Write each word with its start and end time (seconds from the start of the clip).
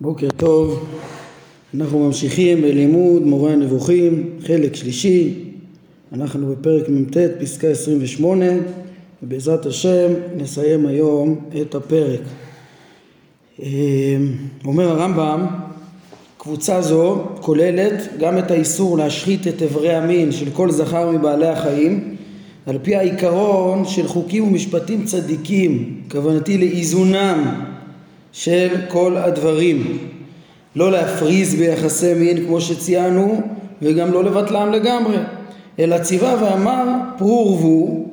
בוקר 0.00 0.28
טוב, 0.36 0.86
אנחנו 1.74 1.98
ממשיכים 1.98 2.62
בלימוד 2.62 3.22
מורה 3.22 3.52
הנבוכים, 3.52 4.30
חלק 4.46 4.74
שלישי, 4.74 5.34
אנחנו 6.12 6.46
בפרק 6.46 6.88
מ"ט, 6.88 7.16
פסקה 7.40 7.68
28, 7.68 8.44
ובעזרת 9.22 9.66
השם 9.66 10.12
נסיים 10.36 10.86
היום 10.86 11.40
את 11.60 11.74
הפרק. 11.74 12.20
אה, 13.62 13.68
אומר 14.64 14.88
הרמב"ם, 14.88 15.46
קבוצה 16.38 16.82
זו 16.82 17.24
כוללת 17.40 18.02
גם 18.18 18.38
את 18.38 18.50
האיסור 18.50 18.98
להשחית 18.98 19.46
את 19.46 19.62
אברי 19.62 19.94
המין 19.94 20.32
של 20.32 20.50
כל 20.50 20.70
זכר 20.70 21.10
מבעלי 21.10 21.48
החיים 21.48 22.16
על 22.66 22.78
פי 22.82 22.96
העיקרון 22.96 23.84
של 23.84 24.08
חוקים 24.08 24.44
ומשפטים 24.44 25.04
צדיקים, 25.04 26.00
כוונתי 26.10 26.58
לאיזונם 26.58 27.75
של 28.36 28.68
כל 28.88 29.16
הדברים. 29.16 29.98
לא 30.76 30.92
להפריז 30.92 31.54
ביחסי 31.54 32.14
מין 32.14 32.46
כמו 32.46 32.60
שציינו 32.60 33.40
וגם 33.82 34.12
לא 34.12 34.24
לבטלם 34.24 34.72
לגמרי, 34.72 35.16
אלא 35.78 35.98
ציווה 35.98 36.34
ואמר 36.40 36.84
פרו 37.18 37.48
ורבו 37.50 38.06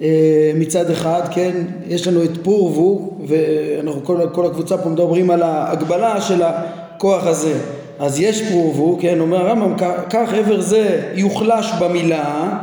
אה, 0.00 0.52
מצד 0.54 0.90
אחד, 0.90 1.22
כן, 1.30 1.52
יש 1.88 2.08
לנו 2.08 2.24
את 2.24 2.30
פרו 2.42 2.64
ורבו 2.64 3.18
ואנחנו 3.26 4.04
כל, 4.04 4.18
כל 4.32 4.46
הקבוצה 4.46 4.78
פה 4.78 4.88
מדברים 4.88 5.30
על 5.30 5.42
ההגבלה 5.42 6.20
של 6.20 6.42
הכוח 6.42 7.26
הזה 7.26 7.58
אז 7.98 8.20
יש 8.20 8.42
פרו 8.42 8.68
ורבו, 8.68 8.98
כן, 9.00 9.20
אומר 9.20 9.36
הרמב"ם 9.36 9.74
כך 10.10 10.32
עבר 10.32 10.60
זה 10.60 11.12
יוחלש 11.14 11.72
במילה 11.80 12.58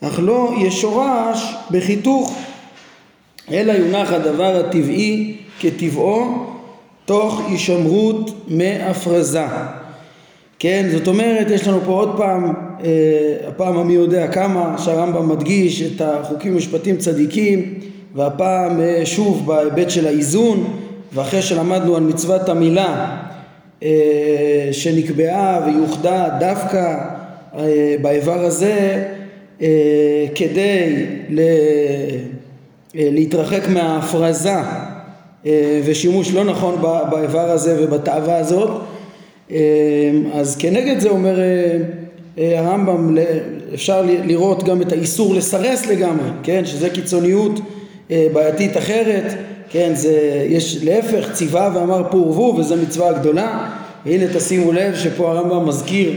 אך 0.00 0.20
לא 0.22 0.54
ישורש 0.60 1.54
בחיתוך 1.70 2.34
אלא 3.52 3.72
יונח 3.72 4.12
הדבר 4.12 4.60
הטבעי 4.66 5.43
כטבעו 5.60 6.46
תוך 7.04 7.42
הישמרות 7.48 8.30
מהפרזה. 8.48 9.46
כן 10.58 10.86
זאת 10.92 11.08
אומרת 11.08 11.50
יש 11.50 11.68
לנו 11.68 11.80
פה 11.84 11.92
עוד 11.92 12.14
פעם 12.16 12.52
אה, 12.84 13.48
הפעם 13.48 13.78
המי 13.78 13.92
יודע 13.92 14.28
כמה 14.28 14.74
שהרמב"ם 14.78 15.28
מדגיש 15.28 15.82
את 15.82 16.00
החוקים 16.00 16.52
ומשפטים 16.52 16.96
צדיקים 16.96 17.74
והפעם 18.14 18.80
אה, 18.80 19.00
שוב 19.04 19.46
בהיבט 19.46 19.90
של 19.90 20.06
האיזון 20.06 20.80
ואחרי 21.12 21.42
שלמדנו 21.42 21.96
על 21.96 22.02
מצוות 22.02 22.48
המילה 22.48 23.16
אה, 23.82 24.68
שנקבעה 24.72 25.60
ויוחדה 25.66 26.28
דווקא 26.40 26.98
באיבר 28.02 28.44
הזה 28.44 29.04
כדי 30.34 31.06
ל... 31.28 31.40
להתרחק 32.94 33.68
מההפרזה 33.68 34.56
ושימוש 35.84 36.32
לא 36.32 36.44
נכון 36.44 36.74
באיבר 37.10 37.50
הזה 37.50 37.76
ובתאווה 37.80 38.36
הזאת. 38.36 38.70
אה, 39.50 39.56
אז 40.32 40.56
כנגד 40.56 40.98
זה 40.98 41.08
אומר 41.08 41.38
הרמב"ם 42.36 43.16
אפשר 43.74 44.02
לראות 44.24 44.64
גם 44.64 44.82
את 44.82 44.92
האיסור 44.92 45.34
לסרס 45.34 45.86
לגמרי 45.86 46.28
כן? 46.42 46.64
שזה 46.64 46.90
קיצוניות 46.90 47.60
בעייתית 48.10 48.76
אחרת 48.76 49.34
כן? 49.70 49.92
זה 49.94 50.46
יש 50.48 50.78
להפך 50.84 51.32
ציווה 51.32 51.70
ואמר 51.74 52.02
פור 52.10 52.28
ורבו 52.28 52.54
וזה 52.58 52.76
מצווה 52.76 53.12
גדולה 53.12 53.70
והנה 54.06 54.24
תשימו 54.34 54.72
לב 54.72 54.94
שפה 54.94 55.30
הרמב"ם 55.30 55.68
מזכיר 55.68 56.12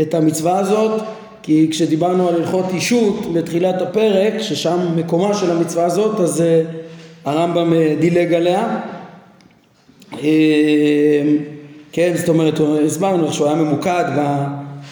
את 0.00 0.14
המצווה 0.14 0.58
הזאת 0.58 1.02
כי 1.42 1.68
כשדיברנו 1.70 2.28
על 2.28 2.34
הלכות 2.34 2.64
אישות 2.74 3.32
בתחילת 3.34 3.82
הפרק, 3.82 4.34
ששם 4.38 4.78
מקומה 4.96 5.34
של 5.34 5.50
המצווה 5.50 5.84
הזאת, 5.84 6.20
אז 6.20 6.44
הרמב"ם 7.24 7.72
uh, 7.72 8.00
דילג 8.00 8.34
עליה. 8.34 8.80
Uh, 10.12 10.16
כן, 11.92 12.12
זאת 12.16 12.28
אומרת, 12.28 12.60
הסברנו 12.86 13.24
איך 13.24 13.34
שהוא 13.34 13.46
היה 13.46 13.56
ממוקד 13.56 14.04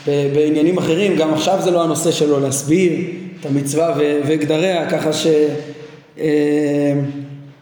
בעניינים 0.06 0.78
אחרים, 0.78 1.16
גם 1.16 1.34
עכשיו 1.34 1.58
זה 1.60 1.70
לא 1.70 1.84
הנושא 1.84 2.10
שלו 2.10 2.40
להסביר 2.40 2.92
את 3.40 3.46
המצווה 3.46 3.94
וגדריה, 4.26 4.90
ככה 4.90 5.12
ש... 5.12 5.26
Uh, 6.16 6.20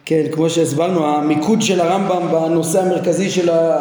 כן, 0.05 0.23
כמו 0.33 0.51
שהסברנו, 0.51 1.07
המיקוד 1.07 1.63
של 1.63 1.81
הרמב"ם 1.81 2.29
בנושא 2.33 2.81
המרכזי 2.83 3.31
של 3.31 3.51
ה... 3.51 3.79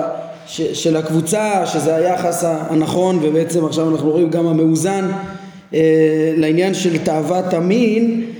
ש, 0.48 0.62
של 0.62 0.98
הקבוצה, 0.98 1.66
שזה 1.66 1.96
היחס 1.96 2.44
הנכון 2.48 3.20
ובעצם 3.22 3.66
עכשיו 3.66 3.90
אנחנו 3.90 4.12
רואים 4.12 4.30
גם 4.30 4.48
המאוזן 4.48 5.12
אה, 5.74 6.34
לעניין 6.38 6.74
של 6.74 6.98
תאוות 6.98 7.54
המין 7.54 8.24
אה, 8.24 8.37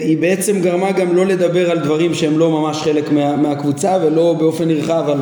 היא 0.00 0.18
בעצם 0.18 0.60
גרמה 0.60 0.92
גם 0.92 1.16
לא 1.16 1.26
לדבר 1.26 1.70
על 1.70 1.78
דברים 1.78 2.14
שהם 2.14 2.38
לא 2.38 2.50
ממש 2.50 2.76
חלק 2.76 3.12
מה, 3.12 3.36
מהקבוצה 3.36 3.98
ולא 4.02 4.34
באופן 4.38 4.68
נרחב 4.68 5.04
על, 5.08 5.18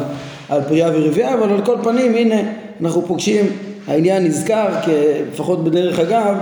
על 0.48 0.62
פריאה 0.68 0.90
ורבייה 0.94 1.34
אבל 1.34 1.50
על 1.50 1.64
כל 1.64 1.76
פנים 1.82 2.14
הנה 2.14 2.40
אנחנו 2.80 3.06
פוגשים 3.06 3.46
העניין 3.86 4.24
נזכר 4.24 4.66
לפחות 5.32 5.64
בדרך 5.64 5.98
אגב 5.98 6.36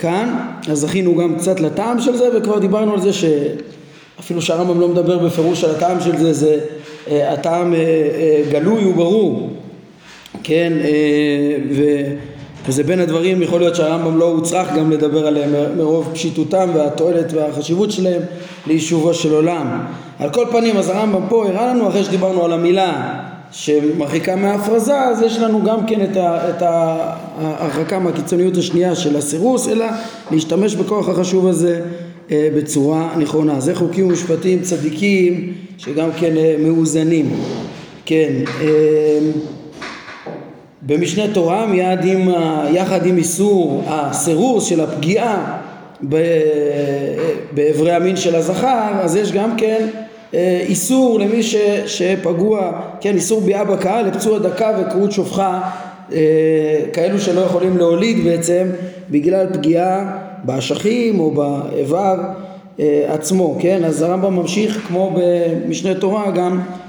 כאן 0.00 0.38
אז 0.70 0.78
זכינו 0.78 1.16
גם 1.16 1.36
קצת 1.38 1.60
לטעם 1.60 2.00
של 2.00 2.16
זה 2.16 2.28
וכבר 2.36 2.58
דיברנו 2.58 2.92
על 2.92 3.00
זה 3.00 3.10
שאפילו 3.12 4.42
שהרמב"ם 4.42 4.80
לא 4.80 4.88
מדבר 4.88 5.18
בפירוש 5.18 5.64
על 5.64 5.70
הטעם 5.70 6.00
של 6.00 6.16
זה 6.16 6.32
זה 6.32 6.58
אה, 7.10 7.32
הטעם 7.32 7.74
אה, 7.74 7.78
אה, 7.78 8.42
גלוי 8.50 8.84
וברור, 8.84 9.50
כן, 10.42 10.72
ו, 11.70 11.82
וזה 12.68 12.82
בין 12.82 13.00
הדברים, 13.00 13.42
יכול 13.42 13.60
להיות 13.60 13.76
שהרמב"ם 13.76 14.18
לא 14.18 14.24
הוצרך 14.24 14.72
גם 14.72 14.90
לדבר 14.90 15.26
עליהם 15.26 15.50
מרוב 15.76 16.10
פשיטותם 16.12 16.68
והתועלת 16.74 17.32
והחשיבות 17.32 17.90
שלהם 17.90 18.22
ליישובו 18.66 19.14
של 19.14 19.34
עולם. 19.34 19.80
על 20.18 20.30
כל 20.30 20.44
פנים, 20.50 20.76
אז 20.76 20.88
הרמב"ם 20.88 21.22
פה 21.28 21.46
הראה 21.46 21.74
לנו, 21.74 21.88
אחרי 21.88 22.04
שדיברנו 22.04 22.44
על 22.44 22.52
המילה 22.52 23.18
שמרחיקה 23.52 24.36
מההפרזה, 24.36 25.00
אז 25.00 25.22
יש 25.22 25.38
לנו 25.38 25.62
גם 25.64 25.86
כן 25.86 26.00
את 26.16 26.62
ההרחקה 26.62 27.98
מהקיצוניות 27.98 28.56
השנייה 28.56 28.94
של 28.94 29.16
הסירוס, 29.16 29.68
אלא 29.68 29.86
להשתמש 30.30 30.74
בכוח 30.74 31.08
החשוב 31.08 31.46
הזה 31.46 31.80
אה, 32.30 32.48
בצורה 32.56 33.14
נכונה. 33.18 33.60
זה 33.60 33.74
חוקים 33.74 34.06
ומשפטים 34.06 34.62
צדיקים 34.62 35.54
שגם 35.78 36.08
כן 36.20 36.36
אה, 36.36 36.54
מאוזנים. 36.58 37.30
כן, 38.06 38.32
אה, 38.60 39.18
במשנה 40.88 41.34
תורה 41.34 41.66
מיד 41.66 42.04
עם, 42.04 42.28
יחד 42.72 43.06
עם 43.06 43.16
איסור 43.16 43.82
הסירוס 43.86 44.64
של 44.64 44.80
הפגיעה 44.80 45.58
באיברי 47.52 47.92
המין 47.92 48.16
של 48.16 48.36
הזכר, 48.36 48.90
אז 49.00 49.16
יש 49.16 49.32
גם 49.32 49.56
כן 49.56 49.86
איסור 50.68 51.20
למי 51.20 51.42
ש, 51.42 51.56
שפגוע, 51.86 52.80
כן, 53.00 53.14
איסור 53.14 53.40
ביאה 53.40 53.64
בקהל 53.64 54.06
לפצוע 54.06 54.38
דקה 54.38 54.70
וקרות 54.80 55.12
שופחה, 55.12 55.60
כאלו 56.92 57.20
שלא 57.20 57.40
יכולים 57.40 57.76
להוליד 57.76 58.24
בעצם 58.24 58.66
בגלל 59.10 59.46
פגיעה 59.52 60.18
באשכים 60.44 61.20
או 61.20 61.30
באיבר 61.30 62.16
אה, 62.80 63.14
עצמו, 63.14 63.56
כן? 63.60 63.84
אז 63.84 64.02
הרמב"ם 64.02 64.36
ממשיך 64.36 64.86
כמו 64.88 65.16
במשנה 65.16 65.94
תורה 65.94 66.30
גם 66.30 66.60
אה, 66.60 66.64
אה, 66.64 66.87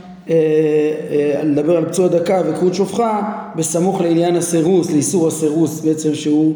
לדבר 1.44 1.78
על 1.78 1.86
פצוע 1.86 2.08
דקה 2.08 2.42
וכרות 2.46 2.74
שופחה 2.74 3.22
בסמוך 3.56 4.02
לעניין 4.02 4.36
הסירוס, 4.36 4.92
לאיסור 4.92 5.28
הסירוס 5.28 5.82
בעצם 5.82 6.16
שהוא 6.16 6.54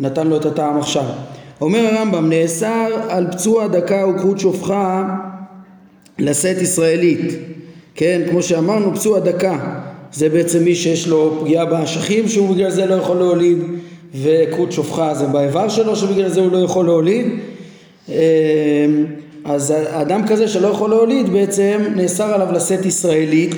נתן 0.00 0.26
לו 0.26 0.36
את 0.36 0.44
הטעם 0.44 0.78
עכשיו. 0.78 1.04
אומר 1.60 1.86
הרמב"ם 1.92 2.28
נאסר 2.28 2.86
על 3.08 3.26
פצוע 3.32 3.66
דקה 3.66 4.06
וכרות 4.06 4.38
שופחה 4.38 5.04
לשאת 6.18 6.62
ישראלית, 6.62 7.34
כן? 7.94 8.22
כמו 8.30 8.42
שאמרנו 8.42 8.94
פצוע 8.94 9.18
דקה 9.20 9.58
זה 10.12 10.28
בעצם 10.28 10.64
מי 10.64 10.74
שיש 10.74 11.08
לו 11.08 11.38
פגיעה 11.40 11.64
באשכים 11.64 12.28
שהוא 12.28 12.54
בגלל 12.54 12.70
זה 12.70 12.86
לא 12.86 12.94
יכול 12.94 13.16
להוליד 13.16 13.58
וכרות 14.22 14.72
שופחה 14.72 15.14
זה 15.14 15.26
באיבר 15.26 15.68
שלו 15.68 15.96
שבגלל 15.96 16.28
זה 16.28 16.40
הוא 16.40 16.52
לא 16.52 16.58
יכול 16.58 16.86
להוליד 16.86 17.26
אמ, 18.08 18.14
אז 19.44 19.74
אדם 19.88 20.26
כזה 20.26 20.48
שלא 20.48 20.68
יכול 20.68 20.90
להוליד 20.90 21.28
בעצם 21.28 21.80
נאסר 21.96 22.34
עליו 22.34 22.52
לשאת 22.52 22.86
ישראלית 22.86 23.54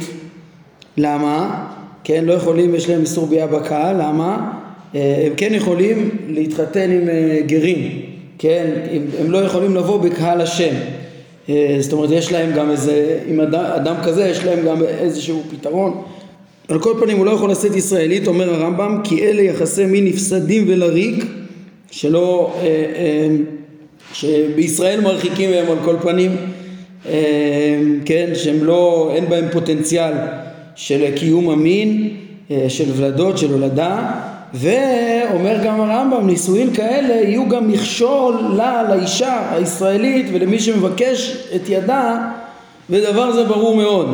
למה? 0.96 1.66
כן 2.04 2.24
לא 2.24 2.32
יכולים 2.32 2.74
יש 2.74 2.88
להם 2.88 3.00
איסור 3.00 3.26
ביאה 3.26 3.46
בקהל 3.46 3.96
למה? 3.96 4.52
אה, 4.94 5.24
הם 5.26 5.32
כן 5.36 5.54
יכולים 5.54 6.10
להתחתן 6.28 6.90
עם 6.90 7.08
אה, 7.08 7.38
גרים 7.46 8.02
כן 8.38 8.70
הם 9.20 9.30
לא 9.30 9.38
יכולים 9.38 9.76
לבוא 9.76 10.00
בקהל 10.00 10.40
השם 10.40 10.74
אה, 11.48 11.76
זאת 11.80 11.92
אומרת 11.92 12.10
יש 12.10 12.32
להם 12.32 12.52
גם 12.52 12.70
איזה 12.70 13.18
עם 13.26 13.40
אדם, 13.40 13.64
אדם 13.64 13.94
כזה 14.04 14.28
יש 14.28 14.44
להם 14.44 14.66
גם 14.66 14.82
איזשהו 14.82 15.42
פתרון 15.50 16.02
על 16.68 16.78
כל 16.78 16.94
פנים 17.00 17.16
הוא 17.16 17.26
לא 17.26 17.30
יכול 17.30 17.50
לשאת 17.50 17.76
ישראלית, 17.76 18.26
אומר 18.26 18.54
הרמב"ם, 18.54 19.00
כי 19.04 19.22
אלה 19.22 19.42
יחסי 19.42 19.86
מין 19.86 20.04
נפסדים 20.04 20.64
ולריק, 20.68 21.24
שלא, 21.90 22.54
אה, 22.58 22.62
אה, 22.66 23.28
שבישראל 24.20 25.00
מרחיקים 25.00 25.50
מהם 25.50 25.70
על 25.70 25.78
כל 25.84 25.96
פנים, 26.02 26.36
אה, 27.08 27.80
כן, 28.04 28.30
שהם 28.34 28.64
לא, 28.64 29.12
אין 29.14 29.28
בהם 29.28 29.44
פוטנציאל 29.52 30.12
של 30.76 31.16
קיום 31.16 31.50
המין, 31.50 32.08
אה, 32.50 32.64
של 32.68 32.84
ולדות, 32.96 33.38
של 33.38 33.52
הולדה, 33.52 34.10
ואומר 34.54 35.64
גם 35.64 35.80
הרמב"ם, 35.80 36.26
נישואין 36.26 36.74
כאלה 36.74 37.14
יהיו 37.14 37.48
גם 37.48 37.68
מכשול 37.68 38.34
לה, 38.56 38.82
לאישה 38.82 39.42
הישראלית 39.52 40.26
ולמי 40.32 40.60
שמבקש 40.60 41.36
את 41.56 41.68
ידה, 41.68 42.28
ודבר 42.90 43.32
זה 43.32 43.44
ברור 43.44 43.76
מאוד. 43.76 44.06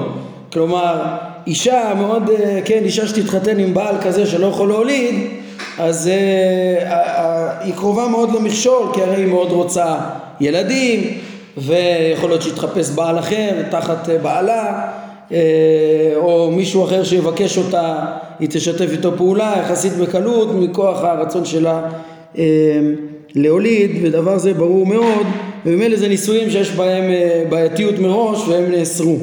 כלומר, 0.53 1.03
אישה 1.47 1.93
מאוד, 1.99 2.31
כן, 2.65 2.81
אישה 2.85 3.07
שתתחתן 3.07 3.59
עם 3.59 3.75
בעל 3.75 3.95
כזה 4.03 4.27
שלא 4.27 4.47
יכול 4.47 4.69
להוליד, 4.69 5.15
אז 5.79 6.11
היא 7.61 7.75
קרובה 7.75 8.09
מאוד 8.09 8.35
למכשול, 8.35 8.87
כי 8.95 9.03
הרי 9.03 9.17
היא 9.17 9.27
מאוד 9.27 9.51
רוצה 9.51 9.97
ילדים, 10.41 11.19
ויכול 11.57 12.31
להיות 12.31 12.43
שיתחפש 12.43 12.91
בעל 12.91 13.19
אחר 13.19 13.51
תחת 13.71 14.09
בעלה, 14.23 14.89
או 16.17 16.51
מישהו 16.51 16.85
אחר 16.85 17.05
שיבקש 17.05 17.59
אותה, 17.59 17.97
היא 18.41 18.49
תשתף 18.51 18.89
איתו 18.93 19.13
פעולה 19.17 19.55
יחסית 19.61 19.93
בקלות 19.93 20.55
מכוח 20.55 21.05
הרצון 21.05 21.45
שלה 21.45 21.81
להוליד, 23.35 23.91
ודבר 24.03 24.39
זה 24.39 24.55
ברור 24.55 24.87
מאוד, 24.87 25.27
וממילא 25.67 25.97
זה 25.97 26.09
נישואים 26.09 26.51
שיש 26.51 26.71
בהם 26.71 27.05
בעייתיות 27.49 27.99
מראש 27.99 28.49
והם 28.49 28.71
נאסרו. 28.71 29.17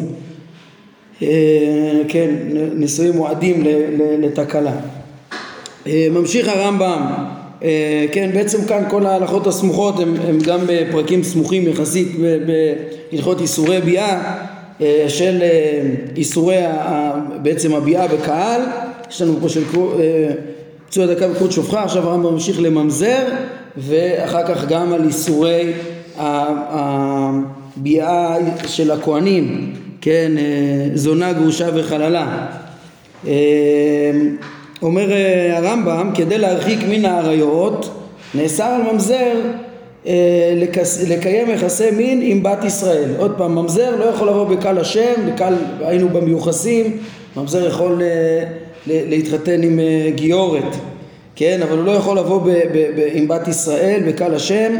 כן, 2.07 2.29
נישואים 2.75 3.13
מועדים 3.15 3.63
לתקלה. 4.19 4.71
ממשיך 6.11 6.47
הרמב"ם, 6.47 7.01
כן, 8.11 8.29
בעצם 8.33 8.65
כאן 8.65 8.83
כל 8.89 9.05
ההלכות 9.05 9.47
הסמוכות 9.47 9.99
הם, 9.99 10.15
הם 10.27 10.39
גם 10.39 10.59
פרקים 10.91 11.23
סמוכים 11.23 11.67
יחסית 11.67 12.07
בהלכות 13.11 13.41
איסורי 13.41 13.81
ביאה 13.81 14.37
של 15.07 15.43
איסורי 16.15 16.55
בעצם 17.41 17.75
הביאה 17.75 18.07
בקהל, 18.07 18.61
יש 19.09 19.21
לנו 19.21 19.37
פה 19.41 19.49
של 19.49 19.63
פצוע 20.87 21.05
דקה 21.05 21.31
וקרות 21.31 21.51
שופחה, 21.51 21.83
עכשיו 21.83 22.09
הרמב"ם 22.09 22.33
ממשיך 22.33 22.61
לממזר 22.61 23.23
ואחר 23.77 24.47
כך 24.47 24.65
גם 24.67 24.93
על 24.93 25.03
איסורי 25.03 25.71
הביאה 27.77 28.35
של 28.67 28.91
הכהנים, 28.91 29.73
כן, 30.01 30.31
זונה, 30.93 31.33
גרושה 31.33 31.67
וחללה. 31.75 32.45
אומר 34.81 35.07
הרמב"ם, 35.51 36.11
כדי 36.15 36.37
להרחיק 36.37 36.79
מן 36.89 37.05
האריות, 37.05 37.89
נאסר 38.35 38.63
על 38.63 38.93
ממזר 38.93 39.33
לקיים 41.07 41.49
יחסי 41.49 41.91
מין 41.91 42.21
עם 42.23 42.43
בת 42.43 42.63
ישראל. 42.63 43.09
עוד 43.17 43.33
פעם, 43.37 43.55
ממזר 43.55 43.95
לא 43.99 44.05
יכול 44.05 44.27
לבוא 44.29 44.43
בקל 44.43 44.77
השם, 44.77 45.13
בקל, 45.27 45.53
היינו 45.81 46.09
במיוחסים, 46.09 46.97
ממזר 47.37 47.67
יכול 47.67 48.01
להתחתן 48.87 49.63
עם 49.63 49.79
גיורת, 50.15 50.75
כן, 51.35 51.59
אבל 51.63 51.77
הוא 51.77 51.85
לא 51.85 51.91
יכול 51.91 52.17
לבוא 52.17 52.41
ב, 52.41 52.49
ב, 52.49 52.73
ב, 52.73 53.07
עם 53.13 53.27
בת 53.27 53.47
ישראל 53.47 54.01
בקל 54.07 54.35
השם. 54.35 54.73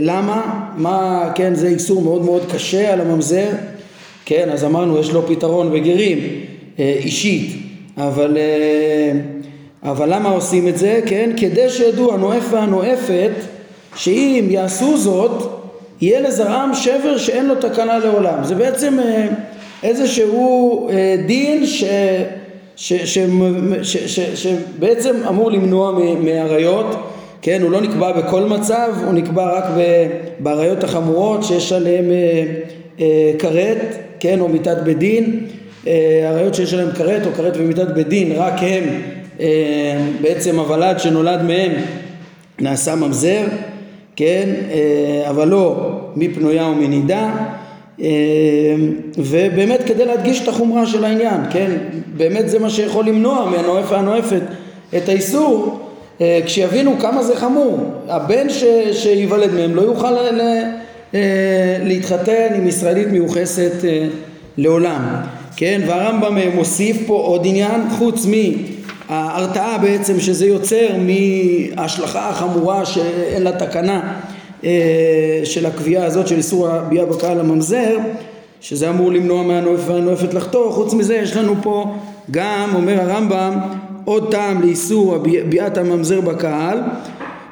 למה? 0.00 0.70
מה, 0.76 1.30
כן, 1.34 1.54
זה 1.54 1.68
איסור 1.68 2.02
מאוד 2.02 2.24
מאוד 2.24 2.42
קשה 2.52 2.92
על 2.92 3.00
הממזר, 3.00 3.48
כן, 4.24 4.48
אז 4.52 4.64
אמרנו 4.64 4.98
יש 4.98 5.10
לו 5.10 5.26
פתרון 5.26 5.72
בגרים, 5.72 6.18
אישית. 6.78 7.61
אבל, 7.98 8.36
אה, 8.36 9.12
אבל 9.90 10.14
למה 10.14 10.28
עושים 10.28 10.68
את 10.68 10.78
זה? 10.78 11.00
כן, 11.06 11.30
כדי 11.36 11.70
שידעו 11.70 12.14
הנואף 12.14 12.44
והנואפת 12.50 13.30
שאם 13.96 14.46
יעשו 14.50 14.98
זאת 14.98 15.62
יהיה 16.00 16.20
לזרעם 16.20 16.74
שבר 16.74 17.18
שאין 17.18 17.46
לו 17.46 17.54
תקנה 17.54 17.98
לעולם. 17.98 18.44
זה 18.44 18.54
בעצם 18.54 19.00
אה, 19.00 19.28
איזשהו 19.82 20.88
אה, 20.90 21.16
דין 21.26 21.66
ש, 21.66 21.84
ש, 22.76 22.92
ש, 22.92 23.18
ש, 23.82 23.96
ש, 23.96 24.20
שבעצם 24.20 25.16
אמור 25.28 25.50
למנוע 25.50 25.92
מעריות, 26.20 26.86
כן, 27.42 27.62
הוא 27.62 27.70
לא 27.70 27.80
נקבע 27.80 28.12
בכל 28.12 28.42
מצב, 28.42 28.88
הוא 29.04 29.12
נקבע 29.12 29.58
רק 29.58 29.64
בעריות 30.38 30.84
החמורות 30.84 31.44
שיש 31.44 31.72
עליהן 31.72 32.04
כרת, 33.38 33.96
כן, 34.20 34.40
או 34.40 34.48
מיתת 34.48 34.76
בית 34.84 34.98
דין 34.98 35.46
עריות 35.86 36.54
שיש 36.54 36.74
עליהם 36.74 36.92
כרת 36.92 37.26
או 37.26 37.32
כרת 37.32 37.56
ומיתת 37.56 37.88
בית 37.88 38.08
דין 38.08 38.32
רק 38.36 38.54
הם 38.58 38.84
אה, 39.40 39.98
בעצם 40.20 40.58
הוולד 40.58 40.98
שנולד 40.98 41.42
מהם 41.42 41.72
נעשה 42.60 42.94
ממזר 42.94 43.44
כן? 44.16 44.48
אה, 44.70 45.30
אבל 45.30 45.48
לא 45.48 45.90
מפנויה 46.16 46.66
ומנידה. 46.66 47.30
אה, 48.00 48.08
ובאמת 49.18 49.80
כדי 49.86 50.04
להדגיש 50.04 50.42
את 50.42 50.48
החומרה 50.48 50.86
של 50.86 51.04
העניין 51.04 51.40
כן? 51.50 51.70
באמת 52.16 52.48
זה 52.48 52.58
מה 52.58 52.70
שיכול 52.70 53.06
למנוע 53.06 53.50
מהנואף 53.50 53.92
והנואפת 53.92 54.42
את 54.96 55.08
האיסור 55.08 55.78
כשיבינו 56.44 56.98
כמה 57.00 57.22
זה 57.22 57.36
חמור. 57.36 57.78
הבן 58.08 58.50
ש, 58.50 58.64
שייוולד 58.92 59.54
מהם 59.54 59.74
לא 59.74 59.82
יוכל 59.82 60.10
ל, 60.10 60.40
להתחתן 61.82 62.46
עם 62.54 62.68
ישראלית 62.68 63.08
מיוחסת 63.08 63.72
לעולם 64.56 65.22
כן, 65.56 65.80
והרמב"ם 65.86 66.38
מוסיף 66.54 66.96
פה 67.06 67.14
עוד 67.14 67.42
עניין 67.44 67.90
חוץ 67.90 68.26
מההרתעה 68.26 69.78
בעצם 69.78 70.20
שזה 70.20 70.46
יוצר 70.46 70.88
מההשלכה 70.98 72.28
החמורה 72.28 72.86
שאין 72.86 73.42
לה 73.42 73.52
תקנה 73.52 74.18
אה, 74.64 75.40
של 75.44 75.66
הקביעה 75.66 76.04
הזאת 76.04 76.28
של 76.28 76.36
איסור 76.36 76.68
הביאה 76.68 77.06
בקהל 77.06 77.40
הממזר 77.40 77.96
שזה 78.60 78.90
אמור 78.90 79.12
למנוע 79.12 79.42
מהנואף 79.42 79.80
והנואפת 79.86 80.34
לחתור. 80.34 80.72
חוץ 80.72 80.94
מזה 80.94 81.14
יש 81.14 81.36
לנו 81.36 81.54
פה 81.62 81.94
גם 82.30 82.68
אומר 82.74 83.00
הרמב"ם 83.00 83.58
עוד 84.04 84.30
טעם 84.30 84.62
לאיסור 84.62 85.18
ביאת 85.48 85.78
הממזר 85.78 86.20
בקהל 86.20 86.78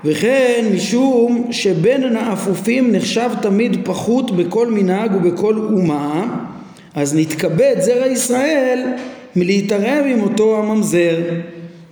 וכן 0.05 0.65
משום 0.75 1.49
שבין 1.51 2.17
האפופים 2.17 2.93
נחשב 2.93 3.31
תמיד 3.43 3.81
פחות 3.85 4.37
בכל 4.37 4.67
מנהג 4.71 5.11
ובכל 5.15 5.55
אומה 5.57 6.27
אז 6.95 7.15
נתכבד 7.17 7.77
זרע 7.79 8.07
ישראל 8.07 8.83
מלהתערב 9.37 10.05
עם 10.07 10.23
אותו 10.23 10.59
הממזר. 10.59 11.17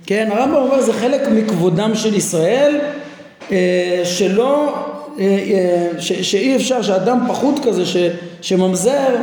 כן, 0.05 0.29
הרמב"ם 0.31 0.55
אומר 0.55 0.81
זה 0.81 0.93
חלק 0.93 1.21
מכבודם 1.27 1.91
של 1.95 2.15
ישראל 2.15 2.79
אה, 3.51 4.01
שלא, 4.03 4.75
אה, 5.19 5.25
אה, 5.25 6.01
שאי 6.01 6.55
אפשר 6.55 6.81
שאדם 6.81 7.19
פחות 7.27 7.59
כזה 7.65 7.85
ש, 7.85 7.97
שממזר 8.41 9.15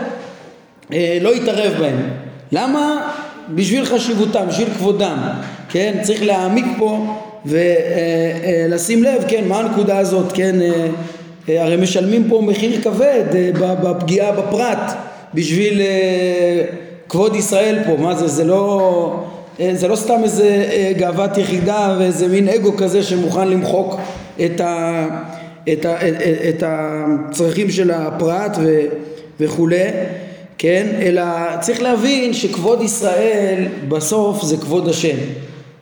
לא 1.20 1.34
יתערב 1.34 1.73
בהם. 1.79 2.11
למה? 2.52 3.12
בשביל 3.55 3.84
חשיבותם, 3.84 4.46
בשביל 4.49 4.69
כבודם, 4.69 5.19
כן? 5.69 5.99
צריך 6.02 6.22
להעמיק 6.22 6.64
פה 6.79 7.17
ולשים 7.46 9.05
לב, 9.05 9.25
כן, 9.29 9.49
מה 9.49 9.58
הנקודה 9.58 9.99
הזאת, 9.99 10.32
כן? 10.32 10.56
הרי 11.49 11.76
משלמים 11.76 12.29
פה 12.29 12.43
מחיר 12.46 12.82
כבד 12.82 13.25
בפגיעה 13.61 14.32
בפרט 14.32 14.93
בשביל 15.34 15.81
אה, 15.81 16.64
כבוד 17.08 17.36
ישראל 17.36 17.79
פה, 17.86 17.96
מה 17.96 18.15
זה, 18.15 18.29
זה 18.29 18.44
לא, 18.44 19.24
אה, 19.60 19.70
זה 19.74 19.89
לא 19.89 19.96
סתם 19.96 20.20
איזה 20.24 20.69
אה, 20.72 20.93
גאוות 20.98 21.39
יחידה 21.39 21.96
ואיזה 21.98 22.29
מין 22.29 22.48
אגו 22.48 22.77
כזה 22.77 23.03
שמוכן 23.03 23.48
למחוק 23.48 24.01
את, 24.44 24.60
ה, 24.60 25.06
את, 25.72 25.84
ה, 25.84 26.08
את, 26.08 26.15
את 26.48 26.62
הצרכים 26.67 27.70
של 27.70 27.91
הפרט 27.91 28.56
ו, 28.60 28.81
וכולי, 29.41 29.84
כן, 30.58 30.86
אלא 31.03 31.22
צריך 31.60 31.82
להבין 31.82 32.34
שכבוד 32.34 32.82
ישראל 32.82 33.65
בסוף 33.89 34.43
זה 34.43 34.56
כבוד 34.56 34.89
השם. 34.89 35.17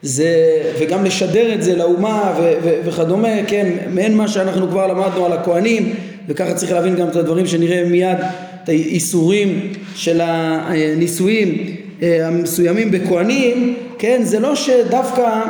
זה, 0.02 0.62
וגם 0.78 1.04
לשדר 1.04 1.54
את 1.54 1.62
זה 1.62 1.76
לאומה 1.76 2.34
ו, 2.36 2.52
ו, 2.62 2.74
וכדומה, 2.84 3.28
כן, 3.46 3.72
מעין 3.90 4.16
מה 4.16 4.28
שאנחנו 4.28 4.68
כבר 4.68 4.86
למדנו 4.86 5.26
על 5.26 5.32
הכוהנים, 5.32 5.94
וככה 6.28 6.54
צריך 6.54 6.72
להבין 6.72 6.96
גם 6.96 7.08
את 7.08 7.16
הדברים 7.16 7.46
שנראה 7.46 7.84
מיד 7.84 8.18
את 8.64 8.68
האיסורים 8.68 9.72
של 9.94 10.20
הנישואים 10.22 11.76
אה, 12.02 12.26
המסוימים 12.26 12.90
בכהנים, 12.90 13.76
כן, 13.98 14.20
זה 14.22 14.40
לא 14.40 14.54
שדווקא 14.54 15.42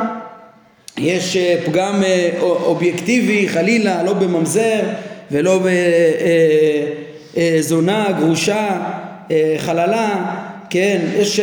יש 0.97 1.37
אה, 1.37 1.57
פגם 1.65 2.03
אה, 2.03 2.29
אובייקטיבי 2.41 3.49
חלילה, 3.49 4.03
לא 4.03 4.13
בממזר 4.13 4.79
ולא 5.31 5.59
בזונה, 7.35 8.05
גרושה, 8.19 8.67
חללה, 9.57 10.35
כן, 10.69 11.01
יש 11.17 11.39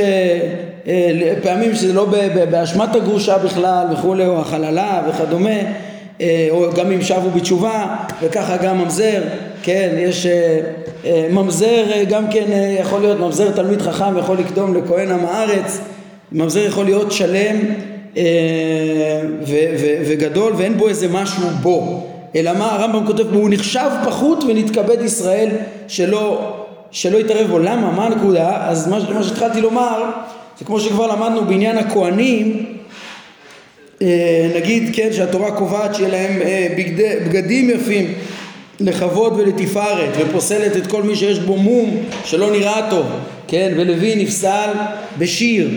פעמים 1.43 1.75
שזה 1.75 1.93
לא 1.93 2.07
באשמת 2.50 2.95
הגרושה 2.95 3.38
בכלל 3.38 3.87
וכולי, 3.93 4.26
או 4.26 4.41
החללה 4.41 5.02
וכדומה, 5.09 5.59
או 6.50 6.73
גם 6.76 6.93
אם 6.93 7.02
שבו 7.02 7.31
בתשובה, 7.31 7.97
וככה 8.23 8.57
גם 8.57 8.79
ממזר, 8.79 9.23
כן, 9.62 9.95
יש 9.99 10.26
אה, 11.04 11.28
ממזר 11.31 11.92
אה, 11.92 12.04
גם 12.04 12.31
כן 12.31 12.52
אה, 12.52 12.76
יכול 12.81 13.00
להיות, 13.00 13.21
ממזר 13.21 13.50
תלמיד 13.50 13.83
חכם 13.83 14.19
יכול 14.19 14.38
לקדום 14.38 14.75
לכהן 14.75 15.11
עם 15.11 15.25
הארץ, 15.25 15.81
ממזר 16.33 16.66
יכול 16.66 16.85
להיות 16.85 17.12
שלם 17.12 17.57
ו- 19.47 19.73
ו- 19.81 20.02
וגדול 20.07 20.52
ואין 20.57 20.78
בו 20.78 20.88
איזה 20.88 21.09
משהו 21.09 21.42
בו, 21.62 22.07
אלא 22.37 22.52
מה 22.52 22.73
הרמב"ם 22.73 23.07
כותב 23.07 23.23
בו, 23.23 23.38
הוא 23.38 23.50
נחשב 23.50 23.90
פחות 24.04 24.45
ונתכבד 24.45 25.02
ישראל 25.02 25.49
שלא, 25.88 26.52
שלא 26.90 27.19
יתערב 27.19 27.47
בו. 27.47 27.59
למה? 27.59 27.90
מה 27.90 28.07
הנקודה? 28.07 28.57
אז 28.69 28.88
מה, 28.88 28.99
מה 29.14 29.23
שהתחלתי 29.23 29.61
לומר 29.61 30.02
זה 30.59 30.64
כמו 30.64 30.81
שכבר 30.81 31.07
למדנו 31.07 31.45
בעניין 31.45 31.78
הכהנים 31.78 32.66
נגיד 34.54 34.90
כן 34.92 35.09
שהתורה 35.12 35.50
קובעת 35.50 35.95
שיהיה 35.95 36.09
להם 36.09 36.38
בגדי, 36.76 37.14
בגדים 37.26 37.71
יפים 37.71 38.14
לכבוד 38.85 39.33
ולתפארת 39.37 40.11
ופוסלת 40.19 40.77
את 40.77 40.87
כל 40.87 41.03
מי 41.03 41.17
שיש 41.17 41.39
בו 41.39 41.57
מום 41.57 41.97
שלא 42.25 42.51
נראה 42.51 42.91
טוב, 42.91 43.07
כן? 43.49 43.73
ולוי 43.77 44.15
נפסל 44.17 44.71
בשיר. 45.19 45.69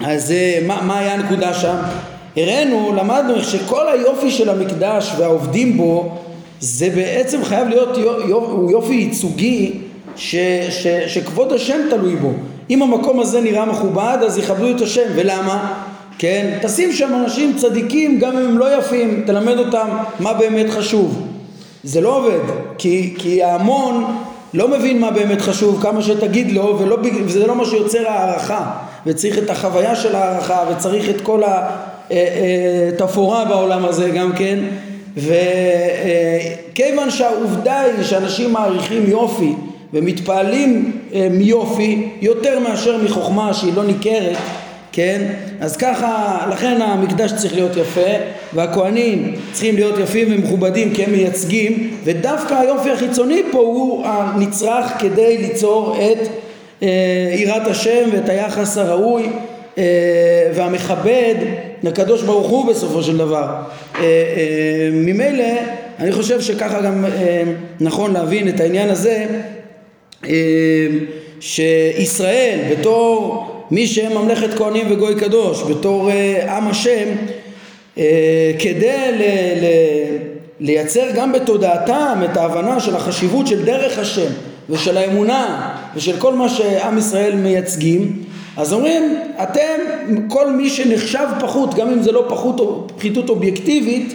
אז 0.00 0.32
אה, 0.32 0.58
מה, 0.66 0.82
מה 0.82 0.98
היה 0.98 1.14
הנקודה 1.14 1.54
שם? 1.54 1.76
הראינו, 2.36 2.92
למדנו 2.96 3.34
איך 3.34 3.50
שכל 3.50 3.88
היופי 3.88 4.30
של 4.30 4.48
המקדש 4.50 5.12
והעובדים 5.18 5.76
בו 5.76 6.18
זה 6.60 6.90
בעצם 6.94 7.44
חייב 7.44 7.68
להיות 7.68 7.98
יופי 8.70 8.94
ייצוגי 8.94 9.72
ש, 10.16 10.36
ש, 10.70 10.86
שכבוד 11.06 11.52
השם 11.52 11.80
תלוי 11.90 12.16
בו. 12.16 12.32
אם 12.70 12.82
המקום 12.82 13.20
הזה 13.20 13.40
נראה 13.40 13.64
מכובד 13.64 14.18
אז 14.26 14.38
יכבדו 14.38 14.70
את 14.70 14.80
השם, 14.80 15.06
ולמה? 15.16 15.82
כן? 16.18 16.58
תשים 16.62 16.92
שם 16.92 17.14
אנשים 17.14 17.56
צדיקים 17.56 18.18
גם 18.18 18.36
אם 18.36 18.44
הם 18.44 18.58
לא 18.58 18.78
יפים, 18.78 19.22
תלמד 19.26 19.58
אותם 19.58 19.88
מה 20.20 20.32
באמת 20.32 20.70
חשוב. 20.70 21.25
זה 21.86 22.00
לא 22.00 22.16
עובד, 22.16 22.38
כי, 22.78 23.14
כי 23.18 23.42
ההמון 23.42 24.04
לא 24.54 24.68
מבין 24.68 25.00
מה 25.00 25.10
באמת 25.10 25.40
חשוב, 25.40 25.82
כמה 25.82 26.02
שתגיד 26.02 26.52
לו, 26.52 26.78
ולא, 26.78 26.96
וזה 27.24 27.46
לא 27.46 27.54
מה 27.54 27.64
שיוצר 27.64 28.08
הערכה, 28.08 28.70
וצריך 29.06 29.38
את 29.38 29.50
החוויה 29.50 29.96
של 29.96 30.14
הערכה, 30.16 30.64
וצריך 30.70 31.10
את 31.10 31.20
כל 31.20 31.42
התפאורה 32.10 33.38
אה, 33.38 33.42
אה, 33.42 33.48
בעולם 33.48 33.84
הזה 33.84 34.10
גם 34.10 34.32
כן, 34.32 34.58
וכיוון 35.16 37.10
שהעובדה 37.10 37.80
היא 37.80 38.04
שאנשים 38.04 38.52
מעריכים 38.52 39.10
יופי 39.10 39.52
ומתפעלים 39.92 40.92
אה, 41.14 41.28
מיופי 41.30 42.08
יותר 42.20 42.58
מאשר 42.60 42.98
מחוכמה 43.04 43.54
שהיא 43.54 43.72
לא 43.74 43.84
ניכרת 43.84 44.36
כן? 44.96 45.32
אז 45.60 45.76
ככה, 45.76 46.38
לכן 46.50 46.82
המקדש 46.82 47.32
צריך 47.32 47.54
להיות 47.54 47.76
יפה, 47.76 48.10
והכוהנים 48.54 49.34
צריכים 49.52 49.74
להיות 49.74 49.98
יפים 49.98 50.28
ומכובדים 50.30 50.94
כי 50.94 51.04
הם 51.04 51.12
מייצגים, 51.12 51.96
ודווקא 52.04 52.54
היופי 52.54 52.90
החיצוני 52.90 53.42
פה 53.50 53.58
הוא 53.58 54.06
הנצרך 54.06 54.92
כדי 54.98 55.38
ליצור 55.38 55.96
את 55.96 56.28
אה, 56.82 56.88
יראת 57.34 57.66
השם 57.66 58.08
ואת 58.12 58.28
היחס 58.28 58.78
הראוי 58.78 59.28
אה, 59.78 59.84
והמכבד 60.54 61.34
לקדוש 61.82 62.22
ברוך 62.22 62.48
הוא 62.48 62.66
בסופו 62.66 63.02
של 63.02 63.16
דבר. 63.16 63.46
אה, 63.94 64.00
אה, 64.00 64.88
ממילא, 64.92 65.44
אני 65.98 66.12
חושב 66.12 66.40
שככה 66.40 66.80
גם 66.80 67.04
אה, 67.04 67.42
נכון 67.80 68.12
להבין 68.12 68.48
את 68.48 68.60
העניין 68.60 68.88
הזה, 68.88 69.26
אה, 70.28 70.86
שישראל 71.40 72.58
בתור 72.70 73.52
מי 73.70 73.86
שהם 73.86 74.22
ממלכת 74.22 74.54
כהנים 74.54 74.92
וגוי 74.92 75.14
קדוש 75.14 75.62
בתור 75.62 76.10
אה, 76.10 76.56
עם 76.56 76.68
השם 76.68 77.08
אה, 77.98 78.52
כדי 78.58 79.12
ל, 79.12 79.22
ל, 79.62 79.66
לייצר 80.60 81.04
גם 81.14 81.32
בתודעתם 81.32 82.20
את 82.24 82.36
ההבנה 82.36 82.80
של 82.80 82.96
החשיבות 82.96 83.46
של 83.46 83.64
דרך 83.64 83.98
השם 83.98 84.30
ושל 84.70 84.96
האמונה 84.96 85.72
ושל 85.94 86.16
כל 86.18 86.34
מה 86.34 86.48
שעם 86.48 86.98
ישראל 86.98 87.34
מייצגים 87.34 88.22
אז 88.56 88.72
אומרים 88.72 89.16
אתם 89.42 89.80
כל 90.28 90.50
מי 90.50 90.70
שנחשב 90.70 91.26
פחות 91.40 91.74
גם 91.74 91.88
אם 91.88 92.02
זה 92.02 92.12
לא 92.12 92.24
פחות, 92.28 92.92
פחיתות 92.96 93.28
אובייקטיבית 93.28 94.14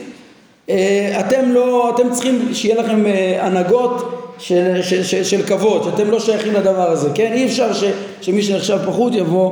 אה, 0.70 1.18
אתם 1.20 1.52
לא, 1.52 1.96
אתם 1.96 2.12
צריכים 2.12 2.50
שיהיה 2.54 2.76
לכם 2.76 3.04
הנהגות 3.40 4.21
של, 4.42 4.82
של, 4.82 5.04
של, 5.04 5.24
של 5.24 5.44
כבוד, 5.44 5.84
שאתם 5.84 6.12
לא 6.12 6.20
שייכים 6.20 6.54
לדבר 6.54 6.92
הזה, 6.92 7.10
כן? 7.16 7.34
אי 7.34 7.46
אפשר 7.46 7.74
ש, 7.74 7.84
שמי 8.22 8.42
שנחשב 8.42 8.78
פחות 8.86 9.14
יבוא 9.16 9.52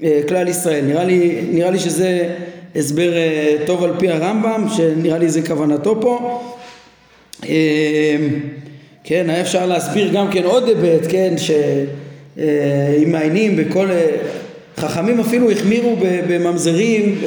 בכלל 0.00 0.48
ישראל. 0.48 0.84
נראה 0.84 1.04
לי, 1.04 1.40
נראה 1.50 1.70
לי 1.70 1.78
שזה 1.78 2.34
הסבר 2.76 3.16
אה, 3.16 3.56
טוב 3.66 3.84
על 3.84 3.92
פי 3.98 4.08
הרמב"ם, 4.08 4.66
שנראה 4.76 5.18
לי 5.18 5.28
זה 5.28 5.42
כוונתו 5.42 6.00
פה. 6.00 6.40
אה, 7.48 8.16
כן, 9.04 9.30
היה 9.30 9.40
אפשר 9.40 9.66
להסביר 9.66 10.10
גם 10.12 10.30
כן 10.30 10.44
עוד 10.44 10.68
היבט, 10.68 11.06
כן, 11.08 11.34
שאם 11.38 11.84
אה, 12.38 13.02
מעיינים 13.06 13.56
בכל... 13.56 13.88
חכמים 14.76 15.20
אפילו 15.20 15.50
החמירו 15.50 15.96
בממזרים, 16.28 17.20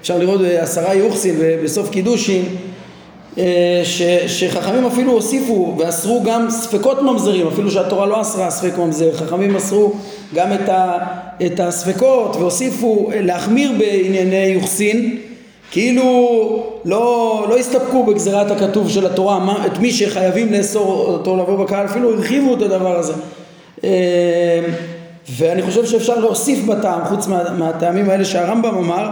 אפשר 0.00 0.18
לראות 0.18 0.40
עשרה 0.58 0.94
יוחסין 0.94 1.34
בסוף 1.64 1.90
קידושין 1.90 2.44
ש, 3.84 4.02
שחכמים 4.26 4.86
אפילו 4.86 5.12
הוסיפו 5.12 5.74
ואסרו 5.78 6.22
גם 6.22 6.50
ספקות 6.50 7.02
ממזרים, 7.02 7.46
אפילו 7.46 7.70
שהתורה 7.70 8.06
לא 8.06 8.20
אסרה 8.20 8.50
ספק 8.50 8.78
ממזר, 8.78 9.12
חכמים 9.12 9.56
אסרו 9.56 9.92
גם 10.34 10.52
את, 10.52 10.68
ה, 10.68 10.98
את 11.46 11.60
הספקות 11.60 12.36
והוסיפו 12.36 13.10
להחמיר 13.14 13.72
בענייני 13.78 14.44
יוחסין, 14.46 15.18
כאילו 15.70 16.02
לא, 16.84 17.46
לא 17.48 17.56
הסתפקו 17.56 18.04
בגזירת 18.04 18.50
הכתוב 18.50 18.88
של 18.88 19.06
התורה, 19.06 19.38
מה, 19.38 19.66
את 19.66 19.78
מי 19.78 19.92
שחייבים 19.92 20.52
לאסור 20.52 21.06
אותו 21.06 21.36
לבוא 21.36 21.64
בקהל, 21.64 21.86
אפילו 21.86 22.14
הרחיבו 22.14 22.54
את 22.54 22.62
הדבר 22.62 22.98
הזה. 22.98 23.12
אה, 23.84 24.60
ואני 25.30 25.62
חושב 25.62 25.86
שאפשר 25.86 26.18
להוסיף 26.18 26.64
בטעם, 26.64 27.04
חוץ 27.04 27.26
מה, 27.26 27.42
מהטעמים 27.58 28.10
האלה 28.10 28.24
שהרמב"ם 28.24 28.76
אמר, 28.78 29.10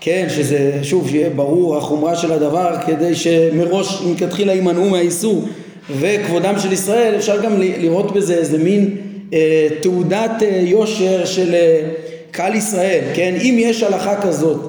כן, 0.00 0.26
שזה, 0.30 0.78
שוב, 0.82 1.08
שיהיה 1.08 1.30
ברור 1.30 1.76
החומרה 1.76 2.16
של 2.16 2.32
הדבר, 2.32 2.76
כדי 2.86 3.14
שמראש 3.14 4.02
מלכתחילה 4.02 4.52
יימנעו 4.52 4.90
מהאיסור 4.90 5.44
וכבודם 5.90 6.54
של 6.58 6.72
ישראל, 6.72 7.14
אפשר 7.16 7.42
גם 7.42 7.60
לראות 7.60 8.12
בזה 8.12 8.34
איזה 8.34 8.58
מין 8.58 8.96
אה, 9.32 9.68
תעודת 9.80 10.42
אה, 10.42 10.60
יושר 10.62 11.24
של 11.24 11.54
אה, 11.54 11.88
קהל 12.30 12.54
ישראל, 12.54 13.00
כן? 13.14 13.34
אם 13.40 13.56
יש 13.58 13.82
הלכה 13.82 14.20
כזאת, 14.20 14.60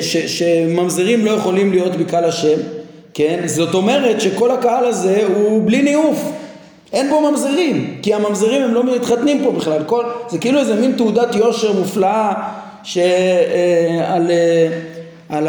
ש, 0.00 0.16
שממזרים 0.16 1.24
לא 1.24 1.30
יכולים 1.30 1.72
להיות 1.72 1.96
בקהל 1.96 2.24
השם, 2.24 2.58
כן? 3.14 3.40
זאת 3.46 3.74
אומרת 3.74 4.20
שכל 4.20 4.50
הקהל 4.50 4.84
הזה 4.84 5.26
הוא 5.34 5.62
בלי 5.66 5.82
ניאוף. 5.82 6.32
אין 6.92 7.10
בו 7.10 7.30
ממזרים, 7.30 7.98
כי 8.02 8.14
הממזרים 8.14 8.62
הם 8.62 8.74
לא 8.74 8.94
מתחתנים 8.94 9.44
פה 9.44 9.52
בכלל, 9.52 9.82
כל, 9.86 10.04
זה 10.28 10.38
כאילו 10.38 10.58
איזה 10.58 10.74
מין 10.74 10.92
תעודת 10.96 11.34
יושר 11.34 11.72
מופלאה 11.72 12.32
שעל 12.84 14.30
אה, 14.30 14.68
על 15.28 15.48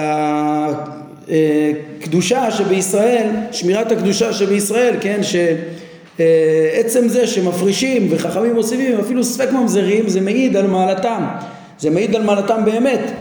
הקדושה 2.02 2.52
שבישראל, 2.52 3.30
שמירת 3.52 3.92
הקדושה 3.92 4.34
שבישראל, 4.34 4.96
כן, 5.02 5.22
שעצם 5.24 7.08
זה 7.08 7.28
שמפרישים 7.28 8.08
וחכמים 8.12 8.56
מוסיפים 8.56 9.00
אפילו 9.00 9.24
ספק 9.24 9.52
ממזרים 9.52 10.10
זה 10.10 10.22
מעיד 10.22 10.58
על 10.58 10.68
מעלתם, 10.68 11.24
זה 11.80 11.90
מעיד 11.90 12.16
על 12.16 12.24
מעלתם 12.24 12.66
באמת, 12.66 13.12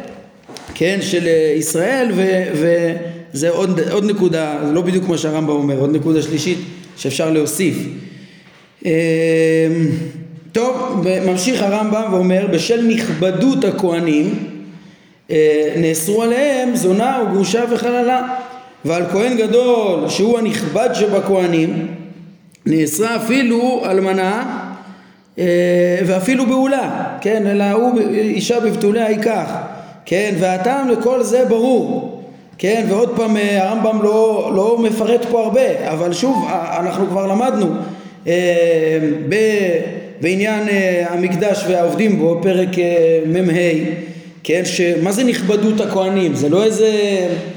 כן, 0.75 0.99
של 1.03 1.27
ישראל 1.57 2.11
ו, 2.15 2.45
וזה 3.33 3.51
עוד, 3.51 3.81
עוד 3.91 4.05
נקודה, 4.05 4.59
זה 4.67 4.73
לא 4.73 4.81
בדיוק 4.81 5.09
מה 5.09 5.19
שהרמב"ם 5.19 5.51
אומר, 5.51 5.79
עוד 5.79 5.97
נקודה 5.97 6.23
שלישית 6.23 6.59
שאפשר 6.97 7.31
להוסיף. 7.31 7.77
טוב, 10.55 11.05
ממשיך 11.27 11.63
הרמב"ם 11.63 12.03
ואומר 12.13 12.47
בשל 12.53 12.87
נכבדות 12.87 13.65
הכהנים 13.65 14.35
אה, 15.31 15.75
נאסרו 15.77 16.23
עליהם 16.23 16.77
זונה 16.77 17.23
וגרושה 17.23 17.65
וחללה. 17.71 18.23
ועל 18.85 19.03
כהן 19.13 19.37
גדול 19.37 20.09
שהוא 20.09 20.39
הנכבד 20.39 20.89
שבכהנים 20.95 21.87
נאסרה 22.67 23.17
אפילו 23.17 23.83
אלמנה 23.85 24.61
אה, 25.39 25.45
ואפילו 26.07 26.47
בעולה, 26.47 27.17
כן, 27.21 27.47
אלא 27.47 27.71
הוא 27.71 28.01
אישה 28.11 28.61
בבתוליה 28.61 29.23
כך, 29.23 29.53
כן, 30.07 30.35
והטעם 30.39 30.89
לכל 30.89 31.23
זה 31.23 31.45
ברור, 31.49 32.23
כן, 32.59 32.87
ועוד 32.89 33.17
פעם 33.17 33.37
אה, 33.37 33.69
הרמב"ם 33.69 34.03
לא, 34.03 34.53
לא 34.55 34.79
מפרט 34.83 35.25
פה 35.31 35.45
הרבה, 35.45 35.91
אבל 35.93 36.13
שוב 36.13 36.49
אנחנו 36.79 37.07
כבר 37.07 37.27
למדנו 37.27 37.67
ב... 39.29 39.35
בעניין 40.25 40.69
אה, 40.69 41.07
המקדש 41.09 41.65
והעובדים 41.69 42.19
בו, 42.19 42.39
פרק 42.43 42.79
אה, 42.79 43.21
מ"ה, 43.27 43.91
כן, 44.45 44.63
שמה 44.65 45.13
זה 45.13 45.25
נכבדות 45.25 45.81
הכהנים? 45.81 46.35
זה 46.35 46.49
לא 46.49 46.65
איזה 46.65 46.91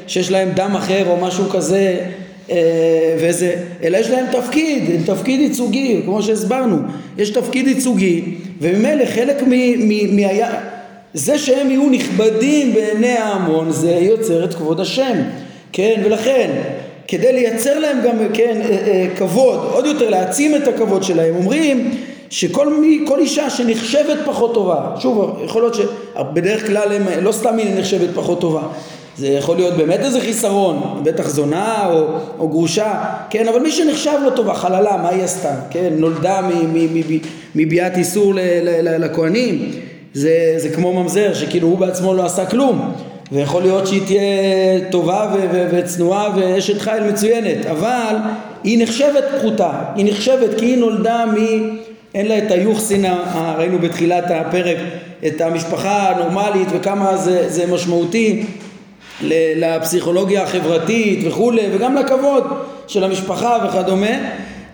שיש 0.07 0.31
להם 0.31 0.49
דם 0.55 0.75
אחר 0.75 1.07
או 1.07 1.17
משהו 1.17 1.49
כזה 1.49 1.95
אה, 2.51 3.15
וזה, 3.19 3.55
אלא 3.83 3.97
יש 3.97 4.09
להם 4.09 4.25
תפקיד, 4.31 4.83
תפקיד 5.05 5.39
ייצוגי, 5.39 6.01
כמו 6.05 6.21
שהסברנו, 6.21 6.77
יש 7.17 7.29
תפקיד 7.29 7.67
ייצוגי, 7.67 8.23
וממילא 8.61 9.05
חלק 9.05 9.43
מ... 9.43 9.51
מ, 9.89 10.15
מ 10.15 10.29
זה 11.13 11.37
שהם 11.37 11.69
יהיו 11.69 11.89
נכבדים 11.89 12.73
בעיני 12.73 13.17
ההמון 13.17 13.71
זה 13.71 13.91
יוצר 13.91 14.43
את 14.43 14.53
כבוד 14.53 14.79
השם, 14.79 15.15
כן, 15.71 16.01
ולכן 16.05 16.49
כדי 17.07 17.33
לייצר 17.33 17.79
להם 17.79 17.97
גם, 18.05 18.17
כן, 18.33 18.61
כבוד, 19.15 19.59
עוד 19.71 19.85
יותר 19.85 20.09
להעצים 20.09 20.55
את 20.55 20.67
הכבוד 20.67 21.03
שלהם, 21.03 21.35
אומרים 21.35 21.91
שכל 22.29 22.73
מי, 22.73 23.05
כל 23.07 23.19
אישה 23.19 23.49
שנחשבת 23.49 24.17
פחות 24.25 24.53
טובה, 24.53 24.91
שוב, 24.99 25.39
יכול 25.45 25.61
להיות 25.61 25.75
שבדרך 25.75 26.67
כלל 26.67 26.91
הם, 26.91 27.23
לא 27.23 27.31
סתם 27.31 27.57
היא 27.57 27.79
נחשבת 27.79 28.09
פחות 28.15 28.41
טובה, 28.41 28.61
זה 29.17 29.27
יכול 29.27 29.55
להיות 29.55 29.73
באמת 29.73 29.99
איזה 29.99 30.21
חיסרון, 30.21 31.01
בטח 31.03 31.29
זונה 31.29 31.89
או, 31.89 32.05
או 32.39 32.47
גרושה, 32.47 33.03
כן, 33.29 33.47
אבל 33.47 33.59
מי 33.59 33.71
שנחשב 33.71 34.17
לא 34.25 34.29
טובה, 34.29 34.53
חללה, 34.53 34.97
מה 34.97 35.09
היא 35.09 35.23
עשתה, 35.23 35.55
כן, 35.69 35.93
נולדה 35.97 36.49
מביאת 37.55 37.97
איסור 37.97 38.33
לכהנים, 38.99 39.71
זה, 40.13 40.53
זה 40.57 40.69
כמו 40.69 41.03
ממזר, 41.03 41.33
שכאילו 41.33 41.67
הוא 41.67 41.77
בעצמו 41.77 42.13
לא 42.13 42.25
עשה 42.25 42.45
כלום, 42.45 42.91
ויכול 43.31 43.61
להיות 43.61 43.87
שהיא 43.87 44.01
תהיה 44.05 44.21
טובה 44.91 45.35
וצנועה 45.71 46.29
ואשת 46.35 46.81
חיל 46.81 47.03
מצוינת, 47.09 47.65
אבל 47.65 48.15
היא 48.63 48.83
נחשבת 48.83 49.23
פחותה, 49.37 49.71
היא 49.95 50.05
נחשבת 50.05 50.59
כי 50.59 50.65
היא 50.65 50.77
נולדה 50.77 51.25
מ... 51.25 51.35
אין 52.15 52.25
לה 52.25 52.37
את 52.37 52.51
היוחסין, 52.51 53.05
ראינו 53.57 53.79
בתחילת 53.79 54.23
הפרק, 54.29 54.77
את 55.27 55.41
המשפחה 55.41 56.11
הנורמלית 56.11 56.67
וכמה 56.71 57.17
זה, 57.17 57.49
זה 57.49 57.67
משמעותי 57.73 58.45
לפסיכולוגיה 59.55 60.43
החברתית 60.43 61.19
וכולי, 61.27 61.61
וגם 61.71 61.95
לכבוד 61.95 62.43
של 62.87 63.03
המשפחה 63.03 63.57
וכדומה, 63.67 64.17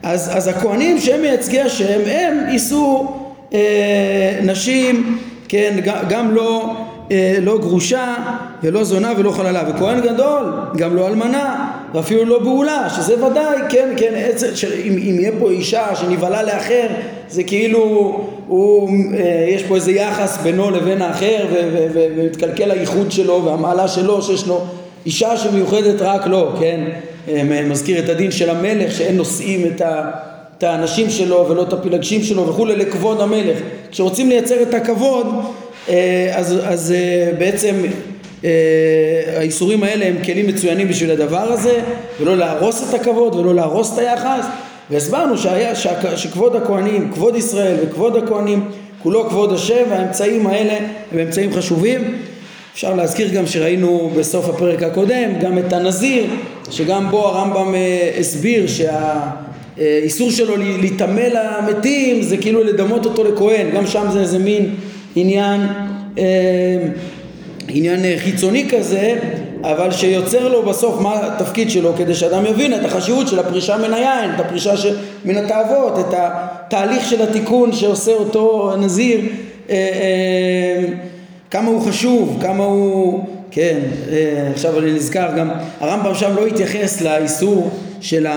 אז, 0.04 0.38
אז 0.38 0.48
הכהנים 0.48 1.00
שהם 1.00 1.22
מייצגי 1.22 1.62
השם, 1.62 2.00
הם 2.06 2.38
יישאו 2.50 3.18
אה, 3.54 4.40
נשים, 4.44 5.18
כן, 5.48 5.80
גם 6.10 6.36
לא 6.36 6.76
אה, 7.12 7.38
לא 7.42 7.58
גרושה 7.58 8.16
ולא 8.64 8.84
זונה 8.84 9.12
ולא 9.18 9.32
חללה. 9.32 9.64
וכהן 9.70 10.02
גדול 10.02 10.54
גם 10.78 10.96
לא 10.96 11.08
אלמנה 11.08 11.72
ואפילו 11.94 12.26
לא 12.26 12.40
בעולה 12.40 12.88
שזה 12.96 13.26
ודאי 13.26 13.58
כן 13.70 13.94
כן 13.98 14.14
עצר, 14.16 14.48
אם, 14.84 14.98
אם 14.98 15.20
יהיה 15.20 15.32
פה 15.40 15.52
אישה 15.52 15.96
שנבהלה 15.96 16.44
לאחר 16.44 16.88
זה 17.30 17.44
כאילו 17.44 17.80
הוא, 18.48 18.90
אה, 19.18 19.46
יש 19.50 19.64
פה 19.64 19.76
איזה 19.76 19.92
יחס 19.92 20.38
בינו 20.44 20.72
לבין 20.72 21.02
האחר 21.02 21.46
ומתקלקל 21.94 22.72
הייחוד 22.72 23.12
שלו 23.12 23.46
והמעלה 23.46 23.88
שלו 23.88 24.22
שיש 24.22 24.48
לו 24.48 24.62
אישה 25.06 25.38
שמיוחדת 25.38 26.02
רק 26.02 26.28
לו 26.28 26.52
כן 26.60 26.84
אה, 27.28 27.64
מזכיר 27.70 28.00
את 28.00 28.10
הדין 28.10 28.32
של 28.32 28.50
המלך 28.50 28.92
שאין 28.92 29.18
נושאים 29.18 29.68
את 29.68 29.82
ה... 29.82 30.12
את 30.64 30.64
האנשים 30.64 31.10
שלו 31.10 31.46
ולא 31.50 31.64
את 31.64 31.74
הפילגשים 31.74 32.24
שלו 32.24 32.48
וכולי 32.48 32.76
לכבוד 32.76 33.22
המלך. 33.22 33.58
כשרוצים 33.92 34.30
לייצר 34.30 34.62
את 34.62 34.74
הכבוד 34.74 35.28
אה, 35.90 36.32
אז, 36.36 36.56
אז 36.64 36.92
אה, 36.92 37.32
בעצם 37.38 37.76
האיסורים 39.36 39.84
האלה 39.84 40.06
הם 40.06 40.16
כלים 40.26 40.48
מצוינים 40.48 40.88
בשביל 40.88 41.12
הדבר 41.12 41.52
הזה 41.52 41.82
ולא 42.22 42.38
להרוס 42.38 42.90
את 42.90 42.94
הכבוד 43.00 43.36
ולא 43.36 43.56
להרוס 43.56 43.94
את 43.94 43.98
היחס. 43.98 44.46
והסברנו 44.90 45.38
שהיה, 45.38 45.76
שכבוד 46.16 46.56
הכהנים, 46.56 47.12
כבוד 47.14 47.36
ישראל 47.36 47.76
וכבוד 47.82 48.16
הכהנים 48.16 48.66
כולו 49.04 49.30
כבוד 49.30 49.54
השם 49.54 49.84
והאמצעים 49.90 50.48
האלה 50.48 50.74
הם 51.12 51.20
אמצעים 51.20 51.54
חשובים. 51.54 52.18
אפשר 52.74 52.96
להזכיר 52.96 53.28
גם 53.34 53.48
שראינו 53.48 54.12
בסוף 54.18 54.50
הפרק 54.50 54.84
הקודם 54.84 55.40
גם 55.42 55.58
את 55.58 55.74
הנזיר 55.74 56.26
שגם 56.72 57.10
בו 57.10 57.28
הרמב"ם 57.28 57.76
הסביר 58.20 58.66
שהאיסור 58.68 60.32
שלו 60.32 60.58
להיטמא 60.58 61.22
למתים 61.22 62.22
זה 62.22 62.38
כאילו 62.38 62.64
לדמות 62.64 63.06
אותו 63.06 63.24
לכהן. 63.24 63.70
גם 63.76 63.88
שם 63.88 64.06
זה 64.12 64.20
איזה 64.20 64.40
מין 64.40 64.76
עניין, 65.16 65.62
אה, 66.18 66.24
עניין 67.68 68.06
אה, 68.06 68.16
חיצוני 68.18 68.70
כזה, 68.70 69.20
אבל 69.62 69.92
שיוצר 69.92 70.48
לו 70.48 70.64
בסוף 70.64 71.02
מה 71.02 71.20
התפקיד 71.22 71.70
שלו 71.70 71.94
כדי 71.98 72.14
שאדם 72.14 72.46
יבין 72.46 72.74
את 72.74 72.86
החשיבות 72.86 73.28
של 73.28 73.40
הפרישה 73.40 73.78
מן 73.78 73.94
היין, 73.94 74.32
את 74.36 74.40
הפרישה 74.40 74.78
ש... 74.78 74.86
מן 75.26 75.38
התאוות, 75.38 76.00
את 76.00 76.14
התהליך 76.18 77.10
של 77.10 77.22
התיקון 77.22 77.74
שעושה 77.74 78.12
אותו 78.12 78.74
הנזיר, 78.74 79.20
אה, 79.70 80.86
כמה 81.52 81.70
הוא 81.70 81.82
חשוב, 81.82 82.38
כמה 82.42 82.64
הוא, 82.64 83.26
כן, 83.52 83.80
עכשיו 84.54 84.80
אני 84.80 84.92
נזכר 84.92 85.28
גם, 85.38 85.52
הרמב"ם 85.80 86.16
שם 86.16 86.36
לא 86.36 86.46
התייחס 86.46 87.02
לאיסור 87.02 87.70
של 88.02 88.28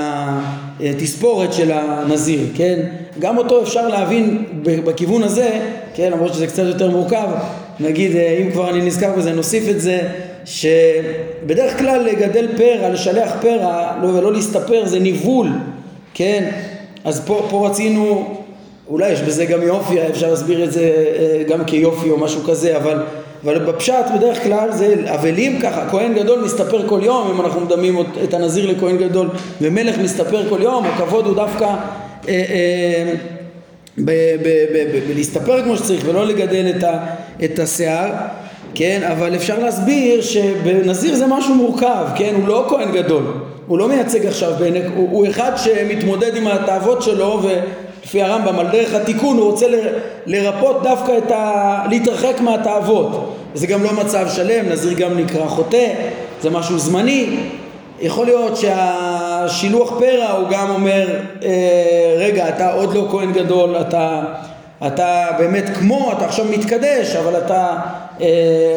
התספורת 0.81 1.53
של 1.53 1.71
הנזיר, 1.73 2.41
כן? 2.55 2.81
גם 3.19 3.39
אותו 3.39 3.63
אפשר 3.63 3.89
להבין 3.89 4.45
בכיוון 4.63 5.23
הזה, 5.23 5.61
כן? 5.95 6.13
למרות 6.13 6.35
שזה 6.35 6.47
קצת 6.47 6.63
יותר 6.67 6.91
מורכב, 6.91 7.29
נגיד 7.81 8.17
אה, 8.17 8.39
אם 8.43 8.51
כבר 8.51 8.71
אני 8.71 8.81
נזכר 8.83 9.13
בזה 9.17 9.33
נוסיף 9.33 9.69
את 9.69 9.81
זה 9.81 10.01
שבדרך 10.45 11.79
כלל 11.79 12.01
לגדל 12.01 12.49
פרע, 12.57 12.89
לשלח 12.89 13.33
פרע 13.41 13.93
לא, 14.03 14.09
ולא 14.09 14.33
להסתפר 14.33 14.87
זה 14.87 14.99
ניבול, 14.99 15.49
כן? 16.15 16.51
אז 17.05 17.21
פה, 17.27 17.47
פה 17.51 17.69
רצינו, 17.69 18.35
אולי 18.89 19.13
יש 19.13 19.21
בזה 19.21 19.45
גם 19.45 19.63
יופי, 19.63 20.09
אפשר 20.09 20.31
להסביר 20.31 20.65
את 20.65 20.73
זה 20.73 20.93
אה, 21.19 21.43
גם 21.49 21.65
כיופי 21.65 22.11
או 22.11 22.19
משהו 22.19 22.43
כזה, 22.45 22.77
אבל 22.77 23.03
אבל 23.45 23.59
בפשט 23.59 24.05
בדרך 24.15 24.43
כלל 24.43 24.73
זה 24.73 24.95
אבלים 25.15 25.61
ככה, 25.61 25.89
כהן 25.91 26.15
גדול 26.15 26.45
מסתפר 26.45 26.89
כל 26.89 27.01
יום, 27.03 27.31
אם 27.31 27.41
אנחנו 27.41 27.61
מדמים 27.61 27.99
את 28.25 28.35
הנזיר 28.35 28.71
לכהן 28.71 28.97
גדול, 28.99 29.29
ומלך 29.61 29.99
מסתפר 29.99 30.49
כל 30.49 30.59
יום, 30.63 30.85
הכבוד 30.87 31.27
הוא 31.27 31.35
דווקא 31.35 31.65
אה, 31.65 31.75
אה, 32.29 33.15
בלהסתפר 35.09 35.63
כמו 35.63 35.77
שצריך 35.77 36.05
ולא 36.09 36.27
לגדל 36.27 36.73
את, 36.77 36.85
ה, 36.85 36.99
את 37.45 37.59
השיער, 37.59 38.11
כן, 38.75 39.03
אבל 39.13 39.35
אפשר 39.35 39.59
להסביר 39.59 40.23
שבנזיר 40.23 41.15
זה 41.15 41.27
משהו 41.27 41.55
מורכב, 41.55 42.05
כן, 42.17 42.35
הוא 42.37 42.49
לא 42.49 42.67
כהן 42.69 42.93
גדול, 42.93 43.25
הוא 43.67 43.79
לא 43.79 43.89
מייצג 43.89 44.27
עכשיו, 44.27 44.53
הוא, 44.97 45.09
הוא 45.11 45.27
אחד 45.29 45.53
שמתמודד 45.57 46.37
עם 46.37 46.47
התאוות 46.47 47.03
שלו 47.03 47.41
ו... 47.43 47.49
לפי 48.07 48.23
הרמב"ם 48.23 48.59
על 48.59 48.67
דרך 48.73 48.95
התיקון 48.95 49.37
הוא 49.37 49.51
רוצה 49.51 49.67
לרפות 50.27 50.83
דווקא 50.83 51.19
את 51.19 51.31
ה... 51.31 51.83
להתרחק 51.91 52.41
מהתאוות. 52.41 53.37
זה 53.55 53.67
גם 53.67 53.83
לא 53.83 53.93
מצב 53.93 54.27
שלם, 54.29 54.69
נזיר 54.69 54.93
גם 54.93 55.19
נקרא 55.19 55.47
חוטא, 55.47 55.87
זה 56.43 56.51
משהו 56.51 56.79
זמני. 56.79 57.37
יכול 58.01 58.27
להיות 58.27 58.57
שהשילוח 59.49 59.99
פרע 59.99 60.31
הוא 60.31 60.49
גם 60.51 60.71
אומר 60.71 61.07
אה, 61.43 62.15
רגע 62.19 62.49
אתה 62.49 62.73
עוד 62.73 62.95
לא 62.95 63.09
כהן 63.11 63.33
גדול 63.33 63.77
אתה, 63.81 64.23
אתה 64.87 65.27
באמת 65.39 65.65
כמו 65.79 66.13
אתה 66.13 66.25
עכשיו 66.25 66.45
מתקדש 66.45 67.17
אבל 67.17 67.39
אתה 67.39 67.77
אה, 68.21 68.27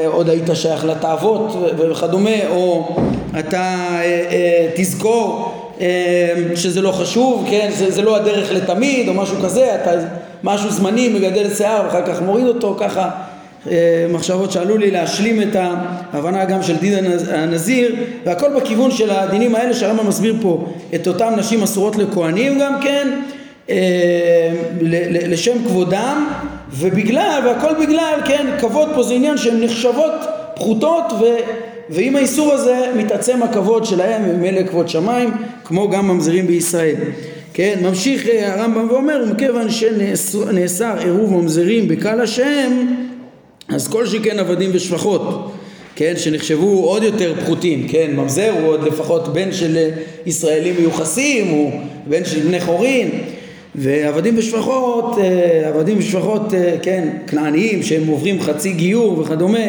עוד 0.06 0.30
היית 0.30 0.50
שייך 0.54 0.86
לתאוות 0.86 1.56
וכדומה 1.78 2.48
או 2.50 2.96
אתה 3.40 3.58
אה, 3.58 4.02
אה, 4.32 4.68
תזכור 4.76 5.52
אמ, 5.80 5.86
שזה 6.56 6.82
לא 6.82 6.92
חשוב, 6.92 7.46
כן, 7.50 7.70
זה, 7.74 7.92
זה 7.92 8.02
לא 8.02 8.16
הדרך 8.16 8.52
לתמיד 8.52 9.08
או 9.08 9.14
משהו 9.14 9.38
כזה, 9.44 9.76
אתה 9.76 9.92
משהו 10.44 10.70
זמני 10.70 11.10
מגדל 11.10 11.54
שיער 11.54 11.82
ואחר 11.86 12.06
כך 12.06 12.22
מוריד 12.22 12.48
אותו, 12.48 12.76
ככה. 12.80 13.02
אה, 13.02 13.29
מחשבות 14.10 14.52
שעלו 14.52 14.78
לי 14.78 14.92
להשלים 14.92 15.42
את 15.42 15.56
ההבנה 16.14 16.46
גם 16.46 16.64
של 16.64 16.76
דין 16.76 17.06
הנזיר 17.32 17.96
והכל 18.26 18.48
בכיוון 18.56 18.92
של 18.92 19.10
הדינים 19.10 19.56
האלה 19.56 19.74
שהרמב"ם 19.74 20.08
מסביר 20.08 20.36
פה 20.42 20.66
את 20.96 21.08
אותם 21.08 21.34
נשים 21.38 21.64
אסורות 21.64 21.96
לכהנים 21.96 22.60
גם 22.60 22.82
כן 22.82 23.08
אה, 23.70 24.52
לשם 25.28 25.64
כבודם 25.68 26.28
ובגלל 26.72 27.42
והכל 27.46 27.86
בגלל 27.86 28.20
כן 28.26 28.48
כבוד 28.60 28.90
פה 28.96 29.04
זה 29.04 29.14
עניין 29.14 29.38
שהן 29.38 29.64
נחשבות 29.64 30.12
פחותות 30.56 31.14
ו... 31.22 31.26
ועם 31.90 32.16
האיסור 32.16 32.54
הזה 32.54 32.92
מתעצם 32.98 33.44
הכבוד 33.44 33.86
שלהם 33.86 34.22
וממילא 34.30 34.64
כבוד 34.64 34.90
שמיים 34.90 35.32
כמו 35.64 35.90
גם 35.90 36.08
ממזרים 36.08 36.48
בישראל. 36.48 36.96
כן 37.54 37.80
ממשיך 37.84 38.28
אה, 38.28 38.54
הרמב"ם 38.54 38.88
ואומר 38.90 39.26
מכיוון 39.32 39.70
שנאסר 39.70 40.98
עירוב 41.00 41.34
ממזרים 41.34 41.88
בקהל 41.88 42.22
השם 42.22 42.86
אז 43.70 43.88
כל 43.88 44.06
שכן 44.06 44.40
עבדים 44.40 44.70
ושפחות 44.74 45.52
כן 45.96 46.14
שנחשבו 46.18 46.84
עוד 46.90 47.04
יותר 47.04 47.34
פחותים 47.42 47.88
כן 47.88 48.12
ממזר 48.16 48.52
הוא 48.60 48.68
עוד 48.68 48.84
לפחות 48.84 49.34
בן 49.34 49.52
של 49.52 49.78
אה, 49.78 49.90
ישראלים 50.26 50.76
מיוחסים 50.80 51.48
הוא 51.48 51.72
בן 52.08 52.26
של 52.26 52.40
בני 52.40 52.60
חורין 52.60 53.10
ועבדים 53.76 54.38
ושפחות 54.38 55.18
אה, 55.18 55.68
עבדים 55.68 55.98
ושפחות 55.98 56.54
כן 56.82 57.08
כנעניים 57.28 57.84
שהם 57.84 58.08
עוברים 58.08 58.42
חצי 58.42 58.74
גיור 58.74 59.20
וכדומה 59.20 59.68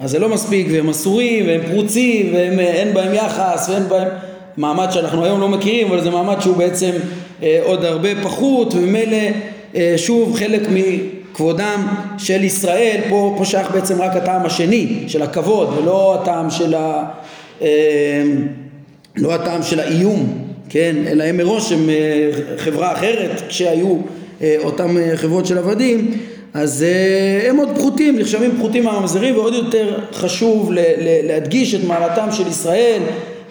אז 0.00 0.10
זה 0.10 0.18
לא 0.18 0.28
מספיק 0.28 0.66
והם 0.70 0.88
אסורים 0.88 1.46
והם 1.46 1.60
פרוצים 1.72 2.34
ואין 2.34 2.94
בהם 2.94 3.14
יחס 3.14 3.68
ואין 3.68 3.88
בהם 3.88 4.08
מעמד 4.56 4.88
שאנחנו 4.90 5.24
היום 5.24 5.40
לא 5.40 5.48
מכירים 5.48 5.86
אבל 5.86 6.02
זה 6.02 6.10
מעמד 6.10 6.40
שהוא 6.40 6.56
בעצם 6.56 6.90
אה, 7.42 7.60
עוד 7.62 7.84
הרבה 7.84 8.22
פחות 8.22 8.74
וממילא 8.74 9.16
אה, 9.76 9.94
שוב 9.96 10.36
חלק 10.36 10.68
מכבודם 11.36 11.86
של 12.18 12.44
ישראל 12.44 13.00
פה, 13.08 13.34
פה 13.38 13.44
שייך 13.44 13.70
בעצם 13.70 14.02
רק 14.02 14.16
הטעם 14.16 14.46
השני 14.46 15.04
של 15.08 15.22
הכבוד 15.22 15.78
ולא 15.78 16.18
הטעם 16.22 16.50
של 16.50 16.74
ה... 16.74 17.04
אה, 17.62 18.22
לא 19.16 19.34
הטעם 19.34 19.62
של 19.62 19.80
האיום 19.80 20.46
כן? 20.68 20.96
אלא 21.06 21.24
הם 21.24 21.36
מראש 21.36 21.72
הם 21.72 21.90
אה, 21.90 22.30
חברה 22.58 22.92
אחרת 22.92 23.42
כשהיו 23.48 23.96
אה, 24.42 24.56
אותם 24.64 24.96
אה, 24.98 25.16
חברות 25.16 25.46
של 25.46 25.58
עבדים 25.58 26.18
אז 26.54 26.84
הם 27.48 27.56
עוד 27.56 27.68
פחותים, 27.76 28.18
נחשבים 28.18 28.50
פחותים 28.58 28.84
מהממזרים 28.84 29.36
ועוד 29.36 29.54
יותר 29.54 29.98
חשוב 30.12 30.70
להדגיש 31.22 31.74
את 31.74 31.84
מעלתם 31.84 32.28
של 32.32 32.48
ישראל 32.48 33.02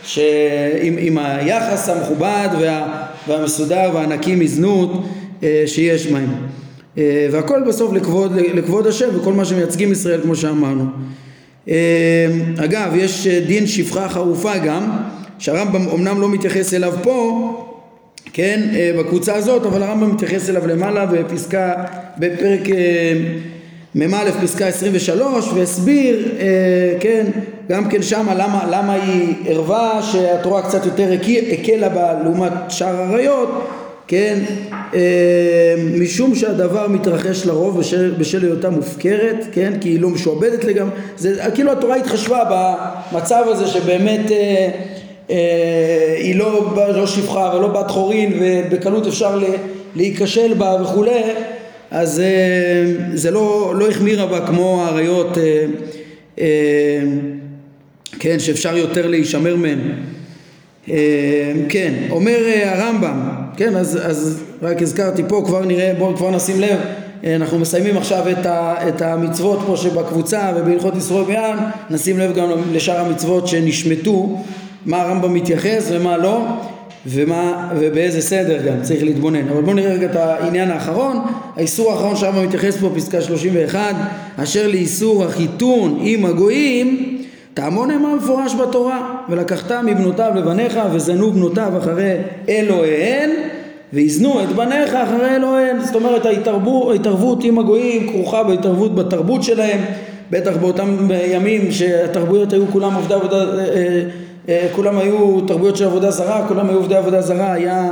שעם, 0.04 0.96
עם 0.98 1.18
היחס 1.18 1.90
המכובד 1.90 2.50
וה, 2.60 3.04
והמסודר 3.28 3.90
והנקי 3.94 4.36
מזנות 4.36 4.92
שיש 5.66 6.08
בהם 6.08 6.30
והכל 7.32 7.64
בסוף 7.68 7.94
לכבוד, 7.94 8.36
לכבוד 8.36 8.88
השם 8.88 9.20
וכל 9.20 9.34
מה 9.34 9.46
שמייצגים 9.46 9.92
ישראל 9.92 10.22
כמו 10.22 10.36
שאמרנו. 10.36 10.86
uh, 11.66 11.70
אגב 12.58 12.92
יש 12.96 13.28
דין 13.28 13.68
שפחה 13.68 14.10
חרופה 14.10 14.58
גם 14.58 14.98
שהרמב"ם 15.40 15.90
אמנם 15.90 16.22
לא 16.22 16.30
מתייחס 16.30 16.74
אליו 16.74 16.94
פה 17.04 17.52
כן, 18.34 18.62
אה, 18.74 18.92
בקבוצה 19.00 19.36
הזאת, 19.36 19.66
אבל 19.66 19.84
הרמב"ם 19.84 20.12
מתייחס 20.12 20.50
אליו 20.50 20.68
למעלה 20.68 21.06
בפסקה, 21.06 21.74
בפרק, 22.18 22.70
אה, 22.70 23.14
מ"א 23.96 24.32
פסקה 24.42 24.68
23 24.68 25.48
והסביר, 25.54 26.32
אה, 26.40 26.46
כן, 27.00 27.26
גם 27.70 27.90
כן 27.90 28.02
שמה 28.02 28.34
למה, 28.34 28.66
למה 28.72 28.94
היא 28.94 29.34
ערווה 29.48 30.02
שהתורה 30.12 30.62
קצת 30.62 30.86
יותר 30.86 31.12
הקלה 31.52 31.90
בה 31.90 32.14
לעומת 32.24 32.52
שאר 32.70 33.02
עריות, 33.02 33.50
כן, 34.08 34.40
אה, 34.94 35.76
משום 36.00 36.36
שהדבר 36.36 36.88
מתרחש 36.88 37.46
לרוב 37.46 37.80
בשל, 37.80 38.14
בשל 38.18 38.44
היותה 38.44 38.70
מופקרת, 38.70 39.46
כן, 39.52 39.74
כי 39.82 39.90
היא 39.90 40.00
לא 40.00 40.10
משועבדת 40.10 40.64
לגמרי, 40.64 40.92
זה 41.18 41.42
כאילו 41.56 41.72
התורה 41.72 41.96
התחשבה 41.96 42.44
במצב 43.12 43.44
הזה 43.48 43.68
שבאמת 43.68 44.32
אה, 44.32 44.70
אה, 45.30 46.16
היא 46.18 46.36
לא, 46.36 46.74
לא 46.96 47.08
שפחה 47.08 47.54
ולא 47.56 47.68
בת 47.68 47.92
חורין 47.92 48.40
ובקלות 48.42 49.08
אפשר 49.08 49.40
להיכשל 49.96 50.54
בה 50.54 50.78
וכולי 50.82 51.22
אז 51.92 52.20
אה, 52.20 52.94
זה 53.14 53.32
לא, 53.32 53.74
לא 53.78 53.90
החמירה 53.90 54.26
בה 54.26 54.48
כמו 54.48 54.84
האריות 54.84 55.38
אה, 56.38 56.46
כן 58.20 58.40
שאפשר 58.40 58.78
יותר 58.78 59.08
להישמר 59.08 59.56
מהן 59.56 59.80
כן 61.70 61.94
אומר 62.10 62.38
הרמב"ם 62.66 63.20
כן 63.58 63.76
אז, 63.76 64.00
אז 64.04 64.44
רק 64.62 64.82
הזכרתי 64.82 65.24
פה 65.28 65.44
כבר 65.46 65.66
נראה 65.66 65.94
בואו 65.98 66.16
כבר 66.16 66.32
נשים 66.32 66.62
לב 66.62 66.80
אנחנו 67.36 67.60
מסיימים 67.60 67.98
עכשיו 67.98 68.30
את, 68.30 68.46
ה, 68.46 68.76
את 68.88 69.02
המצוות 69.02 69.60
פה 69.68 69.78
שבקבוצה 69.78 70.52
ובהלכות 70.56 70.96
ישראל 70.96 71.24
ביען 71.24 71.58
נשים 71.90 72.20
לב 72.20 72.36
גם 72.36 72.50
לשאר 72.74 73.00
המצוות 73.00 73.48
שנשמטו 73.48 74.38
מה 74.86 75.02
הרמב"ם 75.02 75.34
מתייחס 75.34 75.88
ומה 75.92 76.18
לא 76.18 76.46
ומה, 77.08 77.70
ובאיזה 77.80 78.22
סדר 78.22 78.62
גם 78.68 78.82
צריך 78.82 79.04
להתבונן. 79.04 79.48
אבל 79.48 79.62
בואו 79.62 79.76
נראה 79.76 79.94
רגע 79.94 80.06
את 80.06 80.16
העניין 80.16 80.72
האחרון. 80.72 81.18
האיסור 81.56 81.92
האחרון 81.92 82.16
שהרמב"ם 82.16 82.44
מתייחס 82.44 82.78
פה 82.78 82.90
פסקה 82.96 83.22
31 83.22 83.96
אשר 84.38 84.68
לאיסור 84.68 85.24
החיתון 85.24 86.00
עם 86.02 86.26
הגויים 86.26 87.18
תעמון 87.54 87.92
נאמר 87.92 88.16
מפורש 88.16 88.56
בתורה 88.56 89.15
ולקחת 89.30 89.72
מבנותיו 89.72 90.32
לבניך 90.36 90.80
וזנו 90.92 91.32
בנותיו 91.32 91.78
אחרי 91.78 92.16
אלוהיהן 92.50 93.30
ויזנו 93.94 94.44
את 94.44 94.50
בניך 94.50 94.94
אחרי 94.94 95.36
אלוהיהן. 95.36 95.80
זאת 95.80 95.96
אומרת 95.96 96.26
ההתערבות, 96.26 97.44
עם 97.44 97.60
הגויים 97.60 98.10
כרוכה 98.10 98.44
בהתערבות 98.44 98.96
בתרבות 98.96 99.44
שלהם 99.44 99.80
בטח 100.32 100.58
באותם 100.58 100.98
ימים 101.28 101.72
שהתרבויות 101.72 102.54
היו 102.54 102.68
כולם 102.68 102.94
עובדי 102.94 103.14
עבודה 103.14 103.36
אה, 103.36 103.60
אה, 103.60 104.02
אה, 104.50 104.68
כולם 104.76 104.98
היו 104.98 105.42
תרבויות 105.42 105.78
של 105.78 105.86
עבודה 105.86 106.12
זרה, 106.12 106.46
כולם 106.48 106.70
היו 106.70 106.78
עובדי 106.78 106.96
עבודה 106.96 107.22
זרה, 107.22 107.54
היה 107.54 107.90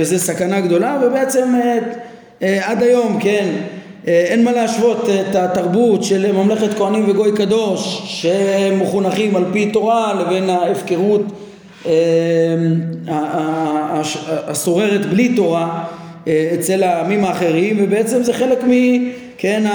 בזה 0.00 0.18
סכנה 0.18 0.60
גדולה 0.60 0.98
ובעצם 1.02 1.48
עד 2.40 2.82
היום, 2.82 3.18
כן, 3.20 3.48
אין 4.08 4.44
מה 4.44 4.52
להשוות 4.52 5.08
את 5.08 5.36
התרבות 5.36 6.04
של 6.04 6.32
ממלכת 6.32 6.74
כהנים 6.78 7.04
וגוי 7.10 7.32
קדוש 7.32 8.02
שמחונכים 8.04 9.36
על 9.36 9.44
פי 9.52 9.70
תורה 9.70 10.14
לבין 10.14 10.50
ההפקרות 10.50 11.22
השוררת 14.46 15.06
בלי 15.06 15.28
תורה 15.36 15.84
אצל 16.24 16.82
העמים 16.82 17.24
האחרים 17.24 17.76
ובעצם 17.80 18.22
זה 18.22 18.32
חלק 18.32 18.64
מ... 18.64 18.70
כן, 19.38 19.70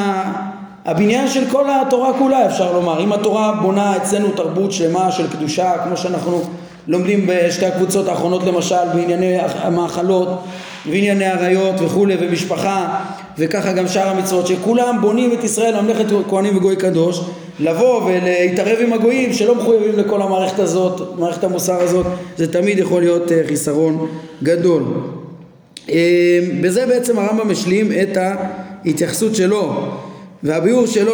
הבניין 0.85 1.27
של 1.27 1.43
כל 1.51 1.65
התורה 1.69 2.13
כולה 2.19 2.45
אפשר 2.45 2.73
לומר, 2.73 3.03
אם 3.03 3.13
התורה 3.13 3.51
בונה 3.61 3.97
אצלנו 3.97 4.31
תרבות 4.31 4.71
שלמה 4.71 5.11
של 5.11 5.29
קדושה 5.29 5.73
כמו 5.83 5.97
שאנחנו 5.97 6.41
לומדים 6.87 7.27
בשתי 7.27 7.65
הקבוצות 7.65 8.07
האחרונות 8.07 8.43
למשל 8.43 8.85
בענייני 8.93 9.37
המאכלות 9.39 10.43
וענייני 10.85 11.25
עריות 11.25 11.75
וכולי 11.79 12.15
ומשפחה 12.19 12.99
וככה 13.37 13.73
גם 13.73 13.87
שאר 13.87 14.07
המצוות 14.07 14.47
שכולם 14.47 14.97
בונים 15.01 15.33
את 15.33 15.43
ישראל 15.43 15.81
ממלכת 15.81 16.05
כהנים 16.29 16.57
וגוי 16.57 16.75
קדוש 16.75 17.21
לבוא 17.59 18.03
ולהתערב 18.05 18.77
עם 18.81 18.93
הגויים 18.93 19.33
שלא 19.33 19.55
מחויבים 19.55 19.99
לכל 19.99 20.21
המערכת 20.21 20.59
הזאת, 20.59 21.19
מערכת 21.19 21.43
המוסר 21.43 21.81
הזאת 21.81 22.05
זה 22.37 22.53
תמיד 22.53 22.79
יכול 22.79 23.01
להיות 23.01 23.31
אה, 23.31 23.41
חיסרון 23.47 24.07
גדול. 24.43 24.83
אה, 25.89 26.39
בזה 26.61 26.85
בעצם 26.85 27.19
הרמב"ם 27.19 27.51
משלים 27.51 27.91
את 27.91 28.17
ההתייחסות 28.17 29.35
שלו 29.35 29.73
והביאור 30.43 30.85
שלו 30.85 31.13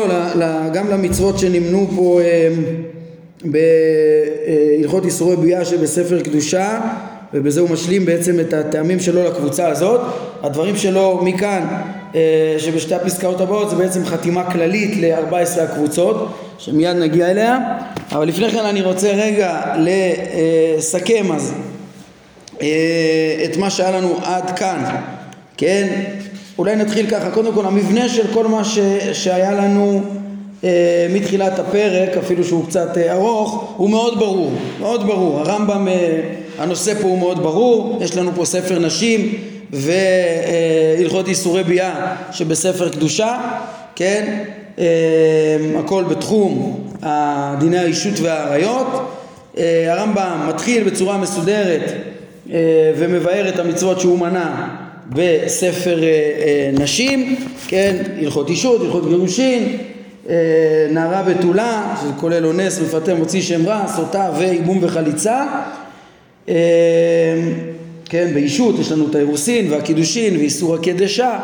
גם 0.73 0.89
למצוות 0.89 1.39
שנמנו 1.39 1.87
פה 1.95 2.21
אה, 2.21 2.49
בהלכות 3.45 5.05
איסורי 5.05 5.35
ביאה 5.35 5.65
שבספר 5.65 6.21
קדושה 6.21 6.79
ובזה 7.33 7.61
הוא 7.61 7.69
משלים 7.69 8.05
בעצם 8.05 8.39
את 8.39 8.53
הטעמים 8.53 8.99
שלו 8.99 9.23
לקבוצה 9.23 9.67
הזאת. 9.67 10.01
הדברים 10.43 10.75
שלו 10.75 11.21
מכאן 11.23 11.65
שבשתי 12.57 12.95
הפסקאות 12.95 13.41
הבאות 13.41 13.69
זה 13.69 13.75
בעצם 13.75 14.05
חתימה 14.05 14.51
כללית 14.51 14.91
ל-14 14.97 15.61
הקבוצות 15.61 16.39
שמיד 16.57 16.97
נגיע 16.97 17.31
אליה. 17.31 17.59
אבל 18.11 18.27
לפני 18.27 18.49
כן 18.49 18.65
אני 18.65 18.81
רוצה 18.81 19.11
רגע 19.11 19.61
לסכם 19.77 21.31
אז 21.31 21.53
אה, 22.61 23.45
את 23.45 23.57
מה 23.57 23.69
שהיה 23.69 23.91
לנו 23.91 24.17
עד 24.23 24.59
כאן 24.59 24.85
כן? 25.59 26.03
אולי 26.57 26.75
נתחיל 26.75 27.09
ככה, 27.09 27.31
קודם 27.31 27.53
כל 27.53 27.65
המבנה 27.65 28.09
של 28.09 28.33
כל 28.33 28.47
מה 28.47 28.63
ש, 28.63 28.79
שהיה 29.13 29.51
לנו 29.51 30.01
אה, 30.63 31.07
מתחילת 31.13 31.59
הפרק, 31.59 32.17
אפילו 32.17 32.43
שהוא 32.43 32.65
קצת 32.65 32.97
אה, 32.97 33.13
ארוך, 33.13 33.73
הוא 33.77 33.89
מאוד 33.89 34.19
ברור, 34.19 34.51
מאוד 34.79 35.07
ברור. 35.07 35.39
הרמב"ם, 35.39 35.87
אה, 35.87 36.21
הנושא 36.57 36.93
פה 36.93 37.07
הוא 37.07 37.19
מאוד 37.19 37.43
ברור, 37.43 37.97
יש 38.01 38.17
לנו 38.17 38.31
פה 38.35 38.45
ספר 38.45 38.79
נשים 38.79 39.33
והלכות 39.71 41.27
איסורי 41.27 41.63
ביאה 41.63 42.15
שבספר 42.31 42.89
קדושה, 42.89 43.37
כן? 43.95 44.43
אה, 44.79 44.85
הכל 45.79 46.03
בתחום 46.03 46.83
דיני 47.59 47.77
האישות 47.77 48.19
והעריות. 48.19 48.87
אה, 49.57 49.93
הרמב"ם 49.93 50.45
מתחיל 50.49 50.83
בצורה 50.83 51.17
מסודרת 51.17 51.91
אה, 52.51 52.57
ומבאר 52.97 53.49
את 53.49 53.59
המצוות 53.59 53.99
שהוא 53.99 54.19
מנה 54.19 54.77
בספר 55.09 56.03
אה, 56.03 56.69
נשים, 56.73 57.35
כן, 57.67 57.95
הלכות 58.21 58.49
אישות, 58.49 58.81
הלכות 58.81 59.07
גירושין, 59.07 59.77
נערה 60.89 61.23
בתולה, 61.23 61.95
שזה 62.01 62.11
כולל 62.17 62.45
אונס, 62.45 62.79
מפתה, 62.79 63.15
מוציא 63.15 63.41
שם 63.41 63.67
רע, 63.67 63.87
סוטה 63.95 64.31
ואיבום 64.37 64.79
וחליצה. 64.81 65.45
כן, 68.09 68.29
באישות 68.33 68.79
יש 68.79 68.91
לנו 68.91 69.07
את 69.09 69.15
האירוסין 69.15 69.71
והקידושין 69.71 70.37
ואיסור 70.37 70.75
הקדשה, 70.75 71.39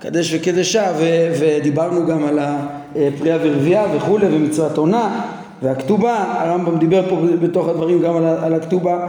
קדש 0.00 0.34
וקדשה, 0.34 0.92
ו- 0.98 1.32
ודיברנו 1.40 2.06
גם 2.06 2.24
על 2.24 2.38
הפריאה 2.38 3.38
ורבייה 3.42 3.84
וכולי, 3.96 4.26
ומצוות 4.26 4.78
עונה 4.78 5.20
והכתובה, 5.62 6.24
הרמב"ם 6.38 6.78
דיבר 6.78 7.08
פה 7.08 7.16
בתוך 7.40 7.68
הדברים 7.68 8.00
גם 8.00 8.16
על, 8.16 8.24
על 8.26 8.54
הכתובה. 8.54 9.06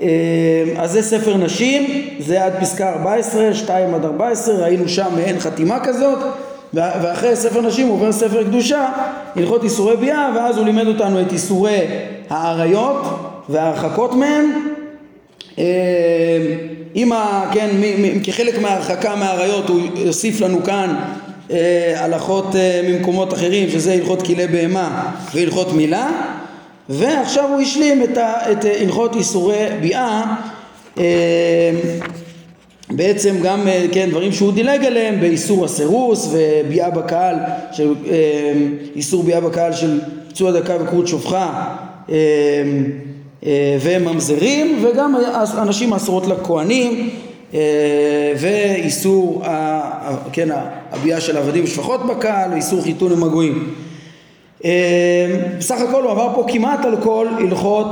אה, 0.00 0.06
אז 0.76 0.92
זה 0.92 1.02
ספר 1.02 1.36
נשים, 1.36 2.06
זה 2.18 2.44
עד 2.44 2.52
פסקה 2.60 2.92
14, 2.92 3.54
2 3.54 3.94
עד 3.94 4.04
14, 4.04 4.54
ראינו 4.54 4.88
שם 4.88 5.06
מעין 5.14 5.38
חתימה 5.40 5.80
כזאת 5.84 6.18
ואחרי 6.74 7.36
ספר 7.36 7.60
נשים 7.60 7.86
הוא 7.86 7.94
עובר 7.94 8.12
ספר 8.12 8.44
קדושה, 8.44 8.88
הלכות 9.36 9.64
איסורי 9.64 9.96
ביאה 9.96 10.30
ואז 10.36 10.56
הוא 10.56 10.64
לימד 10.64 10.86
אותנו 10.86 11.20
את 11.20 11.32
איסורי 11.32 11.80
האריות 12.30 13.04
וההרחקות 13.48 14.14
מהן 14.14 14.75
אה, 15.58 15.64
ה... 17.12 17.50
כן, 17.52 17.70
כחלק 18.24 18.58
מההרחקה 18.58 19.16
מהאריות 19.16 19.68
הוא 19.68 19.80
יוסיף 19.96 20.40
לנו 20.40 20.64
כאן 20.64 20.94
אה, 21.50 21.94
הלכות 22.04 22.46
ממקומות 22.88 23.34
אחרים 23.34 23.70
שזה 23.70 23.92
הלכות 23.92 24.22
כלי 24.22 24.46
בהמה 24.46 25.12
והלכות 25.34 25.72
מילה 25.72 26.10
ועכשיו 26.88 27.48
הוא 27.48 27.60
השלים 27.60 28.02
את, 28.02 28.18
את 28.52 28.64
הלכות 28.80 29.16
איסורי 29.16 29.66
ביאה 29.80 30.34
אה, 30.98 31.70
בעצם 32.90 33.36
גם 33.42 33.68
אה, 33.68 33.86
כן 33.92 34.10
דברים 34.10 34.32
שהוא 34.32 34.52
דילג 34.52 34.84
עליהם 34.84 35.20
באיסור 35.20 35.64
הסירוס 35.64 36.32
וביאה 36.32 36.90
בקהל 36.90 37.36
של, 37.72 37.94
אה, 38.10 38.52
איסור 38.96 39.22
ביאה 39.22 39.40
בקהל 39.40 39.72
של 39.72 40.00
פצוע 40.28 40.60
דקה 40.60 40.76
וכרות 40.80 41.08
שופחה 41.08 41.76
וממזרים 43.80 44.84
וגם 44.84 45.14
אנשים 45.58 45.94
אסורות 45.94 46.26
לכהנים 46.26 47.10
ואיסור 48.36 49.42
כן, 50.32 50.48
הביאה 50.92 51.20
של 51.20 51.36
עבדים 51.36 51.64
ושפחות 51.64 52.06
בקהל 52.06 52.50
ואיסור 52.52 52.82
חיתון 52.82 53.12
עם 53.12 53.24
הגויים 53.24 53.74
אמ, 54.64 54.70
בסך 55.58 55.80
הכל 55.80 56.02
הוא 56.02 56.10
עבר 56.10 56.32
פה 56.34 56.44
כמעט 56.48 56.84
על 56.84 56.96
כל 57.02 57.26
הלכות 57.38 57.88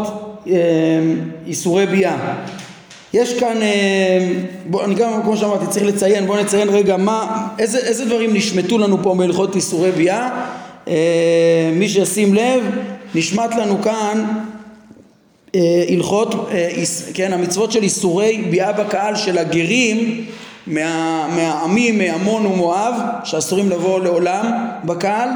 איסורי 1.47 1.87
ביאה. 1.87 2.17
יש 3.15 3.41
כאן, 3.41 3.57
בוא, 4.67 4.85
אני 4.85 4.95
גם 4.95 5.23
כמו 5.23 5.37
שאמרתי 5.37 5.67
צריך 5.67 5.87
לציין, 5.87 6.27
בואו 6.27 6.41
נציין 6.41 6.69
רגע 6.69 6.97
מה, 6.97 7.47
איזה, 7.59 7.79
איזה 7.79 8.05
דברים 8.05 8.35
נשמטו 8.35 8.79
לנו 8.79 9.03
פה 9.03 9.15
מהלכות 9.15 9.57
איסורי 9.57 9.91
ביאה. 9.91 10.45
מי 11.73 11.89
שישים 11.89 12.35
לב, 12.35 12.63
נשמט 13.15 13.55
לנו 13.55 13.83
כאן 13.83 14.25
הלכות, 15.89 16.49
כן, 17.15 17.33
המצוות 17.33 17.73
של 17.73 17.83
איסורי 17.83 18.45
ביאה 18.51 18.73
בקהל 18.73 19.17
של 19.17 19.39
הגרים 19.39 20.25
מה, 20.67 21.29
מהעמים, 21.37 21.99
מעמון 21.99 22.47
ומואב, 22.47 22.95
שאסורים 23.25 23.71
לבוא 23.71 24.01
לעולם 24.01 24.47
בקהל, 24.85 25.29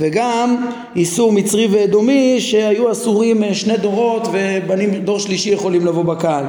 וגם 0.00 0.66
איסור 0.96 1.32
מצרי 1.32 1.66
ואדומי 1.70 2.40
שהיו 2.40 2.92
אסורים 2.92 3.44
אה, 3.44 3.54
שני 3.54 3.76
דורות 3.76 4.28
ובנים 4.32 4.94
דור 4.94 5.18
שלישי 5.18 5.50
יכולים 5.50 5.86
לבוא 5.86 6.04
בקהל. 6.04 6.44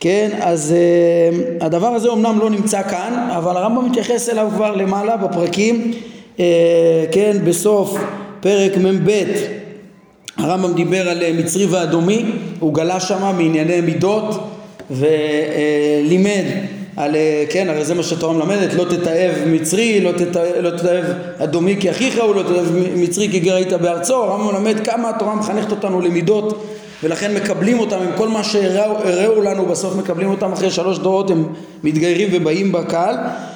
כן, 0.00 0.30
אז 0.40 0.74
uh, 0.74 1.64
הדבר 1.64 1.86
הזה 1.86 2.12
אמנם 2.12 2.38
לא 2.38 2.50
נמצא 2.50 2.82
כאן, 2.82 3.28
אבל 3.36 3.56
הרמב"ם 3.56 3.90
מתייחס 3.90 4.28
אליו 4.28 4.48
כבר 4.54 4.76
למעלה 4.76 5.16
בפרקים, 5.16 5.92
uh, 6.36 6.40
כן, 7.12 7.36
בסוף 7.44 7.96
פרק 8.40 8.76
מ"ב 8.76 9.10
הרמב"ם 10.36 10.74
דיבר 10.74 11.08
על 11.08 11.22
מצרי 11.32 11.66
ואדומי, 11.66 12.24
הוא 12.60 12.74
גלה 12.74 13.00
שמה 13.00 13.32
מענייני 13.32 13.80
מידות 13.80 14.48
ולימד 14.90 16.44
על, 16.96 17.16
כן, 17.50 17.68
הרי 17.68 17.84
זה 17.84 17.94
מה 17.94 18.02
שהתורה 18.02 18.32
מלמדת, 18.32 18.74
לא 18.74 18.84
תתעב 18.84 19.32
מצרי, 19.46 20.00
לא 20.00 20.12
תתעב, 20.12 20.46
לא 20.60 20.70
תתעב 20.70 21.04
אדומי 21.38 21.76
כי 21.80 21.90
אחיך 21.90 22.18
הוא, 22.22 22.34
לא 22.34 22.42
תתעב 22.42 22.76
מצרי 22.96 23.28
כי 23.30 23.40
גר 23.40 23.54
היית 23.54 23.72
בארצו, 23.72 24.24
הרמב"ם 24.24 24.54
מלמד 24.54 24.80
כמה 24.86 25.08
התורה 25.10 25.34
מחנכת 25.34 25.70
אותנו 25.70 26.00
למידות 26.00 26.64
ולכן 27.02 27.34
מקבלים 27.34 27.78
אותם 27.78 27.96
עם 27.96 28.10
כל 28.16 28.28
מה 28.28 28.44
שהראו 28.44 29.42
לנו 29.42 29.66
בסוף 29.66 29.96
מקבלים 29.96 30.30
אותם 30.30 30.52
אחרי 30.52 30.70
שלוש 30.70 30.98
דורות 30.98 31.30
הם 31.30 31.46
מתגיירים 31.84 32.28
ובאים 32.32 32.72
בקהל. 32.72 33.14
אה, 33.14 33.51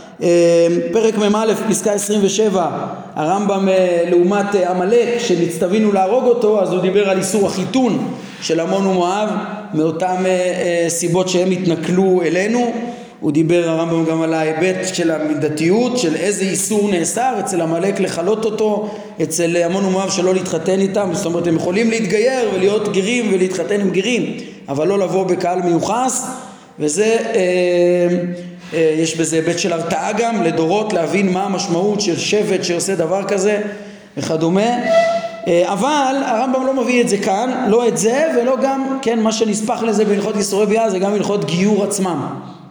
פרק 0.92 1.18
מ"א 1.18 1.54
פסקה 1.68 1.92
27 1.92 2.70
הרמב"ם 3.14 3.68
אה, 3.68 4.04
לעומת 4.10 4.54
אה, 4.54 4.70
עמלק 4.70 5.08
שנצטווינו 5.18 5.92
להרוג 5.92 6.24
אותו 6.24 6.62
אז 6.62 6.72
הוא 6.72 6.80
דיבר 6.80 7.10
על 7.10 7.18
איסור 7.18 7.46
החיתון 7.46 8.08
של 8.42 8.60
עמון 8.60 8.86
ומואב 8.86 9.28
מאותן 9.74 10.24
סיבות 10.88 11.28
שהם 11.28 11.50
התנכלו 11.50 12.22
אלינו. 12.22 12.72
הוא 13.20 13.32
דיבר 13.32 13.68
הרמב"ם 13.68 14.04
גם 14.04 14.22
על 14.22 14.34
ההיבט 14.34 14.94
של 14.94 15.10
המידתיות, 15.10 15.98
של 15.98 16.16
איזה 16.16 16.44
איסור 16.44 16.90
נאסר, 16.90 17.34
אצל 17.40 17.60
עמלק 17.60 18.00
לכלות 18.00 18.44
אותו, 18.44 18.88
אצל 19.22 19.56
המון 19.56 19.84
ומואב 19.84 20.10
שלא 20.10 20.34
להתחתן 20.34 20.80
איתם, 20.80 21.08
זאת 21.12 21.26
אומרת 21.26 21.46
הם 21.46 21.56
יכולים 21.56 21.90
להתגייר 21.90 22.50
ולהיות 22.54 22.92
גרים 22.92 23.34
ולהתחתן 23.34 23.80
עם 23.80 23.90
גרים, 23.90 24.36
אבל 24.68 24.88
לא 24.88 24.98
לבוא 24.98 25.24
בקהל 25.24 25.62
מיוחס, 25.62 26.26
וזה, 26.78 27.04
אה, 27.04 27.34
אה, 27.34 28.16
יש 28.72 29.16
בזה 29.16 29.36
היבט 29.36 29.58
של 29.58 29.72
הרתעה 29.72 30.12
גם, 30.12 30.42
לדורות 30.42 30.92
להבין 30.92 31.32
מה 31.32 31.44
המשמעות 31.44 32.00
של 32.00 32.18
שבט 32.18 32.64
שעושה 32.64 32.94
דבר 32.94 33.24
כזה 33.24 33.60
וכדומה. 34.16 34.70
אה, 35.48 35.72
אבל 35.72 36.16
הרמב"ם 36.26 36.66
לא 36.66 36.82
מביא 36.82 37.00
את 37.00 37.08
זה 37.08 37.18
כאן, 37.18 37.64
לא 37.68 37.88
את 37.88 37.98
זה 37.98 38.26
ולא 38.36 38.56
גם, 38.62 38.98
כן, 39.02 39.20
מה 39.20 39.32
שנספח 39.32 39.82
לזה 39.82 40.04
בהלכות 40.04 40.36
איסורי 40.36 40.66
ביאה 40.66 40.90
זה 40.90 40.98
גם 40.98 41.14
הלכות 41.14 41.44
גיור 41.44 41.84
עצמם. 41.84 42.26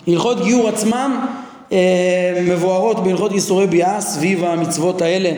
הלכות 0.07 0.43
גיור 0.43 0.69
עצמם 0.69 1.25
אה, 1.71 2.41
מבוארות 2.41 3.03
בהלכות 3.03 3.31
איסורי 3.31 3.67
ביאה 3.67 4.01
סביב 4.01 4.43
המצוות 4.43 5.01
האלה. 5.01 5.31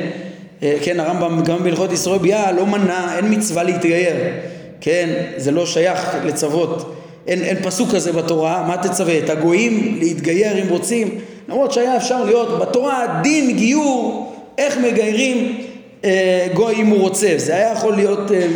אה, 0.63 0.75
כן, 0.81 0.99
הרמב"ם 0.99 1.43
גם 1.43 1.63
בהלכות 1.63 1.91
איסורי 1.91 2.19
ביאה 2.19 2.51
לא 2.51 2.65
מנע, 2.65 3.15
אין 3.17 3.33
מצווה 3.33 3.63
להתגייר. 3.63 4.15
כן, 4.81 5.09
זה 5.37 5.51
לא 5.51 5.65
שייך 5.65 6.15
לצוות. 6.25 6.93
אין, 7.27 7.41
אין 7.41 7.63
פסוק 7.63 7.89
כזה 7.91 8.11
בתורה, 8.11 8.63
מה 8.67 8.77
תצווה? 8.77 9.17
את 9.17 9.29
הגויים 9.29 9.97
להתגייר 9.99 10.63
אם 10.63 10.69
רוצים? 10.69 11.19
למרות 11.49 11.71
שהיה 11.71 11.97
אפשר 11.97 12.23
להיות 12.23 12.59
בתורה 12.59 13.19
דין 13.23 13.57
גיור, 13.57 14.33
איך 14.57 14.77
מגיירים 14.77 15.57
אה, 16.03 16.47
גוי 16.53 16.75
אם 16.75 16.87
הוא 16.87 16.99
רוצה. 16.99 17.33
זה 17.37 17.55
היה 17.55 17.71
יכול 17.71 17.95
להיות 17.95 18.31
אה, 18.31 18.47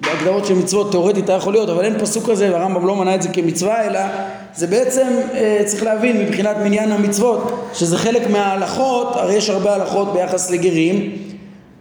בהגדרות 0.00 0.46
של 0.46 0.54
מצוות 0.54 0.92
תאורטית 0.92 1.28
היה 1.28 1.36
יכול 1.36 1.52
להיות, 1.52 1.68
אבל 1.68 1.84
אין 1.84 1.98
פסוק 1.98 2.30
כזה 2.30 2.52
והרמב"ם 2.52 2.86
לא 2.86 2.96
מנה 2.96 3.14
את 3.14 3.22
זה 3.22 3.28
כמצווה, 3.28 3.86
אלא 3.86 4.00
זה 4.56 4.66
בעצם 4.66 5.06
אה, 5.34 5.62
צריך 5.64 5.82
להבין 5.82 6.20
מבחינת 6.20 6.56
מניין 6.64 6.92
המצוות, 6.92 7.68
שזה 7.74 7.98
חלק 7.98 8.30
מההלכות, 8.30 9.16
הרי 9.16 9.34
יש 9.34 9.50
הרבה 9.50 9.74
הלכות 9.74 10.12
ביחס 10.12 10.50
לגרים 10.50 11.10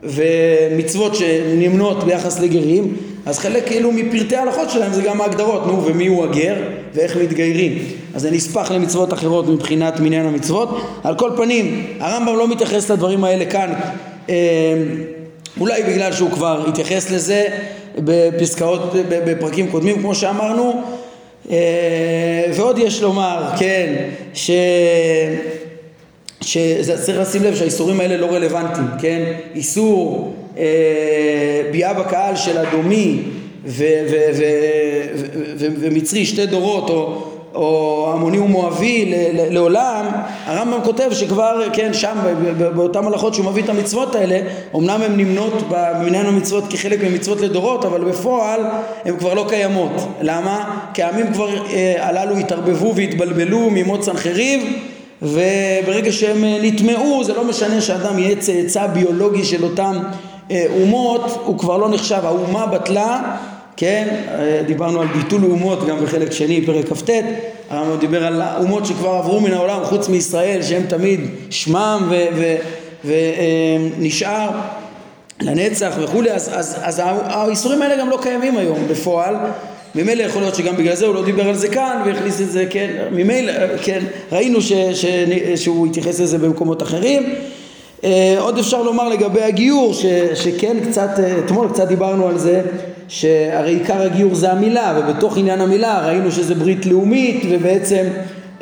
ומצוות 0.04 1.16
שנמנות 1.16 2.04
ביחס 2.04 2.40
לגרים, 2.40 2.96
אז 3.26 3.40
חלק 3.40 3.68
כאילו 3.68 3.92
מפרטי 3.92 4.36
ההלכות 4.36 4.70
שלהם 4.70 4.94
זה 4.94 5.02
גם 5.02 5.22
ההגדרות, 5.22 5.68
נו 5.68 5.86
ומי 5.86 6.08
הוא 6.08 6.24
הגר 6.24 6.56
ואיך 6.94 7.18
מתגיירים, 7.18 7.78
אז 8.16 8.22
זה 8.22 8.32
נספח 8.32 8.72
למצוות 8.72 9.14
אחרות 9.14 9.48
מבחינת 9.48 10.00
מניין 10.00 10.26
המצוות, 10.26 10.70
על 11.04 11.16
כל 11.16 11.32
פנים 11.38 11.88
הרמב"ם 12.00 12.38
לא 12.38 12.48
מתייחס 12.48 12.92
לדברים 12.92 13.24
האלה 13.24 13.46
כאן 13.46 13.74
אה, 14.30 14.36
אולי 15.60 15.84
בגלל 15.84 16.14
שהוא 16.14 16.32
כבר 16.32 16.66
התייחס 16.68 17.12
לזה 17.12 17.48
בפסקאות, 17.98 18.94
בפרקים 19.10 19.72
קודמים 19.72 20.02
כמו 20.02 20.16
שאמרנו. 20.16 20.84
אה, 21.52 22.46
ועוד 22.56 22.78
יש 22.78 23.02
לומר, 23.02 23.50
כן, 23.60 23.94
ש... 24.34 24.52
שצריך 26.44 27.20
לשים 27.20 27.44
לב 27.44 27.56
שהאיסורים 27.56 28.00
האלה 28.00 28.18
לא 28.18 28.26
רלוונטיים, 28.26 28.88
כן? 29.00 29.24
איסור 29.56 30.34
אה, 30.58 30.64
ביאה 31.72 31.94
בקהל 31.94 32.36
של 32.36 32.58
אדומי 32.58 33.20
ומצרי 35.58 36.26
שתי 36.26 36.46
דורות 36.46 36.90
או 36.90 37.34
או 37.56 38.12
המוני 38.14 38.40
ומואבי 38.40 39.14
לעולם, 39.34 40.06
הרמב"ם 40.46 40.80
כותב 40.84 41.10
שכבר, 41.12 41.62
כן, 41.74 41.94
שם, 41.94 42.18
באותן 42.58 43.06
הלכות 43.06 43.34
שהוא 43.34 43.46
מביא 43.46 43.64
את 43.64 43.70
המצוות 43.70 44.16
האלה, 44.16 44.40
אמנם 44.76 45.02
הן 45.02 45.18
נמנות 45.18 45.54
במניין 45.70 46.26
המצוות 46.26 46.64
כחלק 46.70 47.04
ממצוות 47.04 47.42
לדורות, 47.42 47.86
אבל 47.86 48.04
בפועל 48.04 48.62
הן 49.06 49.18
כבר 49.18 49.34
לא 49.34 49.46
קיימות. 49.50 49.92
למה? 50.22 50.80
כי 50.94 51.04
העמים 51.04 51.34
כבר 51.34 51.50
אה, 51.74 52.08
הללו 52.08 52.38
התערבבו 52.38 52.96
והתבלבלו 52.96 53.70
ממות 53.70 54.04
סנחריב, 54.04 54.62
וברגע 55.24 56.12
שהם 56.12 56.44
אה, 56.44 56.58
נטמעו, 56.62 57.24
זה 57.24 57.34
לא 57.34 57.44
משנה 57.44 57.82
שאדם 57.82 58.20
יהיה 58.20 58.36
צאצא 58.36 58.88
ביולוגי 58.88 59.44
של 59.44 59.64
אותם 59.64 59.98
אה, 60.52 60.66
אומות, 60.82 61.42
הוא 61.46 61.60
כבר 61.60 61.78
לא 61.78 61.90
נחשב, 61.90 62.20
האומה 62.24 62.66
בטלה 62.66 63.38
כן, 63.78 64.08
דיברנו 64.66 65.02
על 65.02 65.08
ביטול 65.08 65.42
אומות 65.44 65.88
גם 65.88 66.06
בחלק 66.06 66.32
שני, 66.32 66.66
פרק 66.66 66.86
כ"ט, 66.90 67.10
הרמב"ם 67.70 67.98
דיבר 68.00 68.26
על 68.26 68.42
האומות 68.42 68.86
שכבר 68.86 69.10
עברו 69.10 69.42
מן 69.42 69.54
העולם 69.54 69.84
חוץ 69.84 70.10
מישראל 70.10 70.62
שהם 70.62 70.84
תמיד 70.88 71.20
שמם 71.50 72.12
ונשאר 73.06 74.50
לנצח 75.42 75.94
וכולי, 76.00 76.32
אז, 76.32 76.50
אז, 76.54 76.78
אז 76.82 77.02
האיסורים 77.06 77.82
האלה 77.82 77.98
גם 77.98 78.10
לא 78.10 78.20
קיימים 78.22 78.58
היום 78.58 78.88
בפועל, 78.88 79.36
ממילא 79.96 80.24
יכול 80.24 80.42
להיות 80.42 80.56
שגם 80.56 80.78
בגלל 80.78 80.96
זה 80.96 81.06
הוא 81.06 81.16
לא 81.16 81.26
דיבר 81.26 81.48
על 81.50 81.56
זה 81.56 81.68
כאן 81.68 82.02
והכניס 82.06 82.42
את 82.42 82.52
זה, 82.52 82.66
כן, 82.70 83.08
ממילא, 83.12 83.54
כן, 83.84 84.00
ראינו 84.32 84.62
ש, 84.62 84.74
ש, 84.74 85.06
שהוא 85.56 85.88
התייחס 85.88 86.20
לזה 86.20 86.38
במקומות 86.38 86.82
אחרים. 86.82 87.24
אה, 88.04 88.36
עוד 88.40 88.58
אפשר 88.58 88.84
לומר 88.84 89.10
לגבי 89.10 89.42
הגיור 89.42 89.94
ש, 89.94 90.06
שכן 90.34 90.78
קצת, 90.90 91.10
אה, 91.20 91.40
אתמול 91.46 91.70
קצת 91.70 91.88
דיברנו 91.88 92.28
על 92.28 92.38
זה 92.38 92.62
שהרי 93.08 93.74
עיקר 93.74 94.02
הגיור 94.02 94.36
זה 94.36 94.52
המילה 94.52 95.00
ובתוך 95.00 95.38
עניין 95.38 95.62
המילה 95.62 96.08
ראינו 96.08 96.32
שזה 96.32 96.56
ברית 96.56 96.86
לאומית 96.86 97.44
ובעצם 97.50 98.04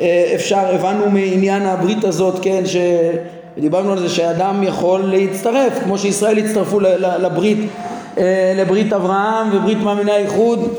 אה, 0.00 0.32
אפשר, 0.34 0.74
הבנו 0.74 1.10
מעניין 1.10 1.62
הברית 1.62 2.04
הזאת, 2.04 2.38
כן, 2.42 2.62
שדיברנו 3.56 3.92
על 3.92 3.98
זה 3.98 4.08
שאדם 4.08 4.62
יכול 4.62 5.00
להצטרף 5.00 5.72
כמו 5.84 5.98
שישראל 5.98 6.38
הצטרפו 6.38 6.80
לברית 7.00 7.58
לברית 8.56 8.92
אברהם 8.92 9.56
וברית 9.56 9.78
מאמיני 9.78 10.12
האיחוד, 10.12 10.74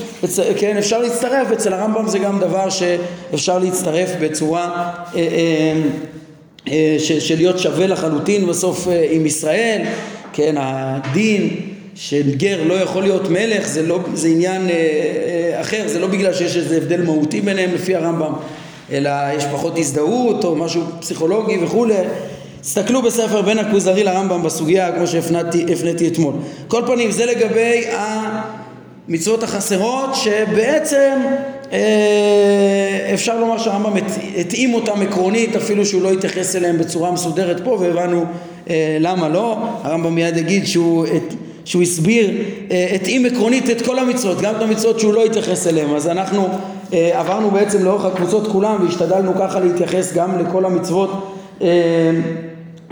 כן, 0.58 0.78
אפשר 0.78 1.02
להצטרף, 1.02 1.52
אצל 1.52 1.74
הרמב"ם 1.74 2.08
זה 2.08 2.20
גם 2.20 2.40
דבר 2.40 2.70
שאפשר 2.70 3.60
להצטרף 3.60 4.10
בצורה 4.22 4.92
אה, 6.72 6.96
של 7.00 7.36
להיות 7.36 7.60
שווה 7.60 7.88
לחלוטין 7.88 8.48
בסוף 8.48 8.88
אה, 8.88 9.08
עם 9.12 9.26
ישראל, 9.26 9.82
כן, 10.34 10.56
הדין 10.58 11.50
שגר 11.96 12.64
לא 12.64 12.74
יכול 12.74 13.04
להיות 13.04 13.30
מלך 13.30 13.68
זה, 13.68 13.82
לא, 13.82 14.00
זה 14.14 14.28
עניין 14.28 14.70
אה, 14.70 15.62
אחר, 15.62 15.84
זה 15.88 16.00
לא 16.00 16.08
בגלל 16.08 16.34
שיש 16.34 16.58
איזה 16.58 16.78
הבדל 16.78 17.02
מהותי 17.02 17.42
ביניהם 17.42 17.74
לפי 17.74 17.96
הרמב"ם, 17.96 18.34
אלא 18.92 19.12
יש 19.38 19.44
פחות 19.46 19.78
הזדהות 19.78 20.44
או 20.46 20.56
משהו 20.56 20.82
פסיכולוגי 21.00 21.58
וכולי. 21.64 21.94
תסתכלו 22.64 23.02
בספר 23.02 23.42
בין 23.42 23.60
הכוזרי 23.60 24.04
לרמב"ם 24.04 24.44
בסוגיה 24.44 24.92
כמו 24.92 25.08
שהפניתי 25.08 26.08
אתמול. 26.08 26.34
כל 26.68 26.82
פנים 26.88 27.12
זה 27.12 27.26
לגבי 27.26 27.84
המצוות 29.08 29.44
החסרות 29.44 30.16
שבעצם 30.16 31.20
אה, 31.72 33.12
אפשר 33.14 33.40
לומר 33.40 33.58
שהרמב"ם 33.58 33.94
התאים 34.38 34.74
אותם 34.74 35.02
עקרונית 35.02 35.56
אפילו 35.56 35.86
שהוא 35.86 36.02
לא 36.02 36.12
התייחס 36.12 36.56
אליהם 36.56 36.78
בצורה 36.78 37.12
מסודרת 37.12 37.62
פה 37.64 37.78
והבנו 37.80 38.26
אה, 38.70 38.98
למה 39.00 39.30
לא 39.30 39.58
הרמב"ם 39.84 40.16
מיד 40.16 40.38
יגיד 40.38 40.68
שהוא, 40.68 41.06
שהוא 41.66 41.82
הסביר 41.82 42.32
אה, 42.72 42.88
התאים 42.96 43.26
עקרונית 43.26 43.70
את 43.70 43.82
כל 43.82 44.00
המצוות 44.00 44.42
גם 44.42 44.56
את 44.56 44.62
המצוות 44.62 45.00
שהוא 45.00 45.14
לא 45.14 45.26
התייחס 45.26 45.68
אליהם 45.68 45.96
אז 45.96 46.08
אנחנו 46.08 46.48
עברנו 46.92 47.52
בעצם 47.52 47.84
לאורך 47.86 48.06
הקבוצות 48.06 48.48
כולם 48.48 48.86
והשתדלנו 48.86 49.32
ככה 49.40 49.60
להתייחס 49.60 50.14
גם 50.14 50.40
לכל 50.40 50.66
המצוות 50.66 51.38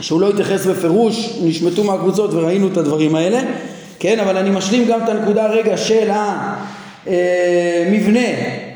שהוא 0.02 0.22
לא 0.22 0.30
התייחס 0.30 0.66
בפירוש 0.66 1.30
נשמטו 1.42 1.84
מהקבוצות 1.84 2.34
וראינו 2.34 2.68
את 2.68 2.78
הדברים 2.78 3.16
האלה. 3.16 3.40
כן 4.00 4.20
אבל 4.20 4.38
אני 4.38 4.50
משלים 4.50 4.86
גם 4.86 5.04
את 5.04 5.10
הנקודה 5.10 5.48
רגע 5.48 5.78
של 5.78 6.10
ה... 6.12 6.56
מבנה, 7.92 8.28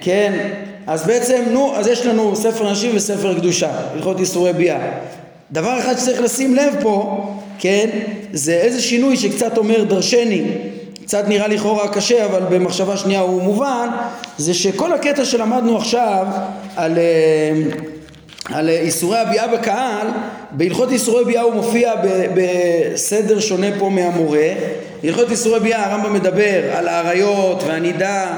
כן, 0.01 0.49
אז 0.88 1.07
בעצם, 1.07 1.43
נו, 1.51 1.75
אז 1.75 1.88
יש 1.88 2.05
לנו 2.05 2.35
ספר 2.35 2.71
נשים 2.71 2.91
וספר 2.95 3.33
קדושה, 3.39 3.69
הלכות 3.93 4.19
איסורי 4.19 4.53
ביאה. 4.53 4.79
דבר 5.51 5.79
אחד 5.79 5.97
שצריך 5.97 6.21
לשים 6.21 6.55
לב 6.55 6.75
פה, 6.81 7.25
כן, 7.59 7.89
זה 8.33 8.53
איזה 8.53 8.81
שינוי 8.81 9.17
שקצת 9.17 9.57
אומר 9.57 9.83
דרשני, 9.83 10.43
קצת 11.03 11.27
נראה 11.27 11.47
לכאורה 11.47 11.88
קשה, 11.88 12.25
אבל 12.25 12.41
במחשבה 12.49 12.97
שנייה 12.97 13.19
הוא 13.19 13.41
מובן, 13.41 13.88
זה 14.38 14.53
שכל 14.53 14.93
הקטע 14.93 15.25
שלמדנו 15.25 15.77
עכשיו 15.77 16.25
על, 16.75 16.97
אה, 16.97 17.53
על 18.53 18.69
איסורי 18.69 19.17
הביאה 19.17 19.47
בקהל, 19.47 20.08
בהלכות 20.51 20.91
איסורי 20.91 21.25
ביאה 21.25 21.41
הוא 21.41 21.53
מופיע 21.53 21.93
בסדר 22.36 23.39
שונה 23.39 23.67
פה 23.79 23.89
מהמורה. 23.89 24.47
בהלכות 25.03 25.31
איסורי 25.31 25.60
ביאה 25.60 25.86
הרמב"ם 25.86 26.13
מדבר 26.13 26.77
על 26.77 26.88
האריות 26.88 27.63
והנידה 27.67 28.34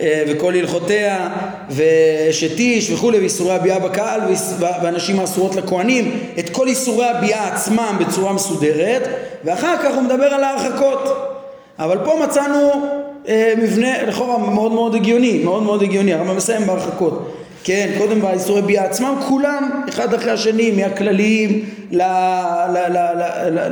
אה, 0.00 0.24
וכל 0.28 0.54
הלכותיה 0.54 1.28
ושתיש 1.70 2.90
וכולי 2.90 3.18
ואיסורי 3.18 3.54
הביאה 3.54 3.78
בקהל 3.78 4.20
ואנשים 4.82 5.20
האסורות 5.20 5.56
לכהנים 5.56 6.18
את 6.38 6.50
כל 6.50 6.66
איסורי 6.66 7.06
הביאה 7.06 7.48
עצמם 7.48 7.96
בצורה 8.00 8.32
מסודרת 8.32 9.08
ואחר 9.44 9.76
כך 9.82 9.94
הוא 9.94 10.02
מדבר 10.02 10.24
על 10.24 10.44
ההרחקות 10.44 11.28
אבל 11.78 11.98
פה 12.04 12.20
מצאנו 12.24 12.70
אה, 13.28 13.54
מבנה 13.58 14.02
לכאורה 14.02 14.38
מאוד 14.38 14.72
מאוד 14.72 14.94
הגיוני 14.94 15.38
מאוד 15.44 15.62
מאוד 15.62 15.82
הגיוני 15.82 16.14
הרמב"ם 16.14 16.36
מסיים 16.36 16.66
בהרחקות 16.66 17.43
כן, 17.64 17.90
קודם 17.98 18.20
באיסורי 18.20 18.62
ביאה 18.62 18.84
עצמם, 18.84 19.14
כולם 19.28 19.82
אחד 19.88 20.14
אחרי 20.14 20.30
השני, 20.30 20.70
מהכלליים 20.70 21.64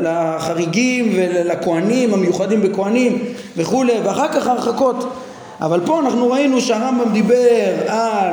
לחריגים 0.03 1.13
ולכהנים, 1.17 2.15
המיוחדים 2.15 2.63
בכהנים 2.63 3.19
וכולי, 3.57 3.93
ואחר 4.05 4.29
כך 4.33 4.47
הרחקות. 4.47 5.13
אבל 5.61 5.81
פה 5.87 6.01
אנחנו 6.01 6.31
ראינו 6.31 6.61
שהרמב"ם 6.61 7.13
דיבר 7.13 7.73
על 7.89 8.31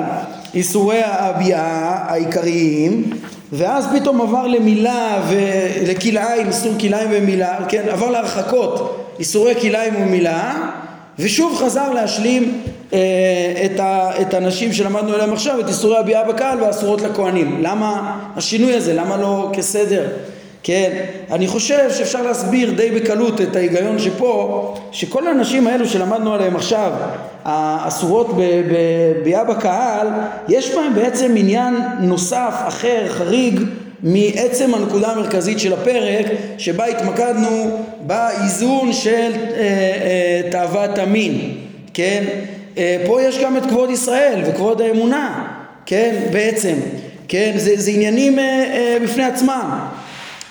איסורי 0.53 1.01
הביאה 1.03 1.95
העיקריים 2.07 3.09
ואז 3.53 3.87
פתאום 3.95 4.21
עבר 4.21 4.47
למילה 4.47 5.21
ולכלאיים, 5.29 6.47
איסור 6.47 6.71
כלאיים 6.79 7.09
ומילה, 7.11 7.57
כן, 7.67 7.83
עבר 7.89 8.09
להרחקות, 8.09 9.05
איסורי 9.19 9.55
כלאיים 9.61 9.93
ומילה 9.97 10.55
ושוב 11.19 11.55
חזר 11.57 11.93
להשלים 11.93 12.61
את, 13.65 13.79
ה, 13.79 14.11
את 14.21 14.33
הנשים 14.33 14.73
שלמדנו 14.73 15.13
עליהם 15.13 15.33
עכשיו, 15.33 15.59
את 15.59 15.67
איסורי 15.67 15.97
הביאה 15.97 16.23
בקהל 16.23 16.63
והאסורות 16.63 17.01
לכהנים. 17.01 17.59
למה 17.61 18.19
השינוי 18.35 18.75
הזה? 18.75 18.93
למה 18.93 19.17
לא 19.17 19.49
כסדר? 19.53 20.07
כן, 20.63 21.05
אני 21.31 21.47
חושב 21.47 21.91
שאפשר 21.91 22.21
להסביר 22.21 22.71
די 22.71 22.91
בקלות 22.91 23.41
את 23.41 23.55
ההיגיון 23.55 23.99
שפה, 23.99 24.75
שכל 24.91 25.27
האנשים 25.27 25.67
האלו 25.67 25.85
שלמדנו 25.87 26.33
עליהם 26.33 26.55
עכשיו, 26.55 26.91
האסורות 27.45 28.27
בביאה 28.69 29.43
בקהל, 29.43 30.07
יש 30.47 30.75
בהם 30.75 30.95
בעצם 30.95 31.33
עניין 31.37 31.75
נוסף, 31.99 32.53
אחר, 32.67 33.05
חריג, 33.07 33.59
מעצם 34.03 34.73
הנקודה 34.75 35.07
המרכזית 35.07 35.59
של 35.59 35.73
הפרק, 35.73 36.25
שבה 36.57 36.85
התמקדנו 36.85 37.77
באיזון 38.01 38.93
של 38.93 39.31
אה, 39.33 39.57
אה, 39.57 40.41
תאוות 40.51 40.97
המין, 40.97 41.51
כן? 41.93 42.23
אה, 42.79 42.97
פה 43.07 43.21
יש 43.21 43.39
גם 43.39 43.57
את 43.57 43.65
כבוד 43.65 43.89
ישראל 43.89 44.41
וכבוד 44.45 44.81
האמונה, 44.81 45.47
כן? 45.85 46.15
בעצם, 46.33 46.75
כן? 47.27 47.51
זה, 47.55 47.73
זה 47.75 47.91
עניינים 47.91 48.39
אה, 48.39 48.43
אה, 48.43 48.97
בפני 49.03 49.23
עצמם. 49.23 49.79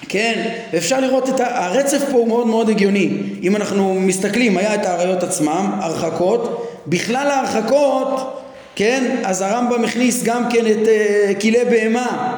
כן, 0.09 0.49
אפשר 0.77 1.01
לראות 1.01 1.29
את 1.29 1.41
הרצף 1.41 2.03
פה 2.11 2.19
הוא 2.19 2.29
מאוד 2.29 2.47
מאוד 2.47 2.69
הגיוני 2.69 3.11
אם 3.43 3.57
אנחנו 3.57 3.95
מסתכלים 3.95 4.57
היה 4.57 4.75
את 4.75 4.87
האריות 4.87 5.23
עצמם, 5.23 5.71
הרחקות 5.81 6.73
בכלל 6.87 7.27
ההרחקות, 7.27 8.41
כן, 8.75 9.17
אז 9.25 9.43
הרמב"ם 9.43 9.85
הכניס 9.85 10.23
גם 10.23 10.51
כן 10.51 10.67
את 10.67 10.87
uh, 10.87 11.41
כלי 11.41 11.65
בהמה 11.71 12.37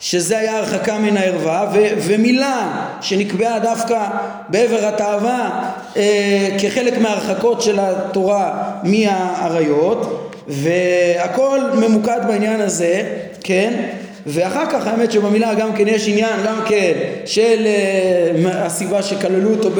שזה 0.00 0.38
היה 0.38 0.58
הרחקה 0.58 0.98
מן 0.98 1.16
הערווה 1.16 1.70
ו- 1.72 1.88
ומילה 1.98 2.86
שנקבעה 3.00 3.58
דווקא 3.58 4.08
בעבר 4.48 4.86
התאווה 4.86 5.70
כחלק 6.58 6.98
מההרחקות 6.98 7.62
של 7.62 7.78
התורה 7.80 8.70
מהאריות 8.82 10.32
והכל 10.48 11.60
ממוקד 11.74 12.20
בעניין 12.28 12.60
הזה, 12.60 13.02
כן? 13.44 13.82
ואחר 14.26 14.66
כך 14.70 14.86
האמת 14.86 15.12
שבמילה 15.12 15.54
גם 15.54 15.72
כן 15.72 15.88
יש 15.88 16.08
עניין 16.08 16.40
גם 16.46 16.60
כן 16.68 16.92
של 17.24 17.66
אה, 17.66 18.64
הסיבה 18.64 19.02
שכללו 19.02 19.50
אותו 19.50 19.70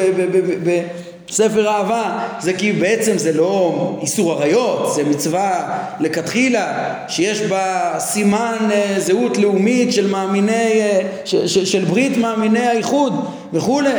בספר 1.33 1.68
אהבה 1.68 2.18
זה 2.40 2.53
כי 2.53 2.73
בעצם 2.73 3.18
זה 3.18 3.33
לא 3.33 3.99
איסור 4.03 4.33
עריות 4.33 4.92
זה 4.95 5.05
מצווה 5.05 5.79
לכתחילה 6.01 6.95
שיש 7.09 7.40
בה 7.40 7.95
סימן 7.99 8.57
אה, 8.73 8.95
זהות 8.99 9.38
לאומית 9.38 9.92
של 9.92 10.07
מאמיני 10.07 10.81
אה, 10.81 11.01
של, 11.25 11.47
של 11.47 11.85
ברית 11.85 12.16
מאמיני 12.16 12.66
האיחוד 12.66 13.25
וכולי 13.53 13.90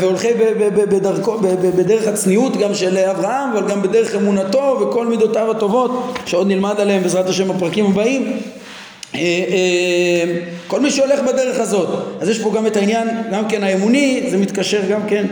והולכי 0.00 0.28
בדרכו, 0.74 1.38
בדרך 1.76 2.08
הצניעות 2.08 2.56
גם 2.56 2.74
של 2.74 2.98
אברהם 2.98 3.50
אבל 3.52 3.68
גם 3.70 3.82
בדרך 3.82 4.14
אמונתו 4.14 4.78
וכל 4.80 5.06
מידותיו 5.06 5.50
הטובות 5.50 6.18
שעוד 6.26 6.46
נלמד 6.46 6.80
עליהם 6.80 7.02
בעזרת 7.02 7.28
השם 7.28 7.48
בפרקים 7.48 7.86
הבאים. 7.86 8.40
אה, 9.14 9.20
כל 10.66 10.80
מי 10.80 10.90
שהולך 10.90 11.20
בדרך 11.20 11.60
הזאת. 11.60 11.88
אז 12.20 12.28
יש 12.28 12.38
פה 12.38 12.52
גם 12.54 12.66
את 12.66 12.76
העניין 12.76 13.08
גם 13.32 13.48
כן 13.48 13.64
האמוני 13.64 14.26
זה 14.30 14.38
מתקשר 14.38 14.80
גם 14.90 15.00
כן 15.08 15.26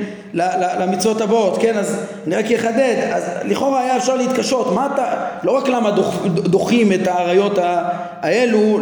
למצוות 0.78 1.20
הבאות 1.20 1.58
כן? 1.60 1.76
אז 1.76 2.00
אני 2.26 2.36
רק 2.36 2.52
אחדד 2.52 2.96
אז 3.12 3.24
לכאורה 3.44 3.80
היה 3.80 3.96
אפשר 3.96 4.16
להתקשות. 4.16 4.74
מה 4.74 4.88
אתה 4.94 5.14
לא 5.42 5.52
רק 5.52 5.68
למה 5.68 5.90
דוח, 5.90 6.14
דוחים 6.26 6.92
את 6.92 7.06
האריות 7.06 7.58
האלו 8.22 8.80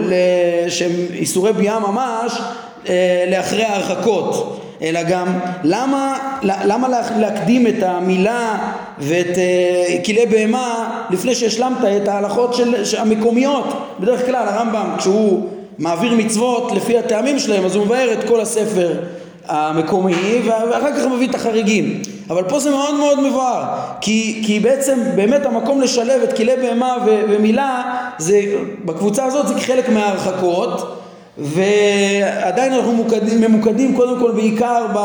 שהם 0.68 0.92
איסורי 1.12 1.52
ביאה 1.52 1.78
ממש 1.78 2.40
אה, 2.88 3.24
לאחרי 3.30 3.64
ההרחקות 3.64 4.60
אלא 4.82 5.02
גם 5.02 5.38
למה, 5.64 6.18
למה 6.42 6.88
להקדים 7.18 7.66
את 7.66 7.82
המילה 7.82 8.58
ואת 8.98 9.38
כלי 10.06 10.26
בהמה 10.26 11.00
לפני 11.10 11.34
שהשלמת 11.34 11.78
את 12.02 12.08
ההלכות 12.08 12.54
של 12.54 12.98
המקומיות. 12.98 13.64
בדרך 14.00 14.26
כלל 14.26 14.48
הרמב"ם 14.48 14.94
כשהוא 14.98 15.48
מעביר 15.78 16.14
מצוות 16.14 16.72
לפי 16.72 16.98
הטעמים 16.98 17.38
שלהם 17.38 17.64
אז 17.64 17.76
הוא 17.76 17.84
מבאר 17.84 18.12
את 18.12 18.28
כל 18.28 18.40
הספר 18.40 18.92
המקומי 19.48 20.40
ואחר 20.44 20.92
כך 20.96 21.06
מביא 21.06 21.28
את 21.28 21.34
החריגים. 21.34 22.02
אבל 22.30 22.42
פה 22.42 22.60
זה 22.60 22.70
מאוד 22.70 22.94
מאוד 22.94 23.20
מבואר 23.20 23.64
כי, 24.00 24.42
כי 24.46 24.60
בעצם 24.60 24.98
באמת 25.14 25.46
המקום 25.46 25.80
לשלב 25.80 26.22
את 26.22 26.36
כלי 26.36 26.56
בהמה 26.56 26.96
ו, 27.06 27.20
ומילה 27.28 27.82
זה 28.18 28.40
בקבוצה 28.84 29.24
הזאת 29.24 29.48
זה 29.48 29.60
חלק 29.60 29.88
מההרחקות 29.88 31.02
ועדיין 31.38 32.72
אנחנו 32.72 32.92
ממוקדים, 32.92 33.40
ממוקדים 33.40 33.96
קודם 33.96 34.20
כל 34.20 34.32
בעיקר 34.32 34.86
ב, 34.94 34.98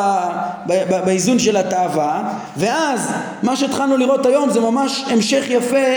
ב, 0.68 0.74
ב, 0.90 1.06
באיזון 1.06 1.40
של 1.40 1.58
התאווה 1.58 2.34
ואז 2.58 3.12
מה 3.44 3.56
שהתחלנו 3.56 3.98
לראות 3.98 4.26
היום 4.26 4.50
זה 4.50 4.60
ממש 4.60 5.06
המשך 5.08 5.44
יפה 5.50 5.88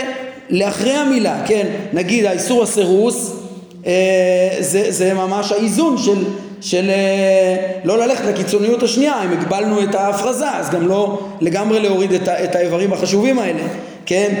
לאחרי 0.49 0.93
המילה, 0.93 1.35
כן, 1.45 1.67
נגיד 1.93 2.25
האיסור 2.25 2.63
הסירוס 2.63 3.33
אה, 3.85 4.57
זה, 4.59 4.91
זה 4.91 5.13
ממש 5.13 5.51
האיזון 5.51 5.97
של, 5.97 6.23
של 6.65 6.89
אה, 6.89 7.55
לא 7.83 7.97
ללכת 7.97 8.25
לקיצוניות 8.25 8.83
השנייה, 8.83 9.23
אם 9.23 9.31
הגבלנו 9.31 9.83
את 9.83 9.95
ההפרזה 9.95 10.51
אז 10.51 10.69
גם 10.69 10.87
לא 10.87 11.19
לגמרי 11.41 11.79
להוריד 11.79 12.11
את, 12.11 12.29
את 12.29 12.55
האיברים 12.55 12.93
החשובים 12.93 13.39
האלה, 13.39 13.61
כן, 14.05 14.33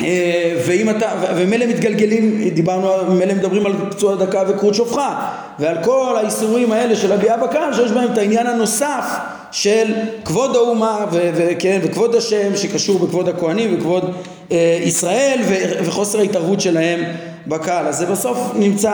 אה, 0.00 0.56
ואם 0.66 0.90
אתה, 0.90 1.08
ומילא 1.36 1.66
מתגלגלים, 1.66 2.48
דיברנו, 2.48 3.14
מילא 3.14 3.34
מדברים 3.34 3.66
על 3.66 3.72
פצוע 3.90 4.14
דקה 4.16 4.42
וכרות 4.48 4.74
שופחה 4.74 5.30
ועל 5.58 5.76
כל 5.84 6.16
האיסורים 6.16 6.72
האלה 6.72 6.96
של 6.96 7.12
הביאה 7.12 7.36
בקהל 7.36 7.74
שיש 7.74 7.92
בהם 7.92 8.12
את 8.12 8.18
העניין 8.18 8.46
הנוסף 8.46 9.04
של 9.52 9.94
כבוד 10.24 10.56
האומה 10.56 11.06
וכן, 11.12 11.80
וכבוד 11.82 12.14
השם 12.14 12.56
שקשור 12.56 12.98
בכבוד 12.98 13.28
הכהנים 13.28 13.78
וכבוד 13.78 14.14
אה, 14.52 14.78
ישראל 14.82 15.40
ו- 15.48 15.84
וחוסר 15.84 16.18
ההתערבות 16.18 16.60
שלהם 16.60 17.00
בקהל. 17.46 17.86
אז 17.86 17.98
זה 17.98 18.06
בסוף 18.06 18.38
נמצא 18.54 18.92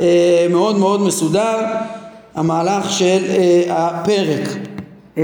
אה, 0.00 0.46
מאוד 0.50 0.78
מאוד 0.78 1.00
מסודר 1.00 1.58
המהלך 2.34 2.92
של 2.92 3.18
אה, 3.28 3.62
הפרק. 3.68 4.48
אה, 5.18 5.22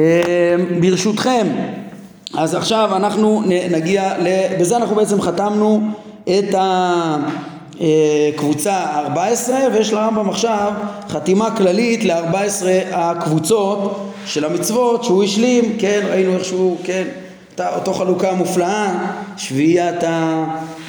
ברשותכם 0.80 1.46
אז 2.36 2.54
עכשיו 2.54 2.90
אנחנו 2.96 3.42
נגיע, 3.70 4.14
בזה 4.60 4.76
אנחנו 4.76 4.96
בעצם 4.96 5.20
חתמנו 5.20 5.80
את 6.24 6.54
הקבוצה 7.74 8.72
ה-14 8.72 9.50
ויש 9.74 9.92
לרמב"ם 9.92 10.28
עכשיו 10.28 10.72
חתימה 11.08 11.56
כללית 11.56 12.04
ל-14 12.04 12.64
הקבוצות 12.92 14.10
של 14.26 14.44
המצוות 14.44 15.04
שהוא 15.04 15.24
השלים, 15.24 15.76
כן, 15.78 16.00
ראינו 16.10 16.34
איך 16.34 16.44
שהוא, 16.44 16.76
כן, 16.84 17.04
אותו 17.60 17.94
חלוקה 17.94 18.32
מופלאה, 18.32 18.94
שביעיית 19.36 20.04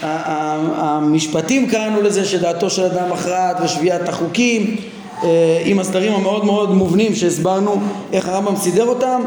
המשפטים 0.01 1.69
קראנו 1.69 2.01
לזה, 2.01 2.25
שדעתו 2.25 2.69
של 2.69 2.83
אדם 2.83 3.11
מכרעת 3.11 3.57
ושביעיית 3.63 4.09
החוקים 4.09 4.75
אה, 5.23 5.61
עם 5.65 5.79
הסדרים 5.79 6.13
המאוד 6.13 6.45
מאוד 6.45 6.71
מובנים 6.71 7.15
שהסברנו 7.15 7.81
איך 8.13 8.29
הרמב"ם 8.29 8.55
סידר 8.55 8.85
אותם. 8.85 9.21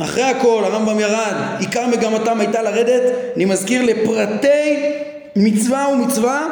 אחרי 0.00 0.22
הכל 0.22 0.62
הרמב"ם 0.64 1.00
ירד, 1.00 1.34
עיקר 1.58 1.86
מגמתם 1.86 2.40
הייתה 2.40 2.62
לרדת, 2.62 3.02
אני 3.36 3.44
מזכיר 3.44 3.82
לפרטי 3.82 4.92
מצווה 5.36 5.88
ומצווה 5.92 6.46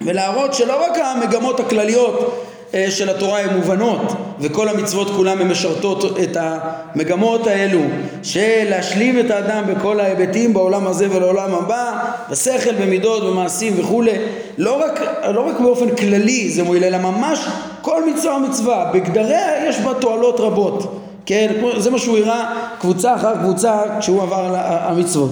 ולהראות 0.00 0.54
שלא 0.54 0.84
רק 0.84 0.98
המגמות 0.98 1.60
הכלליות 1.60 2.46
של 2.90 3.10
התורה 3.10 3.40
הן 3.40 3.56
מובנות 3.56 4.00
וכל 4.40 4.68
המצוות 4.68 5.10
כולן 5.16 5.40
הן 5.40 5.48
משרתות 5.48 6.18
את 6.22 6.36
המגמות 6.40 7.46
האלו 7.46 7.80
של 8.22 8.64
להשלים 8.70 9.20
את 9.20 9.30
האדם 9.30 9.64
בכל 9.74 10.00
ההיבטים 10.00 10.54
בעולם 10.54 10.86
הזה 10.86 11.06
ולעולם 11.10 11.54
הבא 11.54 11.92
בשכל, 12.30 12.74
במידות, 12.74 13.22
במעשים 13.22 13.72
וכולי 13.76 14.12
לא 14.58 14.84
רק, 14.84 15.00
לא 15.34 15.48
רק 15.48 15.60
באופן 15.60 15.96
כללי 15.96 16.50
זה 16.50 16.62
מועיל 16.62 16.84
אלא 16.84 16.98
ממש 16.98 17.46
כל 17.82 18.10
מצווה 18.10 18.36
ומצווה. 18.36 18.90
בגדריה 18.94 19.68
יש 19.68 19.78
בה 19.78 19.94
תועלות 19.94 20.40
רבות 20.40 21.00
כן, 21.26 21.52
זה 21.76 21.90
מה 21.90 21.98
שהוא 21.98 22.18
הראה 22.18 22.54
קבוצה 22.80 23.14
אחר 23.14 23.36
קבוצה 23.36 23.82
כשהוא 24.00 24.22
עבר 24.22 24.36
על 24.36 24.54
המצוות. 24.56 25.30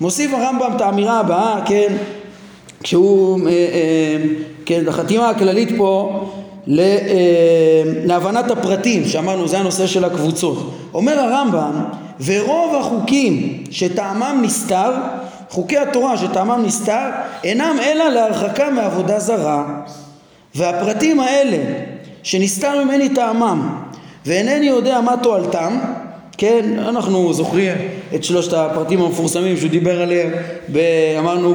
מוסיף 0.00 0.34
הרמב"ם 0.34 0.72
את 0.76 0.80
האמירה 0.80 1.20
הבאה, 1.20 1.60
כן, 1.66 1.96
כשהוא, 2.82 3.40
אה, 3.40 3.52
אה, 3.52 4.16
כן, 4.66 4.88
החתימה 4.88 5.28
הכללית 5.28 5.68
פה 5.76 6.10
אה, 6.12 6.41
להבנת 8.04 8.50
הפרטים, 8.50 9.04
שאמרנו 9.04 9.48
זה 9.48 9.58
הנושא 9.58 9.86
של 9.86 10.04
הקבוצות. 10.04 10.74
אומר 10.94 11.18
הרמב"ם, 11.18 11.84
ורוב 12.24 12.74
החוקים 12.74 13.64
שטעמם 13.70 14.40
נסתר, 14.42 14.92
חוקי 15.50 15.78
התורה 15.78 16.16
שטעמם 16.16 16.62
נסתר, 16.66 17.08
אינם 17.44 17.76
אלא 17.82 18.08
להרחקה 18.08 18.70
מעבודה 18.70 19.18
זרה. 19.18 19.64
והפרטים 20.54 21.20
האלה 21.20 21.58
שנסתר 22.22 22.84
ממני 22.84 23.08
טעמם 23.08 23.78
ואינני 24.26 24.66
יודע 24.66 25.00
מה 25.00 25.14
תועלתם, 25.22 25.78
כן, 26.38 26.78
אנחנו 26.78 27.32
זוכרים 27.32 27.76
את 28.14 28.24
שלושת 28.24 28.52
הפרטים 28.52 29.02
המפורסמים 29.02 29.56
שהוא 29.56 29.70
דיבר 29.70 30.02
עליהם, 30.02 30.30
אמרנו 31.18 31.54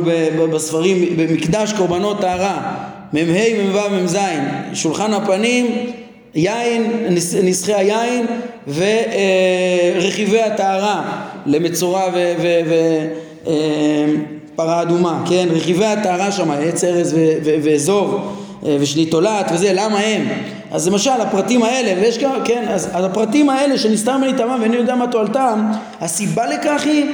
בספרים, 0.54 1.18
במקדש 1.18 1.74
קורבנות 1.74 2.22
טהרה, 2.22 2.74
מ"ה, 3.14 3.20
מ"ו, 3.64 4.04
מ"ז, 4.04 4.18
שולחן 4.74 5.14
הפנים, 5.14 5.66
יין, 6.36 7.08
נסחי 7.44 7.74
היין 7.74 8.26
ורכיבי 8.68 10.42
הטהרה 10.42 11.24
למצורע 11.46 12.02
ופרה 14.56 14.76
אה, 14.76 14.82
אדומה, 14.82 15.24
כן, 15.30 15.48
רכיבי 15.52 15.86
הטהרה 15.86 16.32
שם, 16.32 16.52
עץ 16.52 16.84
ארז 16.84 17.16
ואזוב 17.44 18.38
אה, 18.66 18.78
ושניתולת 18.80 19.52
וזה, 19.54 19.72
למה 19.74 20.00
הם? 20.00 20.28
אז 20.72 20.88
למשל 20.88 21.12
הפרטים 21.22 21.64
האלה, 21.64 22.02
ויש 22.02 22.18
גם, 22.18 22.32
כן, 22.46 22.66
אז, 22.70 22.90
אז 22.94 23.06
הפרטים 23.06 23.50
האלה 23.50 23.78
שנסתר 23.78 24.18
ממני 24.18 24.34
טעמם 24.38 24.60
ואני 24.62 24.76
יודע 24.76 24.96
מה 24.96 25.08
תועלתם, 25.08 25.66
הסיבה 26.02 26.48
לכך 26.48 26.84
היא 26.86 27.06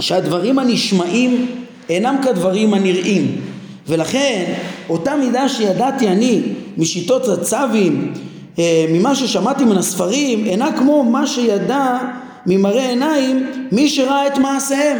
שהדברים 0.00 0.58
הנשמעים 0.58 1.46
אינם 1.88 2.16
כדברים 2.24 2.74
הנראים 2.74 3.40
ולכן 3.88 4.44
אותה 4.88 5.16
מידה 5.16 5.48
שידעתי 5.48 6.08
אני 6.08 6.42
משיטות 6.78 7.28
הצווים, 7.28 8.12
אה, 8.58 8.86
ממה 8.88 9.14
ששמעתי 9.14 9.64
מן 9.64 9.78
הספרים, 9.78 10.44
אינה 10.44 10.72
כמו 10.78 11.04
מה 11.04 11.26
שידע 11.26 11.98
ממראה 12.46 12.88
עיניים 12.88 13.46
מי 13.72 13.88
שראה 13.88 14.26
את 14.26 14.38
מעשיהם. 14.38 14.98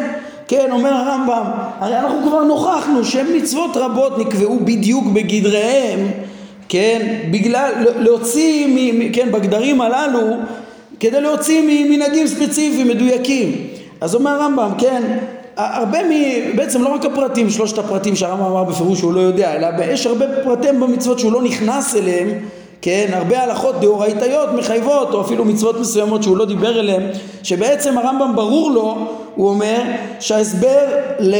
כן, 0.48 0.68
אומר 0.70 0.92
הרמב"ם, 0.92 1.44
הרי 1.78 1.98
אנחנו 1.98 2.18
כבר 2.28 2.44
נוכחנו 2.44 3.04
שמצוות 3.04 3.76
רבות 3.76 4.18
נקבעו 4.18 4.60
בדיוק 4.64 5.04
בגדריהם 5.04 6.08
כן, 6.68 7.18
בגלל, 7.30 7.72
להוציא, 7.98 8.66
כן, 9.12 9.32
בגדרים 9.32 9.80
הללו, 9.80 10.36
כדי 11.00 11.20
להוציא 11.20 11.62
ממנהגים 11.66 12.26
ספציפיים 12.26 12.88
מדויקים. 12.88 13.66
אז 14.00 14.14
אומר 14.14 14.30
הרמב"ם, 14.30 14.70
כן, 14.78 15.02
הרבה 15.56 15.98
מ... 16.02 16.10
בעצם 16.56 16.82
לא 16.82 16.88
רק 16.88 17.04
הפרטים, 17.04 17.50
שלושת 17.50 17.78
הפרטים 17.78 18.16
שהרמב"ם 18.16 18.44
אמר 18.44 18.64
בפירוש 18.64 18.98
שהוא 18.98 19.12
לא 19.12 19.20
יודע, 19.20 19.54
אלא 19.54 19.68
יש 19.84 20.06
הרבה 20.06 20.24
פרטים 20.44 20.80
במצוות 20.80 21.18
שהוא 21.18 21.32
לא 21.32 21.42
נכנס 21.42 21.96
אליהם, 21.96 22.28
כן, 22.82 23.10
הרבה 23.12 23.42
הלכות 23.42 23.80
דאורייתיות 23.80 24.48
מחייבות, 24.52 25.14
או 25.14 25.20
אפילו 25.20 25.44
מצוות 25.44 25.80
מסוימות 25.80 26.22
שהוא 26.22 26.36
לא 26.36 26.44
דיבר 26.44 26.80
אליהם, 26.80 27.02
שבעצם 27.42 27.98
הרמב"ם 27.98 28.36
ברור 28.36 28.70
לו, 28.70 29.08
הוא 29.34 29.48
אומר, 29.48 29.82
שההסבר 30.20 30.84
ל... 31.18 31.34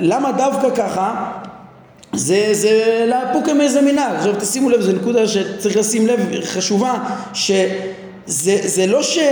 למה 0.00 0.32
דווקא 0.32 0.70
ככה, 0.70 1.32
זה, 2.12 2.48
זה 2.52 3.04
לאפוקם 3.08 3.60
איזה 3.60 3.80
מנהג. 3.80 4.16
עכשיו 4.16 4.34
תשימו 4.40 4.70
לב, 4.70 4.80
זו 4.80 4.92
נקודה 4.92 5.28
שצריך 5.28 5.76
לשים 5.76 6.06
לב, 6.06 6.20
חשובה, 6.44 6.94
שזה 7.34 8.58
זה 8.64 8.86
לא 8.86 9.02
שלא 9.02 9.22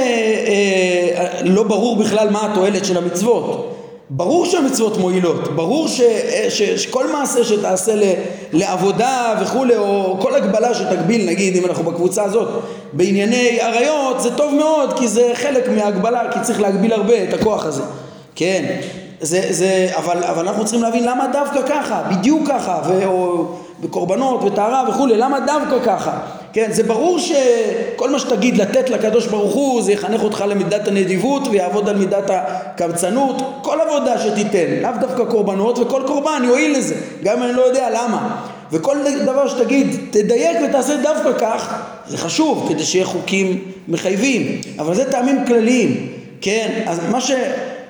אה, 1.59 1.65
ברור 1.65 1.97
בכלל 1.97 2.31
מה 2.31 2.53
התועלת 2.53 2.85
של 2.85 2.97
המצוות. 2.97 3.80
ברור 4.13 4.47
שהמצוות 4.47 4.97
מועילות, 4.97 5.57
ברור 5.57 5.89
ש, 5.89 6.01
ש, 6.49 6.63
שכל 6.63 7.13
מעשה 7.13 7.45
שתעשה 7.45 7.95
ל, 7.95 8.03
לעבודה 8.53 9.35
וכולי, 9.43 9.77
או 9.77 10.17
כל 10.21 10.35
הגבלה 10.35 10.75
שתגביל, 10.75 11.27
נגיד 11.31 11.57
אם 11.57 11.67
אנחנו 11.67 11.85
בקבוצה 11.85 12.25
הזאת, 12.25 12.49
בענייני 12.93 13.61
עריות, 13.61 14.21
זה 14.21 14.37
טוב 14.37 14.55
מאוד, 14.55 14.99
כי 14.99 15.09
זה 15.09 15.31
חלק 15.35 15.69
מההגבלה, 15.69 16.33
כי 16.33 16.39
צריך 16.43 16.61
להגביל 16.61 16.93
הרבה 16.93 17.25
את 17.25 17.35
הכוח 17.35 17.65
הזה, 17.65 17.83
כן, 18.35 18.81
זה, 19.21 19.47
זה, 19.51 19.89
אבל, 19.97 20.25
אבל 20.25 20.49
אנחנו 20.49 20.65
צריכים 20.65 20.83
להבין 20.83 21.05
למה 21.05 21.27
דווקא 21.33 21.61
ככה, 21.69 22.03
בדיוק 22.11 22.49
ככה, 22.49 22.81
ו, 22.87 23.07
או 23.07 23.47
בקורבנות 23.81 24.41
וטהרה 24.45 24.85
וכולי, 24.89 25.17
למה 25.17 25.41
דווקא 25.41 25.85
ככה? 25.85 26.19
כן, 26.53 26.69
זה 26.73 26.83
ברור 26.83 27.19
שכל 27.19 28.11
מה 28.11 28.19
שתגיד 28.19 28.57
לתת 28.57 28.91
לקדוש 28.91 29.27
ברוך 29.27 29.55
הוא 29.55 29.83
זה 29.83 29.93
יחנך 29.93 30.23
אותך 30.23 30.45
למידת 30.49 30.89
הנדיבות 30.89 31.43
ויעבוד 31.51 31.89
על 31.89 31.97
מידת 31.97 32.31
הקמצנות, 32.31 33.43
כל 33.63 33.79
עבודה 33.81 34.19
שתיתן, 34.19 34.83
לאו 34.83 34.91
דווקא 35.01 35.25
קורבנות 35.25 35.79
וכל 35.79 36.03
קורבן 36.07 36.43
יועיל 36.45 36.79
לזה, 36.79 36.95
גם 37.23 37.37
אם 37.37 37.43
אני 37.43 37.53
לא 37.53 37.63
יודע 37.63 37.91
למה. 37.91 38.47
וכל 38.73 38.97
דבר 39.25 39.49
שתגיד, 39.49 39.97
תדייק 40.11 40.57
ותעשה 40.69 40.97
דווקא 40.97 41.33
כך, 41.39 41.75
זה 42.07 42.19
חשוב 42.19 42.67
כדי 42.69 42.85
שיהיה 42.85 43.05
חוקים 43.05 43.59
מחייבים, 43.89 44.61
אבל 44.79 44.95
זה 44.95 45.11
טעמים 45.11 45.47
כלליים, 45.47 46.09
כן, 46.41 46.83
אז 46.87 47.01
מה 47.11 47.21
ש... 47.21 47.31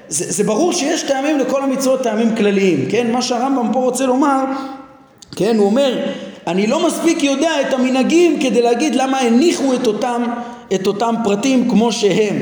זה, 0.09 0.33
זה 0.33 0.45
ברור 0.45 0.73
שיש 0.73 1.03
טעמים 1.03 1.39
לכל 1.39 1.63
המצוות 1.63 2.03
טעמים 2.03 2.37
כלליים, 2.37 2.87
כן? 2.91 3.11
מה 3.11 3.23
שהרמב"ם 3.23 3.73
פה 3.73 3.79
רוצה 3.79 4.07
לומר, 4.07 4.45
כן, 5.37 5.57
הוא 5.57 5.67
אומר, 5.67 5.99
אני 6.47 6.67
לא 6.67 6.87
מספיק 6.87 7.23
יודע 7.23 7.51
את 7.61 7.75
המנהגים 7.75 8.41
כדי 8.43 8.63
להגיד 8.63 8.95
למה 8.95 9.19
הניחו 9.19 9.75
את 9.75 9.87
אותם, 9.87 10.25
את 10.75 10.87
אותם 10.87 11.15
פרטים 11.25 11.71
כמו 11.71 11.93
שהם. 11.93 12.37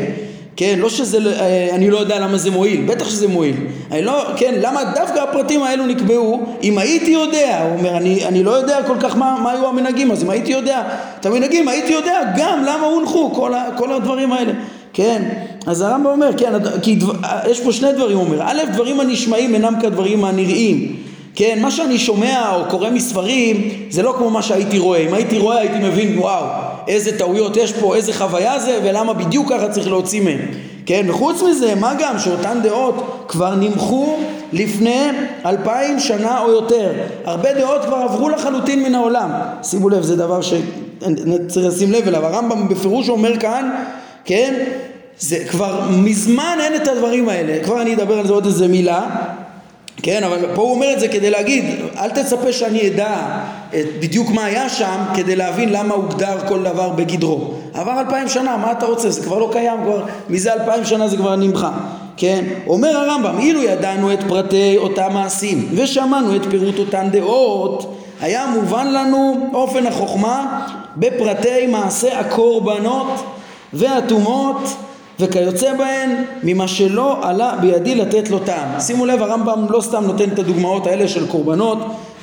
כן, 0.58 0.78
לא 0.78 0.88
שזה, 0.88 1.18
אה, 1.40 1.68
אני 1.74 1.90
לא 1.90 1.98
יודע 1.98 2.18
למה 2.18 2.38
זה 2.38 2.50
מועיל, 2.50 2.84
בטח 2.86 3.10
שזה 3.10 3.28
מועיל. 3.28 3.56
אני 3.90 4.02
לא, 4.02 4.24
כן, 4.36 4.54
למה 4.60 4.84
דווקא 4.94 5.18
הפרטים 5.18 5.62
האלו 5.62 5.86
נקבעו? 5.86 6.46
אם 6.62 6.78
הייתי 6.78 7.10
יודע, 7.10 7.62
הוא 7.62 7.78
אומר, 7.78 7.96
אני, 7.96 8.26
אני 8.26 8.42
לא 8.42 8.50
יודע 8.50 8.82
כל 8.86 8.96
כך 9.00 9.16
מה, 9.16 9.38
מה 9.42 9.52
היו 9.52 9.68
המנהגים, 9.68 10.10
אז 10.10 10.24
אם 10.24 10.30
הייתי 10.30 10.52
יודע 10.52 10.82
את 11.20 11.26
המנהגים, 11.26 11.68
הייתי 11.68 11.92
יודע 11.92 12.20
גם 12.36 12.64
למה 12.66 12.86
הונחו 12.86 13.34
כל, 13.34 13.54
ה, 13.54 13.64
כל 13.76 13.92
הדברים 13.92 14.32
האלה. 14.32 14.52
כן, 14.92 15.22
אז 15.66 15.80
הרמב"ם 15.80 16.06
אומר, 16.06 16.30
כן, 16.36 16.52
כי 16.82 16.94
דבר, 16.94 17.12
יש 17.50 17.60
פה 17.60 17.72
שני 17.72 17.92
דברים, 17.92 18.16
הוא 18.16 18.26
אומר, 18.26 18.42
א', 18.42 18.62
דברים 18.72 19.00
הנשמעים 19.00 19.54
אינם 19.54 19.74
כדברים 19.82 20.24
הנראים, 20.24 20.96
כן, 21.38 21.58
מה 21.62 21.70
שאני 21.70 21.98
שומע 21.98 22.54
או 22.54 22.64
קורא 22.70 22.90
מספרים 22.90 23.70
זה 23.90 24.02
לא 24.02 24.14
כמו 24.18 24.30
מה 24.30 24.42
שהייתי 24.42 24.78
רואה, 24.78 24.98
אם 24.98 25.14
הייתי 25.14 25.38
רואה 25.38 25.58
הייתי 25.58 25.78
מבין 25.78 26.18
וואו, 26.18 26.44
איזה 26.88 27.18
טעויות 27.18 27.56
יש 27.56 27.72
פה, 27.72 27.96
איזה 27.96 28.12
חוויה 28.12 28.58
זה 28.58 28.80
ולמה 28.84 29.12
בדיוק 29.12 29.52
ככה 29.52 29.68
צריך 29.68 29.88
להוציא 29.88 30.20
מהם, 30.20 30.38
כן, 30.86 31.06
וחוץ 31.08 31.42
מזה, 31.42 31.74
מה 31.74 31.94
גם 31.98 32.18
שאותן 32.18 32.58
דעות 32.62 33.24
כבר 33.28 33.54
נמחו 33.54 34.16
לפני 34.52 35.06
אלפיים 35.46 36.00
שנה 36.00 36.40
או 36.40 36.50
יותר, 36.50 36.92
הרבה 37.24 37.54
דעות 37.54 37.84
כבר 37.84 37.96
עברו 37.96 38.28
לחלוטין 38.28 38.82
מן 38.82 38.94
העולם, 38.94 39.30
שימו 39.62 39.88
לב, 39.88 40.02
זה 40.02 40.16
דבר 40.16 40.40
שצריך 40.40 41.66
לשים 41.66 41.92
לב 41.92 42.08
אליו, 42.08 42.26
הרמב"ם 42.26 42.68
בפירוש 42.68 43.08
אומר 43.08 43.38
כאן 43.40 43.70
כן? 44.24 44.54
זה 45.18 45.44
כבר 45.50 45.82
מזמן 45.90 46.58
אין 46.60 46.74
את 46.74 46.88
הדברים 46.88 47.28
האלה, 47.28 47.64
כבר 47.64 47.82
אני 47.82 47.94
אדבר 47.94 48.18
על 48.18 48.26
זה 48.26 48.32
עוד 48.32 48.46
איזה 48.46 48.68
מילה, 48.68 49.06
כן, 50.02 50.24
אבל 50.24 50.46
פה 50.54 50.62
הוא 50.62 50.70
אומר 50.70 50.92
את 50.92 51.00
זה 51.00 51.08
כדי 51.08 51.30
להגיד, 51.30 51.64
אל 51.98 52.10
תצפה 52.10 52.52
שאני 52.52 52.88
אדע 52.88 53.16
את, 53.70 53.86
בדיוק 54.00 54.30
מה 54.30 54.44
היה 54.44 54.68
שם 54.68 54.96
כדי 55.14 55.36
להבין 55.36 55.68
למה 55.72 55.94
הוגדר 55.94 56.38
כל 56.48 56.62
דבר 56.62 56.88
בגדרו. 56.88 57.54
עבר 57.74 58.00
אלפיים 58.00 58.28
שנה, 58.28 58.56
מה 58.56 58.72
אתה 58.72 58.86
רוצה? 58.86 59.10
זה 59.10 59.22
כבר 59.22 59.38
לא 59.38 59.48
קיים, 59.52 59.80
כבר 59.84 60.02
מזה 60.28 60.52
אלפיים 60.52 60.84
שנה 60.84 61.08
זה 61.08 61.16
כבר 61.16 61.36
נמחה. 61.36 61.70
כן? 62.16 62.44
אומר 62.66 62.96
הרמב"ם, 62.96 63.38
אילו 63.38 63.62
ידענו 63.62 64.12
את 64.12 64.18
פרטי 64.28 64.76
אותם 64.76 65.08
מעשים 65.12 65.68
ושמענו 65.74 66.36
את 66.36 66.46
פירוט 66.50 66.78
אותן 66.78 67.08
דעות, 67.10 67.94
היה 68.20 68.46
מובן 68.46 68.92
לנו 68.92 69.50
אופן 69.54 69.86
החוכמה 69.86 70.66
בפרטי 70.96 71.66
מעשה 71.66 72.20
הקורבנות 72.20 73.24
והטומאות 73.72 74.68
וכיוצא 75.20 75.74
בהן 75.74 76.24
ממה 76.42 76.68
שלא 76.68 77.28
עלה 77.28 77.54
בידי 77.60 77.94
לתת 77.94 78.30
לו 78.30 78.38
טעם. 78.38 78.80
שימו 78.80 79.06
לב 79.06 79.22
הרמב"ם 79.22 79.66
לא 79.70 79.80
סתם 79.80 80.04
נותן 80.04 80.28
את 80.28 80.38
הדוגמאות 80.38 80.86
האלה 80.86 81.08
של 81.08 81.26
קורבנות 81.26 81.78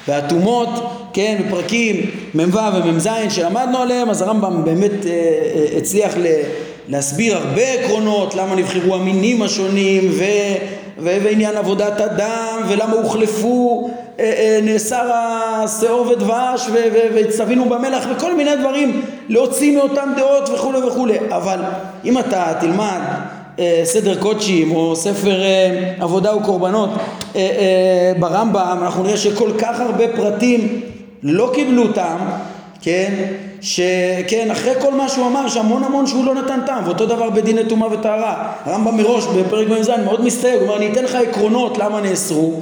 והטומאות, 0.07 0.69
כן, 1.13 1.41
בפרקים 1.47 1.95
מ"ו 2.35 2.57
ומ"ז 2.85 3.09
שלמדנו 3.29 3.77
עליהם, 3.77 4.09
אז 4.09 4.21
הרמב"ם 4.21 4.65
באמת 4.65 5.05
אה, 5.05 5.11
אה, 5.11 5.77
הצליח 5.77 6.17
ל... 6.17 6.25
להסביר 6.89 7.37
הרבה 7.37 7.61
עקרונות, 7.61 8.35
למה 8.35 8.55
נבחרו 8.55 8.95
המינים 8.95 9.41
השונים 9.41 10.11
ועניין 10.97 11.57
עבודת 11.57 12.01
אדם 12.01 12.61
ולמה 12.67 12.93
הוחלפו 12.93 13.89
נאסר 14.63 15.11
השעור 15.13 16.07
ודבש 16.07 16.67
והצטווינו 17.13 17.65
במלח 17.65 18.05
וכל 18.15 18.35
מיני 18.35 18.55
דברים 18.55 19.01
להוציא 19.29 19.77
מאותן 19.77 20.09
דעות 20.17 20.49
וכולי 20.49 20.79
וכולי 20.79 21.17
אבל 21.29 21.59
אם 22.05 22.19
אתה 22.19 22.53
תלמד 22.59 22.99
אה, 23.59 23.81
סדר 23.83 24.21
קודשים 24.21 24.71
או 24.71 24.95
ספר 24.95 25.41
עבודה 25.99 26.35
וקורבנות 26.35 26.89
ברמב"ם 28.19 28.77
אנחנו 28.81 29.03
נראה 29.03 29.17
שכל 29.17 29.49
כך 29.57 29.79
הרבה 29.79 30.07
פרטים 30.15 30.81
לא 31.23 31.51
קיבלו 31.53 31.93
טעם 31.93 32.19
כן, 32.85 33.13
שכן, 33.61 34.51
אחרי 34.51 34.81
כל 34.81 34.93
מה 34.93 35.09
שהוא 35.09 35.27
אמר, 35.27 35.47
שהמון 35.47 35.83
המון 35.83 36.07
שהוא 36.07 36.25
לא 36.25 36.35
נתן 36.35 36.59
טעם, 36.65 36.83
ואותו 36.85 37.05
דבר 37.05 37.29
בדיני 37.29 37.65
טומאה 37.65 37.93
וטהרה. 37.93 38.51
הרמב"ם 38.65 38.97
מראש 38.97 39.25
בפרק 39.25 39.67
מ"ז 39.67 39.89
מאוד 40.05 40.25
מסתייג, 40.25 40.55
הוא 40.55 40.63
אומר, 40.63 40.77
אני 40.77 40.91
אתן 40.91 41.03
לך 41.03 41.15
עקרונות 41.15 41.77
למה 41.77 42.01
נאסרו, 42.01 42.61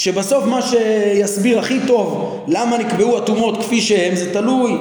כשבסוף 0.00 0.44
מה 0.44 0.62
שיסביר 0.62 1.58
הכי 1.58 1.78
טוב 1.86 2.38
למה 2.48 2.78
נקבעו 2.78 3.18
הטומאות 3.18 3.62
כפי 3.62 3.80
שהם, 3.80 4.14
זה 4.16 4.32
תלוי 4.32 4.76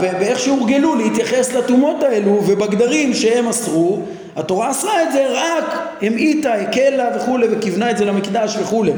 באיך 0.00 0.38
שהורגלו 0.38 0.94
להתייחס 0.94 1.52
לטומאות 1.52 2.02
האלו 2.02 2.40
ובגדרים 2.46 3.14
שהם 3.14 3.48
אסרו, 3.48 4.00
התורה 4.36 4.70
אסרה 4.70 5.02
את 5.02 5.12
זה 5.12 5.26
רק 5.30 5.64
המעיטה, 6.02 6.54
הקלה 6.54 7.08
וכולי 7.16 7.46
וכיוונה 7.50 7.90
את 7.90 7.98
זה 7.98 8.04
למקדש 8.04 8.56
וכולי. 8.60 8.92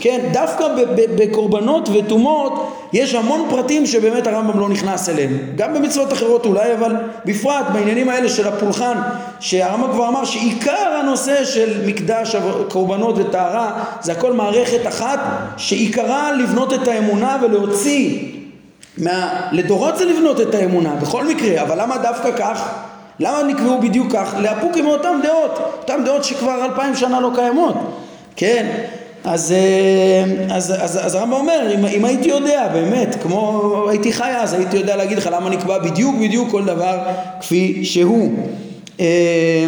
כן, 0.00 0.20
דווקא 0.32 0.66
בקורבנות 1.16 1.88
וטומאות 1.92 2.74
יש 2.92 3.14
המון 3.14 3.46
פרטים 3.50 3.86
שבאמת 3.86 4.26
הרמב"ם 4.26 4.60
לא 4.60 4.68
נכנס 4.68 5.08
אליהם. 5.08 5.38
גם 5.56 5.74
במצוות 5.74 6.12
אחרות 6.12 6.46
אולי, 6.46 6.74
אבל 6.74 6.96
בפרט 7.24 7.66
בעניינים 7.72 8.08
האלה 8.08 8.28
של 8.28 8.48
הפולחן, 8.48 8.98
שהרמב"ם 9.40 9.92
כבר 9.92 10.08
אמר 10.08 10.24
שעיקר 10.24 10.98
הנושא 11.00 11.44
של 11.44 11.86
מקדש, 11.86 12.36
קורבנות 12.68 13.14
וטהרה, 13.18 13.84
זה 14.00 14.12
הכל 14.12 14.32
מערכת 14.32 14.86
אחת 14.86 15.20
שעיקרה 15.56 16.32
לבנות 16.32 16.72
את 16.72 16.88
האמונה 16.88 17.36
ולהוציא 17.42 18.18
מה... 18.98 19.40
לדורות 19.52 19.98
זה 19.98 20.04
לבנות 20.04 20.40
את 20.40 20.54
האמונה, 20.54 20.94
בכל 20.94 21.24
מקרה, 21.24 21.62
אבל 21.62 21.82
למה 21.82 21.98
דווקא 21.98 22.30
כך? 22.38 22.68
למה 23.20 23.42
נקבעו 23.42 23.80
בדיוק 23.80 24.12
כך? 24.12 24.34
לאפוק 24.38 24.76
עם 24.76 24.86
אותן 24.86 25.20
דעות, 25.22 25.58
אותן 25.80 26.04
דעות 26.04 26.24
שכבר 26.24 26.64
אלפיים 26.64 26.96
שנה 26.96 27.20
לא 27.20 27.30
קיימות, 27.34 27.74
כן? 28.36 28.66
אז, 29.24 29.52
אה, 29.52 30.54
אז, 30.56 30.74
אז, 30.78 31.06
אז 31.06 31.14
הרמב"ם 31.14 31.32
אומר, 31.32 31.74
אם, 31.74 31.84
אם 31.86 32.04
הייתי 32.04 32.28
יודע 32.28 32.68
באמת, 32.72 33.16
כמו 33.22 33.86
הייתי 33.88 34.12
חי 34.12 34.30
אז, 34.36 34.54
הייתי 34.54 34.76
יודע 34.76 34.96
להגיד 34.96 35.18
לך 35.18 35.28
למה 35.32 35.50
נקבע 35.50 35.78
בדיוק 35.78 36.16
בדיוק 36.16 36.50
כל 36.50 36.64
דבר 36.64 36.98
כפי 37.40 37.84
שהוא. 37.84 38.32
אה, 39.00 39.66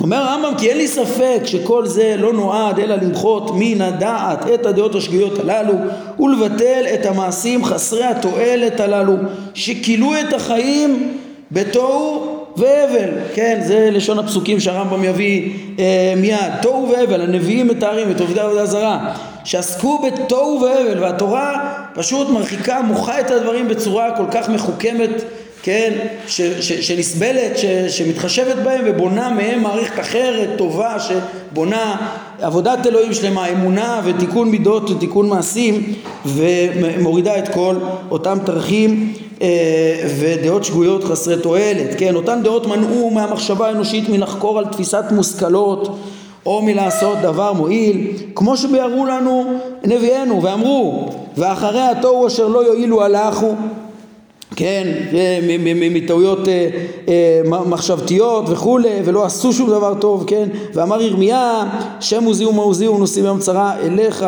אומר 0.00 0.16
הרמב"ם 0.16 0.58
כי 0.58 0.68
אין 0.68 0.76
לי 0.76 0.88
ספק 0.88 1.40
שכל 1.44 1.86
זה 1.86 2.14
לא 2.18 2.32
נועד 2.32 2.78
אלא 2.78 2.94
למחות 2.94 3.50
מן 3.54 3.80
הדעת 3.80 4.46
את 4.54 4.66
הדעות 4.66 4.94
השגויות 4.94 5.38
הללו 5.38 5.74
ולבטל 6.18 6.84
את 6.94 7.06
המעשים 7.06 7.64
חסרי 7.64 8.04
התועלת 8.04 8.80
הללו 8.80 9.14
שכילו 9.54 10.12
את 10.20 10.32
החיים 10.32 11.18
בתוהו 11.52 12.39
והבל, 12.60 13.10
כן, 13.34 13.60
זה 13.64 13.88
לשון 13.92 14.18
הפסוקים 14.18 14.60
שהרמב"ם 14.60 15.04
יביא 15.04 15.52
אה, 15.78 16.14
מיד, 16.16 16.52
תוהו 16.62 16.92
והבל, 16.92 17.20
הנביאים 17.20 17.68
מתארים 17.68 18.10
את 18.10 18.20
עובדי 18.20 18.40
עבודה 18.40 18.66
זרה, 18.66 19.14
שעסקו 19.44 19.98
בתוהו 19.98 20.62
והבל, 20.62 21.02
והתורה 21.02 21.74
פשוט 21.94 22.30
מרחיקה, 22.30 22.80
מוחה 22.82 23.20
את 23.20 23.30
הדברים 23.30 23.68
בצורה 23.68 24.16
כל 24.16 24.26
כך 24.30 24.48
מחוכמת, 24.48 25.10
כן, 25.62 25.92
ש, 26.26 26.40
ש, 26.40 26.72
שנסבלת, 26.72 27.58
ש, 27.58 27.64
שמתחשבת 27.88 28.56
בהם 28.56 28.80
ובונה 28.86 29.28
מהם 29.28 29.62
מערכת 29.62 30.00
אחרת, 30.00 30.48
טובה, 30.58 30.96
שבונה 31.00 31.96
עבודת 32.40 32.86
אלוהים 32.86 33.14
שלמה, 33.14 33.48
אמונה 33.48 34.00
ותיקון 34.04 34.50
מידות 34.50 34.90
ותיקון 34.90 35.28
מעשים, 35.28 35.82
ומורידה 36.26 37.38
את 37.38 37.48
כל 37.48 37.76
אותם 38.10 38.38
תרכים 38.44 39.12
אה, 39.42 40.02
ודעות 40.18 40.64
שגויות 40.64 41.04
חסרי 41.04 41.36
תועלת, 41.42 41.98
כן, 41.98 42.14
אותן 42.14 42.42
דעות 42.42 42.66
מנעו 42.66 43.10
מהמחשבה 43.10 43.68
האנושית 43.68 44.08
מלחקור 44.08 44.58
על 44.58 44.64
תפיסת 44.64 45.04
מושכלות 45.10 45.98
או 46.46 46.62
מלעשות 46.62 47.18
דבר 47.22 47.52
מועיל, 47.52 48.06
כמו 48.34 48.56
שביארו 48.56 49.06
לנו 49.06 49.58
נביאנו 49.84 50.42
ואמרו, 50.42 51.08
ואחרי 51.36 51.80
התוהו 51.80 52.26
אשר 52.26 52.48
לא 52.48 52.64
יועילו 52.66 53.02
הלכו, 53.02 53.54
כן, 54.56 54.88
מטעויות 55.74 56.48
אה, 56.48 56.68
אה, 57.08 57.60
מחשבתיות 57.66 58.44
וכולי, 58.48 58.88
ולא 59.04 59.24
עשו 59.24 59.52
שום 59.52 59.70
דבר 59.70 59.94
טוב, 59.94 60.24
כן, 60.26 60.48
ואמר 60.74 61.02
ירמיה, 61.02 61.64
שם 62.00 62.24
עוזי 62.24 62.44
ומעוזי 62.44 62.88
ונושאים 62.88 63.24
יום 63.24 63.38
צרה 63.38 63.76
אליך 63.80 64.26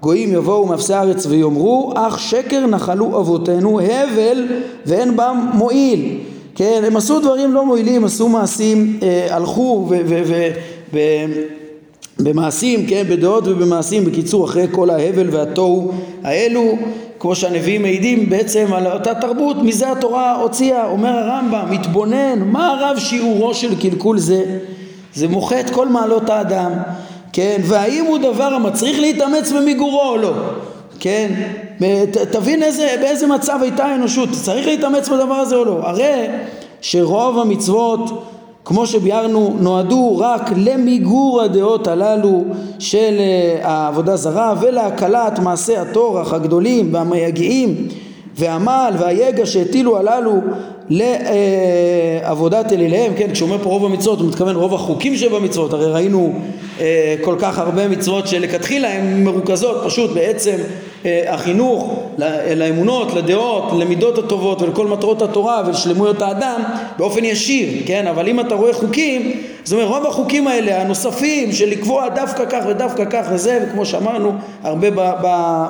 גויים 0.00 0.32
יבואו 0.32 0.66
מאפסי 0.66 0.94
הארץ 0.94 1.26
ויאמרו 1.26 1.92
אך 1.96 2.18
שקר 2.18 2.66
נחלו 2.66 3.20
אבותינו 3.20 3.80
הבל 3.80 4.46
ואין 4.86 5.16
בם 5.16 5.46
מועיל. 5.54 6.18
כן 6.54 6.82
הם 6.86 6.96
עשו 6.96 7.20
דברים 7.20 7.54
לא 7.54 7.66
מועילים 7.66 8.04
עשו 8.04 8.28
מעשים 8.28 8.98
אה, 9.02 9.26
הלכו 9.30 9.88
במעשים 12.20 12.86
כן 12.86 13.02
בדעות 13.08 13.48
ובמעשים 13.48 14.04
בקיצור 14.04 14.44
אחרי 14.44 14.66
כל 14.70 14.90
ההבל 14.90 15.30
והתוהו 15.30 15.92
האלו 16.24 16.78
כמו 17.20 17.34
שהנביאים 17.34 17.82
מעידים 17.82 18.30
בעצם 18.30 18.66
על 18.72 18.86
אותה 18.86 19.14
תרבות 19.14 19.56
מזה 19.62 19.92
התורה 19.92 20.36
הוציאה 20.36 20.86
אומר 20.86 21.08
הרמב"ם 21.08 21.66
מתבונן 21.70 22.38
מה 22.44 22.78
רב 22.80 22.98
שיעורו 22.98 23.54
של 23.54 23.80
קלקול 23.80 24.18
זה? 24.18 24.44
זה 25.14 25.28
מוחה 25.28 25.60
את 25.60 25.70
כל 25.70 25.88
מעלות 25.88 26.30
האדם 26.30 26.72
כן, 27.32 27.60
והאם 27.64 28.04
הוא 28.04 28.18
דבר 28.18 28.44
המצריך 28.54 29.00
להתאמץ 29.00 29.52
במיגורו 29.52 30.02
או 30.02 30.16
לא, 30.16 30.32
כן, 31.00 31.32
תבין 32.30 32.62
איזה, 32.62 32.96
באיזה 33.00 33.26
מצב 33.26 33.58
הייתה 33.62 33.84
האנושות, 33.84 34.28
צריך 34.32 34.66
להתאמץ 34.66 35.08
בדבר 35.08 35.34
הזה 35.34 35.56
או 35.56 35.64
לא, 35.64 35.80
הרי 35.82 36.26
שרוב 36.80 37.38
המצוות 37.38 38.00
כמו 38.68 38.86
שביארנו 38.86 39.56
נועדו 39.60 40.18
רק 40.18 40.50
למיגור 40.56 41.42
הדעות 41.42 41.86
הללו 41.86 42.44
של 42.78 43.16
אה, 43.18 43.58
העבודה 43.62 44.16
זרה 44.16 44.54
ולהקלת 44.60 45.38
מעשי 45.38 45.76
הטורח 45.76 46.32
הגדולים 46.32 46.94
והמייגעים 46.94 47.88
והעמל 48.36 48.94
והיגע 48.98 49.46
שהטילו 49.46 49.98
הללו 49.98 50.32
לעבודת 50.90 52.72
אליליהם, 52.72 53.12
כן, 53.16 53.32
כשהוא 53.32 53.48
אומר 53.48 53.64
פה 53.64 53.70
רוב 53.70 53.84
המצוות 53.84 54.20
הוא 54.20 54.28
מתכוון 54.28 54.56
רוב 54.56 54.74
החוקים 54.74 55.16
שבמצוות, 55.16 55.72
הרי 55.72 55.86
ראינו 55.86 56.32
אה, 56.80 57.14
כל 57.20 57.36
כך 57.38 57.58
הרבה 57.58 57.88
מצוות 57.88 58.28
שלכתחילה 58.28 58.92
הן 58.92 59.24
מרוכזות 59.24 59.82
פשוט 59.84 60.10
בעצם 60.10 60.56
אה, 61.06 61.34
החינוך 61.34 61.94
לאמונות, 62.56 63.14
לדעות, 63.14 63.64
למידות 63.78 64.18
הטובות 64.18 64.62
ולכל 64.62 64.86
מטרות 64.86 65.22
התורה 65.22 65.62
ולשלמויות 65.66 66.22
האדם 66.22 66.62
באופן 66.98 67.24
ישיר, 67.24 67.68
כן, 67.86 68.06
אבל 68.06 68.28
אם 68.28 68.40
אתה 68.40 68.54
רואה 68.54 68.72
חוקים, 68.72 69.42
זאת 69.64 69.72
אומרת 69.72 69.88
רוב 69.88 70.06
החוקים 70.06 70.48
האלה 70.48 70.82
הנוספים 70.82 71.52
של 71.52 71.68
לקבוע 71.68 72.08
דווקא 72.08 72.44
כך 72.50 72.64
ודווקא 72.68 73.04
כך 73.10 73.26
וזה, 73.32 73.66
וכמו 73.66 73.86
שאמרנו 73.86 74.32
הרבה 74.64 74.88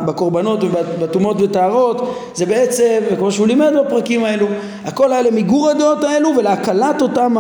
בקורבנות 0.07 0.65
ובטומאות 0.65 1.37
וטהרות, 1.41 2.19
זה 2.35 2.47
בעצם, 2.47 2.99
וכמו 3.13 3.33
שהוא 3.33 3.47
לימד 3.47 3.73
בפרקים 3.87 4.25
האלו, 4.25 4.47
הכל 4.85 5.08
היה 5.13 5.23
למיגור 5.23 5.71
הדעות 5.71 6.05
האלו 6.05 6.31
ולהקלת 6.37 7.03
אותם 7.03 7.35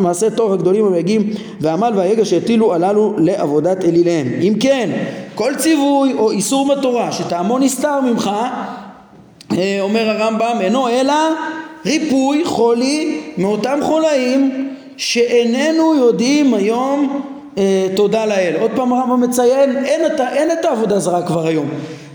מעשי 0.00 0.26
תור 0.36 0.52
הגדולים 0.52 0.84
המגיעים 0.84 1.30
והעמל 1.60 1.92
והיגע 1.96 2.24
שהטילו 2.24 2.74
הללו 2.74 3.14
לעבודת 3.18 3.84
אליליהם. 3.84 4.26
אם 4.40 4.54
כן, 4.60 4.90
כל 5.34 5.54
ציווי 5.54 6.12
או 6.12 6.30
איסור 6.30 6.74
בתורה 6.74 7.12
שטעמו 7.12 7.58
נסתר 7.58 8.00
ממך, 8.00 8.30
אה, 9.52 9.78
אומר 9.80 10.10
הרמב"ם, 10.10 10.56
אינו 10.60 10.88
אלא 10.88 11.14
ריפוי 11.86 12.44
חולי 12.44 13.20
מאותם 13.38 13.78
חולאים 13.82 14.68
שאיננו 14.96 15.94
יודעים 15.94 16.54
היום 16.54 17.22
אה, 17.58 17.86
תודה 17.96 18.26
לאל. 18.26 18.54
עוד 18.60 18.70
פעם 18.76 18.92
הרמב"ם 18.92 19.20
מציין, 19.20 19.84
אין 19.84 20.06
את, 20.06 20.20
אין 20.20 20.50
את 20.50 20.64
העבודה 20.64 20.98
זרה 20.98 21.22
כבר 21.22 21.46
היום. 21.46 21.68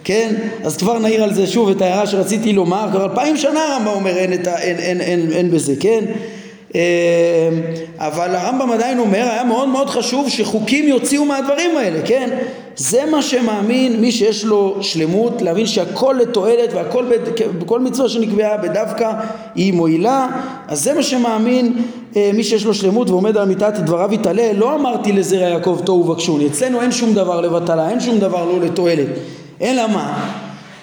כן? 0.07 0.35
אז 0.63 0.77
כבר 0.77 0.99
נעיר 0.99 1.23
על 1.23 1.33
זה 1.33 1.47
שוב 1.47 1.69
את 1.69 1.81
ההערה 1.81 2.07
שרציתי 2.07 2.53
לומר, 2.53 2.87
כבר 2.91 3.05
אלפיים 3.05 3.37
שנה 3.37 3.59
הרמב"ם 3.59 3.87
אומר 3.87 4.17
אין, 4.17 4.31
אין, 4.31 4.45
אין, 4.45 4.79
אין, 4.79 5.01
אין, 5.01 5.31
אין 5.31 5.51
בזה, 5.51 5.73
כן? 5.79 6.05
אמ, 6.75 6.81
אבל 7.97 8.35
הרמב"ם 8.35 8.71
עדיין 8.71 8.99
אומר, 8.99 9.29
היה 9.29 9.43
מאוד 9.43 9.67
מאוד 9.67 9.89
חשוב 9.89 10.29
שחוקים 10.29 10.87
יוציאו 10.87 11.25
מהדברים 11.25 11.77
האלה, 11.77 11.99
כן? 12.05 12.29
זה 12.75 13.05
מה 13.11 13.21
שמאמין 13.21 14.01
מי 14.01 14.11
שיש 14.11 14.45
לו 14.45 14.77
שלמות, 14.81 15.41
להבין 15.41 15.65
שהכל 15.65 16.15
לתועלת 16.21 16.73
והכל 16.73 17.05
בכל 17.59 17.79
מצווה 17.79 18.09
שנקבעה 18.09 18.57
בדווקא 18.57 19.11
היא 19.55 19.73
מועילה, 19.73 20.27
אז 20.67 20.83
זה 20.83 20.93
מה 20.93 21.03
שמאמין 21.03 21.73
אה, 22.15 22.31
מי 22.33 22.43
שיש 22.43 22.65
לו 22.65 22.73
שלמות 22.73 23.09
ועומד 23.09 23.37
על 23.37 23.43
אמיתת 23.43 23.73
דבריו 23.73 24.13
יתעלה, 24.13 24.53
לא 24.53 24.75
אמרתי 24.75 25.11
לזרע 25.11 25.49
יעקב 25.49 25.79
תוהו 25.85 25.99
ובקשוני, 25.99 26.47
אצלנו 26.47 26.81
אין 26.81 26.91
שום 26.91 27.13
דבר 27.13 27.41
לבטלה, 27.41 27.89
אין 27.89 27.99
שום 27.99 28.19
דבר 28.19 28.45
לא 28.45 28.59
לתועלת, 28.59 29.07
אלא 29.61 29.87
מה? 29.87 30.29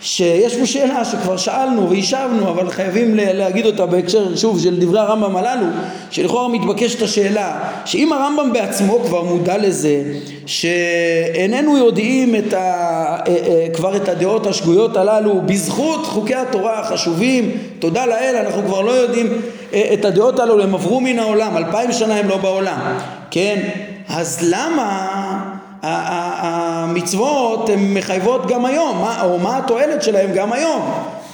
שיש 0.05 0.57
פה 0.57 0.66
שאלה 0.66 1.05
שכבר 1.05 1.37
שאלנו 1.37 1.91
והשבנו 1.91 2.49
אבל 2.49 2.70
חייבים 2.70 3.14
להגיד 3.14 3.66
אותה 3.66 3.87
בהקשר 3.87 4.37
שוב 4.37 4.61
של 4.61 4.81
דברי 4.81 5.01
הרמב"ם 5.01 5.37
הללו 5.37 5.66
שלכאורה 6.11 6.49
מתבקשת 6.49 7.03
השאלה 7.03 7.59
שאם 7.85 8.12
הרמב"ם 8.12 8.53
בעצמו 8.53 8.99
כבר 9.07 9.22
מודע 9.22 9.59
לזה 9.59 10.03
שאיננו 10.47 11.79
יודעים 11.79 12.35
את 12.35 12.53
ה, 12.53 12.59
אה, 12.59 13.20
אה, 13.27 13.66
כבר 13.75 13.97
את 13.97 14.09
הדעות 14.09 14.47
השגויות 14.47 14.97
הללו 14.97 15.41
בזכות 15.47 16.07
חוקי 16.07 16.35
התורה 16.35 16.81
החשובים 16.81 17.51
תודה 17.79 18.07
לאל 18.07 18.37
אנחנו 18.47 18.62
כבר 18.62 18.81
לא 18.81 18.91
יודעים 18.91 19.27
אה, 19.75 19.91
את 19.95 20.05
הדעות 20.05 20.41
הללו 20.41 20.62
הם 20.62 20.75
עברו 20.75 21.01
מן 21.01 21.18
העולם 21.18 21.57
אלפיים 21.57 21.93
שנה 21.93 22.14
הם 22.14 22.29
לא 22.29 22.37
בעולם 22.37 22.97
כן 23.31 23.61
אז 24.09 24.39
למה 24.43 25.53
המצוות 25.85 27.68
הן 27.68 27.95
מחייבות 27.95 28.47
גם 28.47 28.64
היום, 28.64 28.99
מה, 28.99 29.22
או 29.22 29.39
מה 29.39 29.59
התועלת 29.59 30.03
שלהן 30.03 30.32
גם 30.35 30.53
היום, 30.53 30.82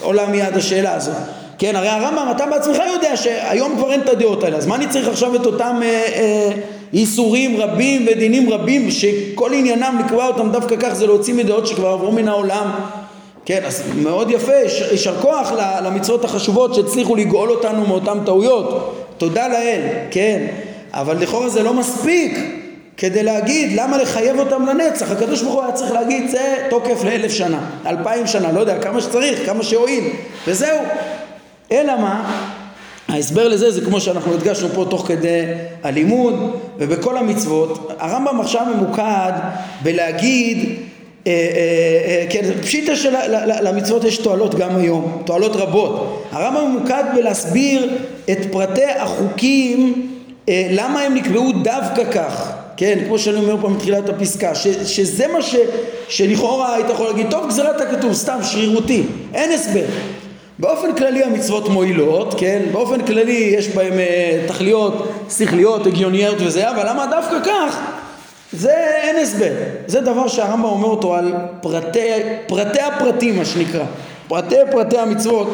עולה 0.01 0.27
מיד 0.27 0.57
השאלה 0.57 0.95
הזאת. 0.95 1.15
כן, 1.59 1.77
הרי 1.77 1.89
הרמב"ם, 1.89 2.29
אתה 2.37 2.47
בעצמך 2.47 2.77
יודע 2.95 3.17
שהיום 3.17 3.77
כבר 3.77 3.93
אין 3.93 4.01
את 4.01 4.09
הדעות 4.09 4.45
האלה, 4.45 4.57
אז 4.57 4.67
מה 4.67 4.75
אני 4.75 4.89
צריך 4.89 5.09
עכשיו 5.09 5.35
את 5.35 5.47
אותם 5.47 5.81
אה, 5.83 5.89
אה, 5.89 6.51
איסורים 6.93 7.57
רבים 7.57 8.07
ודינים 8.09 8.53
רבים 8.53 8.91
שכל 8.91 9.51
עניינם 9.55 9.99
לקבוע 10.05 10.27
אותם 10.27 10.51
דווקא 10.51 10.77
כך 10.81 10.93
זה 10.93 11.07
להוציא 11.07 11.35
מדעות 11.35 11.67
שכבר 11.67 11.89
עברו 11.89 12.13
מן 12.13 12.29
העולם? 12.29 12.71
כן, 13.45 13.61
אז 13.67 13.83
מאוד 14.03 14.31
יפה, 14.31 14.53
יישר 14.91 15.15
כוח 15.21 15.53
למצוות 15.85 16.25
החשובות 16.25 16.75
שהצליחו 16.75 17.17
לגאול 17.17 17.51
אותנו 17.51 17.87
מאותן 17.87 18.19
טעויות, 18.25 18.95
תודה 19.19 19.49
לאל, 19.49 19.81
כן, 20.11 20.47
אבל 20.93 21.19
לכאורה 21.19 21.49
זה 21.49 21.63
לא 21.63 21.75
מספיק 21.75 22.60
כדי 23.01 23.23
להגיד 23.23 23.81
למה 23.81 23.99
לחייב 23.99 24.39
אותם 24.39 24.67
לנצח 24.67 25.11
הקדוש 25.11 25.43
ברוך 25.43 25.55
הוא 25.55 25.63
היה 25.63 25.73
צריך 25.73 25.93
להגיד 25.93 26.31
זה 26.31 26.67
תוקף 26.71 27.05
לאלף 27.05 27.33
שנה 27.33 27.61
אלפיים 27.87 28.27
שנה 28.27 28.53
לא 28.53 28.61
יודע 28.61 28.79
כמה 28.79 29.01
שצריך 29.01 29.47
כמה 29.47 29.63
שהועיל 29.63 30.05
וזהו 30.47 30.79
אלא 31.73 31.97
מה 31.97 32.41
ההסבר 33.09 33.49
לזה 33.49 33.71
זה 33.71 33.81
כמו 33.81 34.01
שאנחנו 34.01 34.35
הדגשנו 34.35 34.69
פה 34.69 34.87
תוך 34.91 35.09
כדי 35.09 35.45
הלימוד 35.83 36.57
ובכל 36.79 37.17
המצוות 37.17 37.93
הרמב"ם 37.99 38.41
עכשיו 38.41 38.67
ממוקד 38.75 39.33
בלהגיד 39.83 40.59
אה, 41.27 41.33
אה, 41.33 41.33
אה, 42.07 42.27
כן, 42.31 42.51
פשיטה 42.63 42.97
שלמצוות 42.97 44.05
יש 44.05 44.19
תועלות 44.19 44.55
גם 44.55 44.77
היום, 44.77 45.23
תועלות 45.27 45.57
רבות. 45.57 46.25
הרמב"ם 46.33 46.71
ממוקד 46.71 47.05
בלהסביר 47.15 47.99
את 48.31 48.39
פרטי 48.53 48.85
החוקים, 48.85 50.09
למה 50.49 51.01
הם 51.01 51.15
נקבעו 51.15 51.53
דווקא 51.53 52.05
כך. 52.13 52.60
כן, 52.81 52.99
כמו 53.07 53.19
שאני 53.19 53.37
אומר 53.37 53.57
פה 53.61 53.69
מתחילת 53.69 54.09
הפסקה, 54.09 54.55
ש, 54.55 54.67
שזה 54.69 55.27
מה 55.29 55.43
ש, 55.43 55.57
שלכאורה 56.09 56.75
היית 56.75 56.87
יכול 56.91 57.07
להגיד, 57.07 57.31
טוב 57.31 57.49
גזירת 57.49 57.81
הכתוב, 57.81 58.13
סתם 58.13 58.39
שרירותי, 58.43 59.03
אין 59.35 59.53
הסבר. 59.53 59.85
באופן 60.59 60.95
כללי 60.95 61.25
המצוות 61.25 61.69
מועילות, 61.69 62.35
כן, 62.39 62.63
באופן 62.73 63.07
כללי 63.07 63.55
יש 63.59 63.69
בהם 63.69 63.93
uh, 63.93 64.49
תכליות 64.49 65.13
שכליות, 65.31 65.87
הגיוניות 65.87 66.37
וזה, 66.41 66.71
אבל 66.71 66.89
למה 66.89 67.07
דווקא 67.11 67.37
כך? 67.45 67.81
זה 68.53 68.75
אין 69.03 69.17
הסבר. 69.17 69.53
זה 69.87 70.01
דבר 70.01 70.29
שהרמב"ם 70.29 70.65
אומר 70.65 70.89
אותו 70.89 71.15
על 71.15 71.35
פרטי, 71.63 72.09
פרטי 72.47 72.81
הפרטים, 72.81 73.37
מה 73.37 73.45
שנקרא. 73.45 73.85
פרטי 74.29 74.57
פרטי 74.71 74.99
המצוות. 74.99 75.49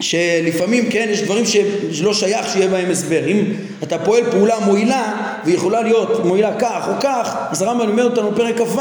שלפעמים 0.00 0.90
כן 0.90 1.08
יש 1.10 1.22
דברים 1.22 1.44
שלא 1.92 2.14
שייך 2.14 2.52
שיהיה 2.52 2.68
בהם 2.68 2.90
הסבר. 2.90 3.26
אם 3.26 3.44
אתה 3.82 3.98
פועל 3.98 4.30
פעולה 4.30 4.58
מועילה 4.60 5.12
ויכולה 5.44 5.82
להיות 5.82 6.24
מועילה 6.24 6.52
כך 6.58 6.88
או 6.88 6.92
כך 7.00 7.36
אז 7.50 7.62
הרמב"ם 7.62 7.88
אומר 7.88 8.04
אותנו 8.04 8.30
בפרק 8.30 8.58
כ"ו 8.58 8.80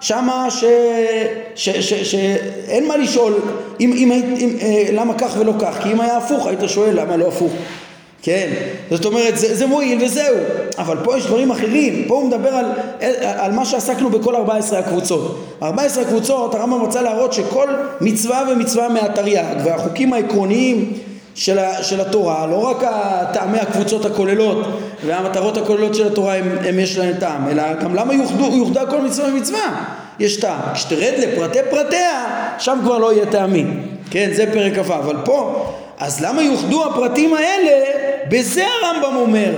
שמה 0.00 0.48
שאין 1.54 2.88
מה 2.88 2.96
לשאול 2.96 3.34
אם, 3.80 3.92
אם, 3.92 4.12
אם, 4.12 4.56
אה, 4.60 4.84
למה 4.92 5.14
כך 5.14 5.36
ולא 5.38 5.52
כך? 5.58 5.78
כי 5.82 5.92
אם 5.92 6.00
היה 6.00 6.16
הפוך 6.16 6.46
היית 6.46 6.60
שואל 6.66 7.00
למה 7.00 7.16
לא 7.16 7.28
הפוך 7.28 7.52
כן, 8.22 8.50
זאת 8.90 9.04
אומרת 9.04 9.38
זה, 9.38 9.54
זה 9.54 9.66
מועיל 9.66 10.04
וזהו, 10.04 10.36
אבל 10.78 10.96
פה 11.04 11.18
יש 11.18 11.26
דברים 11.26 11.50
אחרים, 11.50 12.04
פה 12.08 12.14
הוא 12.14 12.28
מדבר 12.28 12.48
על, 12.48 12.66
על 13.22 13.52
מה 13.52 13.64
שעסקנו 13.64 14.10
בכל 14.10 14.36
14 14.36 14.78
הקבוצות. 14.78 15.44
14 15.62 16.02
הקבוצות 16.02 16.54
הרמב"ם 16.54 16.80
רוצה 16.80 17.02
להראות 17.02 17.32
שכל 17.32 17.68
מצווה 18.00 18.44
ומצווה 18.52 18.88
מהתרי"ג 18.88 19.44
והחוקים 19.64 20.12
העקרוניים 20.12 20.92
של, 21.34 21.58
ה, 21.58 21.82
של 21.82 22.00
התורה, 22.00 22.46
לא 22.46 22.56
רק 22.56 22.76
טעמי 23.32 23.58
הקבוצות 23.58 24.06
הכוללות 24.06 24.66
והמטרות 25.06 25.56
הכוללות 25.56 25.94
של 25.94 26.06
התורה 26.06 26.36
הם, 26.36 26.58
הם 26.64 26.78
יש 26.78 26.98
להם 26.98 27.14
טעם, 27.20 27.48
אלא 27.48 27.74
גם 27.74 27.94
למה 27.94 28.14
יוחדו, 28.14 28.56
יוחדה 28.56 28.86
כל 28.86 29.00
מצווה 29.00 29.28
ומצווה, 29.28 29.84
יש 30.18 30.36
טעם. 30.36 30.60
כשתרד 30.74 31.14
לפרטי 31.18 31.58
פרטיה, 31.70 32.24
שם 32.58 32.78
כבר 32.82 32.98
לא 32.98 33.12
יהיה 33.12 33.26
טעמים, 33.26 33.82
כן, 34.10 34.30
זה 34.34 34.44
פרק 34.52 34.72
כ"ו, 34.78 34.94
אבל 34.94 35.16
פה 35.24 35.66
אז 36.00 36.20
למה 36.20 36.42
יוחדו 36.42 36.84
הפרטים 36.84 37.34
האלה? 37.34 37.86
בזה 38.28 38.64
הרמב"ם 38.66 39.16
אומר 39.16 39.54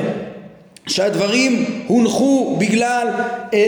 שהדברים 0.87 1.65
הונחו 1.87 2.57
בגלל, 2.61 3.09
אה, 3.09 3.23
אה, 3.55 3.59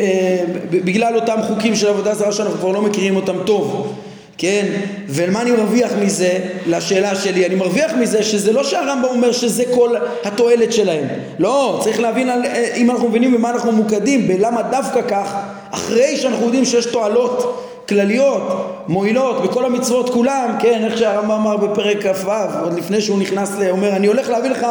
אה, 0.00 0.44
בגלל 0.70 1.14
אותם 1.14 1.38
חוקים 1.48 1.76
של 1.76 1.88
עבודה 1.88 2.14
זרה 2.14 2.32
שאנחנו 2.32 2.58
כבר 2.58 2.72
לא 2.72 2.82
מכירים 2.82 3.16
אותם 3.16 3.36
טוב 3.46 3.94
כן? 4.38 4.66
ומה 5.08 5.42
אני 5.42 5.50
מרוויח 5.50 5.92
מזה? 6.00 6.38
לשאלה 6.66 7.14
שלי, 7.14 7.46
אני 7.46 7.54
מרוויח 7.54 7.92
מזה 7.92 8.22
שזה 8.22 8.52
לא 8.52 8.64
שהרמב"ם 8.64 9.08
אומר 9.08 9.32
שזה 9.32 9.64
כל 9.74 9.94
התועלת 10.24 10.72
שלהם 10.72 11.04
לא, 11.38 11.80
צריך 11.84 12.00
להבין 12.00 12.30
על, 12.30 12.44
אה, 12.44 12.74
אם 12.76 12.90
אנחנו 12.90 13.08
מבינים 13.08 13.34
במה 13.34 13.50
אנחנו 13.50 13.72
ממוקדים, 13.72 14.28
בלמה 14.28 14.62
דווקא 14.62 15.00
כך 15.08 15.34
אחרי 15.70 16.16
שאנחנו 16.16 16.44
יודעים 16.44 16.64
שיש 16.64 16.86
תועלות 16.86 17.68
כלליות, 17.92 18.76
מועילות, 18.88 19.42
בכל 19.42 19.64
המצוות 19.64 20.10
כולם, 20.10 20.56
כן, 20.58 20.84
איך 20.84 20.98
שהרמב"ם 20.98 21.30
אמר 21.30 21.56
בפרק 21.56 22.06
כ"ו, 22.06 22.30
עוד 22.62 22.78
לפני 22.78 23.00
שהוא 23.00 23.18
נכנס, 23.18 23.56
אומר, 23.70 23.96
אני 23.96 24.06
הולך 24.06 24.28
להביא 24.28 24.50
לך, 24.50 24.66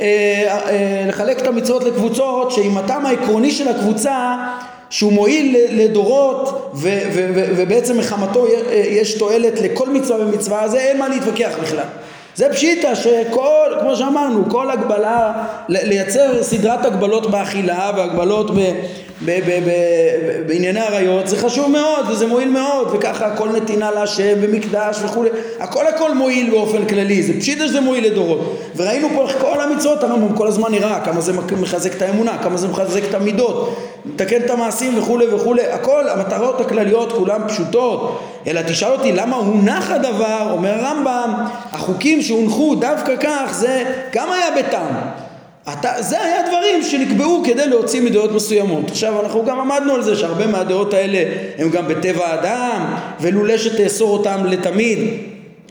אה, 0.00 0.06
אה, 0.68 1.04
לחלק 1.08 1.38
את 1.38 1.46
המצוות 1.46 1.84
לקבוצות, 1.84 2.50
שעם 2.50 2.78
הטעם 2.78 3.06
העקרוני 3.06 3.50
של 3.50 3.68
הקבוצה, 3.68 4.36
שהוא 4.90 5.12
מועיל 5.12 5.56
לדורות, 5.70 6.70
ו, 6.74 6.88
ו, 7.14 7.30
ו, 7.34 7.44
ובעצם 7.56 7.98
מחמתו 7.98 8.46
יש 8.70 9.14
תועלת 9.14 9.60
לכל 9.60 9.88
מצווה 9.88 10.26
ומצווה, 10.26 10.62
אז 10.62 10.74
אין 10.74 10.98
מה 10.98 11.08
להתווכח 11.08 11.52
בכלל. 11.62 11.86
זה 12.36 12.48
פשיטה 12.52 12.96
שכל, 12.96 13.76
כמו 13.80 13.96
שאמרנו, 13.96 14.50
כל 14.50 14.70
הגבלה, 14.70 15.32
לייצר 15.68 16.42
סדרת 16.42 16.84
הגבלות 16.84 17.30
באכילה 17.30 17.90
והגבלות 17.96 18.50
ב... 18.50 18.58
בענייני 20.46 20.80
עריות 20.80 21.28
זה 21.28 21.36
חשוב 21.36 21.70
מאוד 21.70 22.06
וזה 22.10 22.26
מועיל 22.26 22.48
מאוד 22.48 22.88
וככה 22.92 23.26
הכל 23.26 23.48
נתינה 23.48 23.90
להשם 23.90 24.34
ומקדש 24.40 24.98
וכולי. 25.04 25.30
הכל 25.60 25.86
הכל 25.86 26.14
מועיל 26.14 26.50
באופן 26.50 26.86
כללי 26.86 27.22
זה 27.22 27.32
פשיטה 27.40 27.68
שזה 27.68 27.80
מועיל 27.80 28.06
לדורות. 28.06 28.58
וראינו 28.76 29.08
פה 29.14 29.22
איך 29.22 29.36
כל 29.40 29.60
המצוות 29.60 30.02
הרמב"ם 30.02 30.36
כל 30.36 30.46
הזמן 30.46 30.70
נראה 30.70 31.00
כמה 31.00 31.20
זה 31.20 31.32
מחזק 31.60 31.96
את 31.96 32.02
האמונה 32.02 32.38
כמה 32.42 32.56
זה 32.56 32.68
מחזק 32.68 33.04
את 33.10 33.14
המידות 33.14 33.76
מתקן 34.06 34.40
את 34.44 34.50
המעשים 34.50 34.98
וכולי 34.98 35.26
וכולי. 35.26 35.62
הכל 35.62 36.08
המטרות 36.08 36.60
הכלליות 36.60 37.12
כולן 37.12 37.48
פשוטות. 37.48 38.20
אלא 38.46 38.60
תשאל 38.62 38.92
אותי 38.92 39.12
למה 39.12 39.36
הונח 39.36 39.90
הדבר 39.90 40.48
אומר 40.50 40.74
הרמב"ם 40.74 41.34
החוקים 41.72 42.22
שהונחו 42.22 42.74
דווקא 42.74 43.14
כך 43.20 43.50
זה 43.52 43.84
גם 44.12 44.32
היה 44.32 44.46
בטעם 44.58 45.23
אתה, 45.72 46.02
זה 46.02 46.22
היה 46.22 46.48
דברים 46.48 46.82
שנקבעו 46.82 47.42
כדי 47.44 47.66
להוציא 47.66 48.00
מדעות 48.00 48.32
מסוימות. 48.32 48.90
עכשיו 48.90 49.20
אנחנו 49.20 49.44
גם 49.44 49.60
עמדנו 49.60 49.94
על 49.94 50.02
זה 50.02 50.16
שהרבה 50.16 50.46
מהדעות 50.46 50.94
האלה 50.94 51.18
הם 51.58 51.70
גם 51.70 51.88
בטבע 51.88 52.26
האדם, 52.26 52.94
ולולא 53.20 53.58
שתאסור 53.58 54.10
אותם 54.10 54.44
לתמיד 54.44 54.98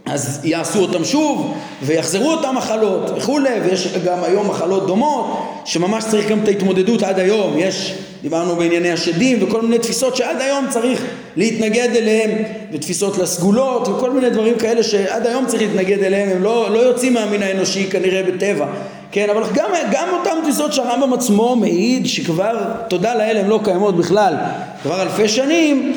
אז 0.05 0.39
יעשו 0.43 0.79
אותם 0.79 1.03
שוב 1.03 1.57
ויחזרו 1.81 2.31
אותם 2.31 2.55
מחלות 2.55 3.11
וכולי 3.17 3.59
ויש 3.65 3.87
גם 4.05 4.23
היום 4.23 4.49
מחלות 4.49 4.87
דומות 4.87 5.25
שממש 5.65 6.03
צריך 6.03 6.29
גם 6.29 6.39
את 6.43 6.47
ההתמודדות 6.47 7.03
עד 7.03 7.19
היום 7.19 7.53
יש 7.57 7.93
דיברנו 8.21 8.55
בענייני 8.55 8.91
השדים 8.91 9.37
וכל 9.41 9.61
מיני 9.61 9.79
תפיסות 9.79 10.15
שעד 10.15 10.41
היום 10.41 10.65
צריך 10.69 11.01
להתנגד 11.35 11.89
אליהם 11.95 12.43
ותפיסות 12.71 13.17
לסגולות 13.17 13.87
וכל 13.87 14.11
מיני 14.11 14.29
דברים 14.29 14.57
כאלה 14.57 14.83
שעד 14.83 15.27
היום 15.27 15.45
צריך 15.45 15.61
להתנגד 15.61 16.03
אליהם 16.03 16.29
הם 16.29 16.43
לא, 16.43 16.71
לא 16.73 16.79
יוצאים 16.79 17.13
מהמין 17.13 17.43
האנושי 17.43 17.87
כנראה 17.91 18.23
בטבע 18.23 18.65
כן 19.13 19.29
אבל 19.29 19.43
גם, 19.53 19.69
גם 19.91 20.07
אותן 20.11 20.31
תפיסות 20.43 20.73
שהרמב"ם 20.73 21.13
עצמו 21.13 21.55
מעיד 21.55 22.05
שכבר 22.05 22.63
תודה 22.87 23.15
לאל 23.15 23.37
הן 23.37 23.47
לא 23.47 23.59
קיימות 23.63 23.97
בכלל 23.97 24.35
כבר 24.83 25.01
אלפי 25.01 25.27
שנים 25.27 25.93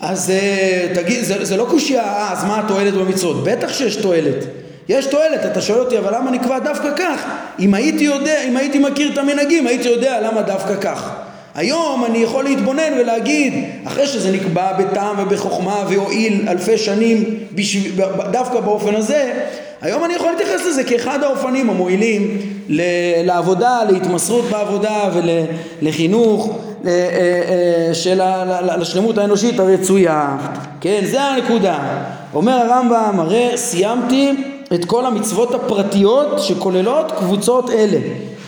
אז 0.00 0.32
uh, 0.32 0.94
תגיד, 0.94 1.24
זה, 1.24 1.44
זה 1.44 1.56
לא 1.56 1.66
קושייה, 1.70 2.02
אה, 2.02 2.32
אז 2.32 2.44
מה 2.44 2.58
התועלת 2.58 2.94
במצוות? 2.94 3.44
בטח 3.44 3.72
שיש 3.72 3.96
תועלת. 3.96 4.44
יש 4.88 5.06
תועלת, 5.06 5.46
אתה 5.46 5.60
שואל 5.60 5.80
אותי, 5.80 5.98
אבל 5.98 6.14
למה 6.14 6.30
נקבע 6.30 6.58
דווקא 6.58 6.88
כך? 6.96 7.24
אם 7.58 7.74
הייתי 7.74 8.04
יודע, 8.04 8.42
אם 8.48 8.56
הייתי 8.56 8.78
מכיר 8.78 9.12
את 9.12 9.18
המנהגים, 9.18 9.66
הייתי 9.66 9.88
יודע 9.88 10.20
למה 10.20 10.42
דווקא 10.42 10.74
כך. 10.80 11.10
היום 11.54 12.04
אני 12.04 12.18
יכול 12.18 12.44
להתבונן 12.44 12.92
ולהגיד, 13.00 13.64
אחרי 13.84 14.06
שזה 14.06 14.32
נקבע 14.32 14.72
בטעם 14.72 15.16
ובחוכמה 15.18 15.84
והועיל 15.88 16.48
אלפי 16.48 16.78
שנים 16.78 17.24
בשב... 17.52 18.00
דווקא 18.30 18.60
באופן 18.60 18.94
הזה, 18.94 19.32
היום 19.82 20.04
אני 20.04 20.14
יכול 20.14 20.30
להתייחס 20.30 20.66
לזה 20.66 20.84
כאחד 20.84 21.22
האופנים 21.22 21.70
המועילים 21.70 22.38
לעבודה, 23.24 23.78
להתמסרות 23.88 24.44
בעבודה 24.44 25.10
ולחינוך 25.82 26.58
אה, 26.86 26.90
אה, 26.90 27.94
של 27.94 28.20
השלמות 28.20 29.18
האנושית 29.18 29.60
הרצויה, 29.60 30.36
כן, 30.80 31.00
זה 31.04 31.22
הנקודה. 31.22 31.78
אומר 32.34 32.52
הרמב"ם, 32.52 33.20
הרי 33.20 33.50
סיימתי 33.56 34.32
את 34.74 34.84
כל 34.84 35.06
המצוות 35.06 35.54
הפרטיות 35.54 36.38
שכוללות 36.38 37.12
קבוצות 37.12 37.70
אלה. 37.70 37.98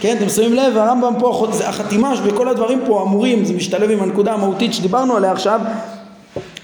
כן, 0.01 0.17
אתם 0.17 0.29
שמים 0.29 0.55
לב, 0.55 0.77
הרמב"ם 0.77 1.15
פה, 1.19 1.47
החתימה 1.65 2.15
בכל 2.27 2.49
הדברים 2.49 2.81
פה 2.87 3.03
אמורים, 3.03 3.45
זה 3.45 3.53
משתלב 3.55 3.91
עם 3.91 4.03
הנקודה 4.03 4.33
המהותית 4.33 4.75
שדיברנו 4.75 5.17
עליה 5.17 5.33
עכשיו, 5.33 5.61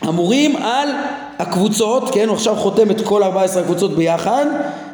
אמורים 0.09 0.57
על 0.57 0.89
הקבוצות, 1.39 2.11
כן, 2.13 2.29
הוא 2.29 2.35
עכשיו 2.35 2.57
חותם 2.57 2.91
את 2.91 3.01
כל 3.01 3.23
14 3.23 3.63
הקבוצות 3.63 3.97
ביחד, 3.97 4.47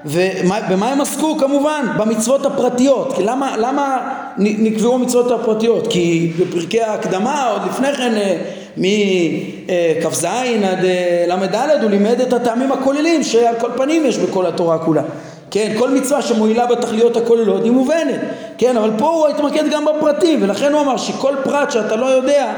ובמה 0.04 0.88
הם 0.88 1.00
עסקו? 1.00 1.38
כמובן, 1.38 1.86
במצוות 1.98 2.46
הפרטיות. 2.46 3.12
כי 3.16 3.22
למה, 3.22 3.56
למה 3.56 4.10
נקבעו 4.38 4.94
המצוות 4.94 5.40
הפרטיות? 5.40 5.86
כי 5.86 6.32
בפרקי 6.38 6.80
ההקדמה, 6.80 7.50
עוד 7.50 7.62
לפני 7.70 7.92
כן, 7.92 8.14
אה, 8.16 8.36
מכ"ז 8.76 10.24
עד 10.24 10.84
אה, 10.84 11.24
ל"ד, 11.28 11.82
הוא 11.82 11.90
לימד 11.90 12.20
את 12.20 12.32
הטעמים 12.32 12.72
הכוללים 12.72 13.22
שעל 13.22 13.54
כל 13.60 13.70
פנים 13.76 14.06
יש 14.06 14.18
בכל 14.18 14.46
התורה 14.46 14.78
כולה. 14.78 15.02
כן, 15.50 15.72
כל 15.78 15.90
מצווה 15.90 16.22
שמועילה 16.22 16.66
בתכליות 16.66 17.16
הכוללות 17.16 17.64
היא 17.64 17.72
מובנת, 17.72 18.20
כן, 18.58 18.76
אבל 18.76 18.90
פה 18.98 19.06
הוא 19.06 19.28
התמקד 19.28 19.70
גם 19.70 19.84
בפרטים, 19.84 20.42
ולכן 20.42 20.72
הוא 20.72 20.80
אמר 20.80 20.96
שכל 20.96 21.34
פרט 21.44 21.70
שאתה 21.70 21.96
לא 21.96 22.06
יודע, 22.06 22.52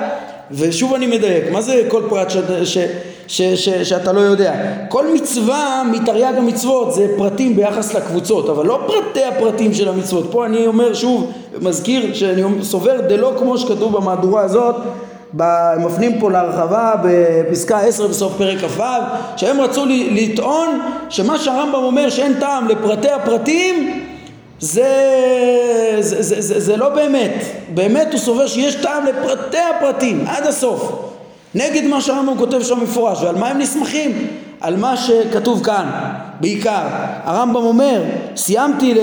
ושוב 0.50 0.94
אני 0.94 1.06
מדייק, 1.06 1.44
מה 1.52 1.60
זה 1.60 1.82
כל 1.88 2.02
פרט 2.08 2.30
שאתה, 2.30 2.66
ש, 2.66 2.78
ש, 3.26 3.42
ש, 3.42 3.68
שאתה 3.68 4.12
לא 4.12 4.20
יודע? 4.20 4.54
כל 4.88 5.14
מצווה 5.14 5.82
מתרי"ג 5.92 6.34
המצוות 6.36 6.94
זה 6.94 7.06
פרטים 7.16 7.56
ביחס 7.56 7.94
לקבוצות, 7.94 8.48
אבל 8.48 8.66
לא 8.66 8.80
פרטי 8.86 9.24
הפרטים 9.24 9.74
של 9.74 9.88
המצוות. 9.88 10.28
פה 10.30 10.46
אני 10.46 10.66
אומר 10.66 10.94
שוב, 10.94 11.32
מזכיר 11.60 12.14
שאני 12.14 12.42
סובר 12.62 13.00
דלא 13.00 13.32
כמו 13.38 13.58
שכתוב 13.58 13.96
במהדורה 13.96 14.42
הזאת 14.42 14.76
מפנים 15.78 16.20
פה 16.20 16.30
להרחבה 16.30 16.94
בפסקה 17.04 17.78
10 17.78 18.06
בסוף 18.06 18.32
פרק 18.38 18.58
כ"ו 18.58 18.82
שהם 19.36 19.60
רצו 19.60 19.84
לטעון 19.88 20.80
שמה 21.08 21.38
שהרמב"ם 21.38 21.74
אומר 21.74 22.10
שאין 22.10 22.34
טעם 22.40 22.68
לפרטי 22.68 23.08
הפרטים 23.08 24.02
זה, 24.60 24.88
זה, 26.00 26.22
זה, 26.22 26.40
זה, 26.40 26.60
זה 26.60 26.76
לא 26.76 26.88
באמת, 26.88 27.44
באמת 27.74 28.08
הוא 28.12 28.20
סובר 28.20 28.46
שיש 28.46 28.74
טעם 28.74 29.06
לפרטי 29.06 29.58
הפרטים 29.76 30.24
עד 30.26 30.46
הסוף 30.46 30.92
נגד 31.54 31.84
מה 31.84 32.00
שהרמב"ם 32.00 32.38
כותב 32.38 32.62
שם 32.62 32.80
מפורש 32.82 33.22
ועל 33.22 33.36
מה 33.36 33.48
הם 33.48 33.58
נסמכים? 33.58 34.26
על 34.60 34.76
מה 34.76 34.96
שכתוב 34.96 35.64
כאן 35.64 35.90
בעיקר 36.40 36.82
הרמב"ם 37.24 37.56
אומר 37.56 38.02
סיימתי 38.36 38.94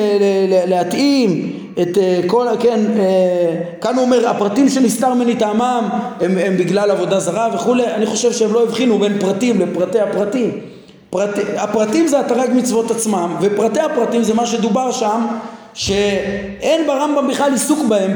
להתאים 0.67 1.59
את 1.81 1.97
אה, 1.97 2.21
כל, 2.27 2.47
כן, 2.59 2.79
אה, 2.99 3.55
כאן 3.81 3.95
הוא 3.95 4.03
אומר 4.03 4.29
הפרטים 4.29 4.69
שנסתר 4.69 5.13
ממני 5.13 5.35
טעמם 5.35 5.89
הם, 6.21 6.37
הם 6.37 6.57
בגלל 6.57 6.91
עבודה 6.91 7.19
זרה 7.19 7.49
וכולי, 7.53 7.85
אני 7.85 8.05
חושב 8.05 8.31
שהם 8.31 8.53
לא 8.53 8.63
הבחינו 8.63 8.99
בין 8.99 9.19
פרטים 9.19 9.61
לפרטי 9.61 9.99
הפרטים. 9.99 10.72
פרט, 11.13 11.29
הפרטים 11.57 12.07
זה 12.07 12.19
התרג 12.19 12.49
מצוות 12.55 12.91
עצמם 12.91 13.35
ופרטי 13.41 13.79
הפרטים 13.79 14.23
זה 14.23 14.33
מה 14.33 14.45
שדובר 14.45 14.91
שם 14.91 15.25
שאין 15.73 16.87
ברמב"ם 16.87 17.27
בכלל 17.27 17.51
עיסוק 17.51 17.79
בהם 17.87 18.11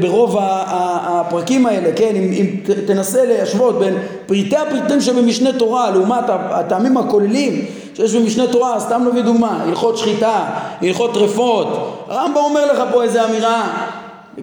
ברוב 0.00 0.36
הפרקים 0.40 1.66
האלה, 1.66 1.92
כן, 1.96 2.16
אם, 2.16 2.32
אם 2.32 2.74
תנסה 2.86 3.24
להשוות 3.24 3.78
בין 3.78 3.94
פריטי 4.26 4.56
הפריטים 4.56 5.00
שבמשנה 5.00 5.52
תורה 5.52 5.90
לעומת 5.90 6.24
הטעמים 6.28 6.96
הכוללים 6.96 7.64
שיש 7.96 8.14
במשנה 8.14 8.46
תורה, 8.46 8.80
סתם 8.80 9.02
נביא 9.10 9.22
דוגמה, 9.22 9.62
הלכות 9.62 9.98
שחיטה, 9.98 10.44
הלכות 10.82 11.14
טרפות, 11.14 12.04
הרמב"ם 12.08 12.36
אומר 12.36 12.72
לך 12.72 12.82
פה 12.92 13.02
איזה 13.02 13.24
אמירה 13.24 13.70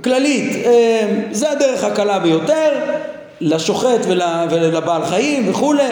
כללית, 0.03 0.65
אה, 0.65 1.23
זה 1.31 1.51
הדרך 1.51 1.83
הקלה 1.83 2.19
ביותר 2.19 2.69
לשוחט 3.41 4.05
ול, 4.07 4.21
ולבעל 4.49 5.05
חיים 5.05 5.49
וכולי, 5.49 5.83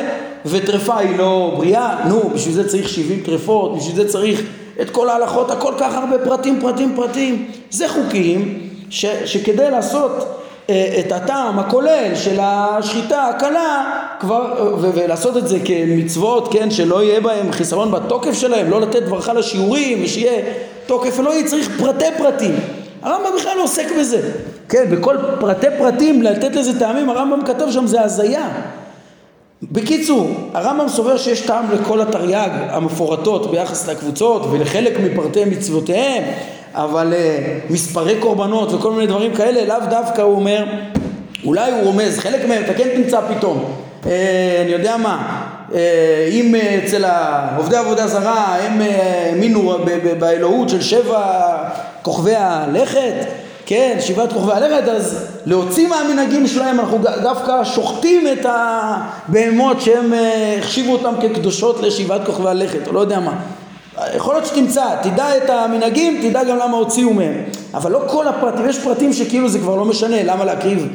וטרפה 0.46 0.98
היא 0.98 1.18
לא 1.18 1.54
בריאה, 1.58 2.08
נו, 2.08 2.30
בשביל 2.34 2.54
זה 2.54 2.70
צריך 2.70 2.90
70 2.90 3.24
טרפות, 3.24 3.78
בשביל 3.78 3.96
זה 3.96 4.10
צריך 4.10 4.42
את 4.82 4.90
כל 4.90 5.10
ההלכות, 5.10 5.52
הכל 5.52 5.74
כך 5.78 5.94
הרבה 5.94 6.18
פרטים, 6.18 6.62
פרטים, 6.62 6.94
פרטים. 6.96 7.48
זה 7.70 7.88
חוקים 7.90 8.60
ש, 8.90 9.06
שכדי 9.26 9.72
לעשות 9.72 10.12
אה, 10.70 10.96
את 11.00 11.12
הטעם 11.12 11.60
הכולל 11.60 12.16
של 12.16 12.40
השחיטה 12.42 13.28
הקלה 13.28 14.00
כבר, 14.20 14.74
ו, 14.82 14.90
ולעשות 14.94 15.38
את 15.38 15.48
זה 15.48 15.58
כמצוות, 15.66 16.54
כן, 16.54 16.72
שלא 16.72 17.04
יהיה 17.04 17.22
בהם 17.22 17.52
חיסרון 17.52 17.92
בתוקף 17.92 18.34
שלהם, 18.34 18.70
לא 18.70 18.82
לתת 18.82 19.04
ברכה 19.04 19.34
לשיעורים 19.34 20.04
ושיהיה 20.04 20.42
תוקף 20.86 21.20
אלוהי, 21.20 21.44
צריך 21.44 21.70
פרטי 21.80 22.06
פרטים. 22.18 22.56
הרמב"ם 23.02 23.30
בכלל 23.38 23.58
לא 23.58 23.64
עוסק 23.64 23.88
בזה. 24.00 24.32
כן, 24.70 24.86
בכל 24.92 25.16
פרטי 25.40 25.68
פרטים 25.78 26.22
לתת 26.22 26.56
לזה 26.56 26.80
טעמים, 26.80 27.10
הרמב"ם 27.10 27.46
כתב 27.46 27.66
שם 27.72 27.88
זה 27.88 28.02
הזיה. 28.02 28.50
בקיצור, 29.72 30.50
הרמב"ם 30.54 30.90
סובר 30.90 31.18
שיש 31.18 31.42
טעם 31.42 31.66
לכל 31.72 32.02
התרי"ג 32.02 32.50
המפורטות 32.70 33.52
ביחס 33.52 33.90
לקבוצות 33.90 34.46
ולחלק 34.52 35.00
מפרטי 35.00 35.46
מצוותיהם, 35.46 36.24
אבל 36.74 37.14
uh, 37.14 37.74
מספרי 37.74 38.16
קורבנות 38.20 38.74
וכל 38.74 38.92
מיני 38.92 39.08
דברים 39.08 39.36
כאלה, 39.36 39.66
לאו 39.66 39.90
דווקא 39.90 40.22
הוא 40.22 40.36
אומר, 40.36 40.66
אולי 41.46 41.72
הוא 41.72 41.82
רומז, 41.84 42.20
חלק 42.20 42.46
מהם 42.48 42.64
אתה 42.64 42.74
כן 42.74 42.90
תמצא 42.96 43.22
פתאום, 43.36 43.64
uh, 44.04 44.08
אני 44.62 44.72
יודע 44.72 44.98
מה, 44.98 45.42
uh, 45.70 45.74
אם 46.32 46.56
uh, 46.56 46.86
אצל 46.86 47.06
עובדי 47.58 47.78
עבודה 47.78 48.08
זרה 48.08 48.56
הם 48.56 48.82
האמינו 48.82 49.76
uh, 49.76 49.80
באלוהות 50.20 50.70
של 50.70 50.82
שבע 50.82 51.54
כוכבי 52.02 52.36
הלכת, 52.36 53.43
כן, 53.66 53.98
שבעת 54.00 54.34
כוכבי 54.34 54.52
הלכת, 54.52 54.88
אז 54.88 55.28
להוציא 55.46 55.88
מהמנהגים 55.88 56.48
שלהם 56.48 56.80
אנחנו 56.80 57.00
דווקא 57.22 57.64
שוחטים 57.64 58.28
את 58.28 58.46
הבהמות 58.50 59.82
שהם 59.82 60.14
אה, 60.14 60.56
החשיבו 60.60 60.92
אותם 60.92 61.14
כקדושות 61.22 61.80
לשבעת 61.80 62.26
כוכבי 62.26 62.50
הלכת, 62.50 62.88
או 62.88 62.94
לא 62.94 63.00
יודע 63.00 63.20
מה. 63.20 63.34
יכול 64.16 64.34
להיות 64.34 64.46
שתמצא, 64.46 64.86
תדע 65.04 65.38
את 65.38 65.50
המנהגים, 65.50 66.30
תדע 66.30 66.44
גם 66.44 66.58
למה 66.58 66.78
הוציאו 66.78 67.14
מהם. 67.14 67.44
אבל 67.74 67.92
לא 67.92 68.00
כל 68.08 68.28
הפרטים, 68.28 68.70
יש 68.70 68.80
פרטים 68.80 69.14
שכאילו 69.14 69.50
זה 69.50 69.60
כבר 69.60 69.76
לא 69.76 69.86
משנה, 69.86 70.24
למה 70.24 70.46
להקריב, 70.46 70.88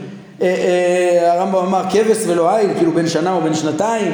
אה, 0.42 0.46
אה, 0.46 1.32
הרמב"ם 1.32 1.66
אמר 1.66 1.82
כבש 1.90 2.18
ולא 2.26 2.56
עיל, 2.56 2.70
כאילו 2.76 2.92
בין 2.92 3.08
שנה 3.08 3.32
או 3.32 3.40
בין 3.40 3.54
שנתיים, 3.54 4.12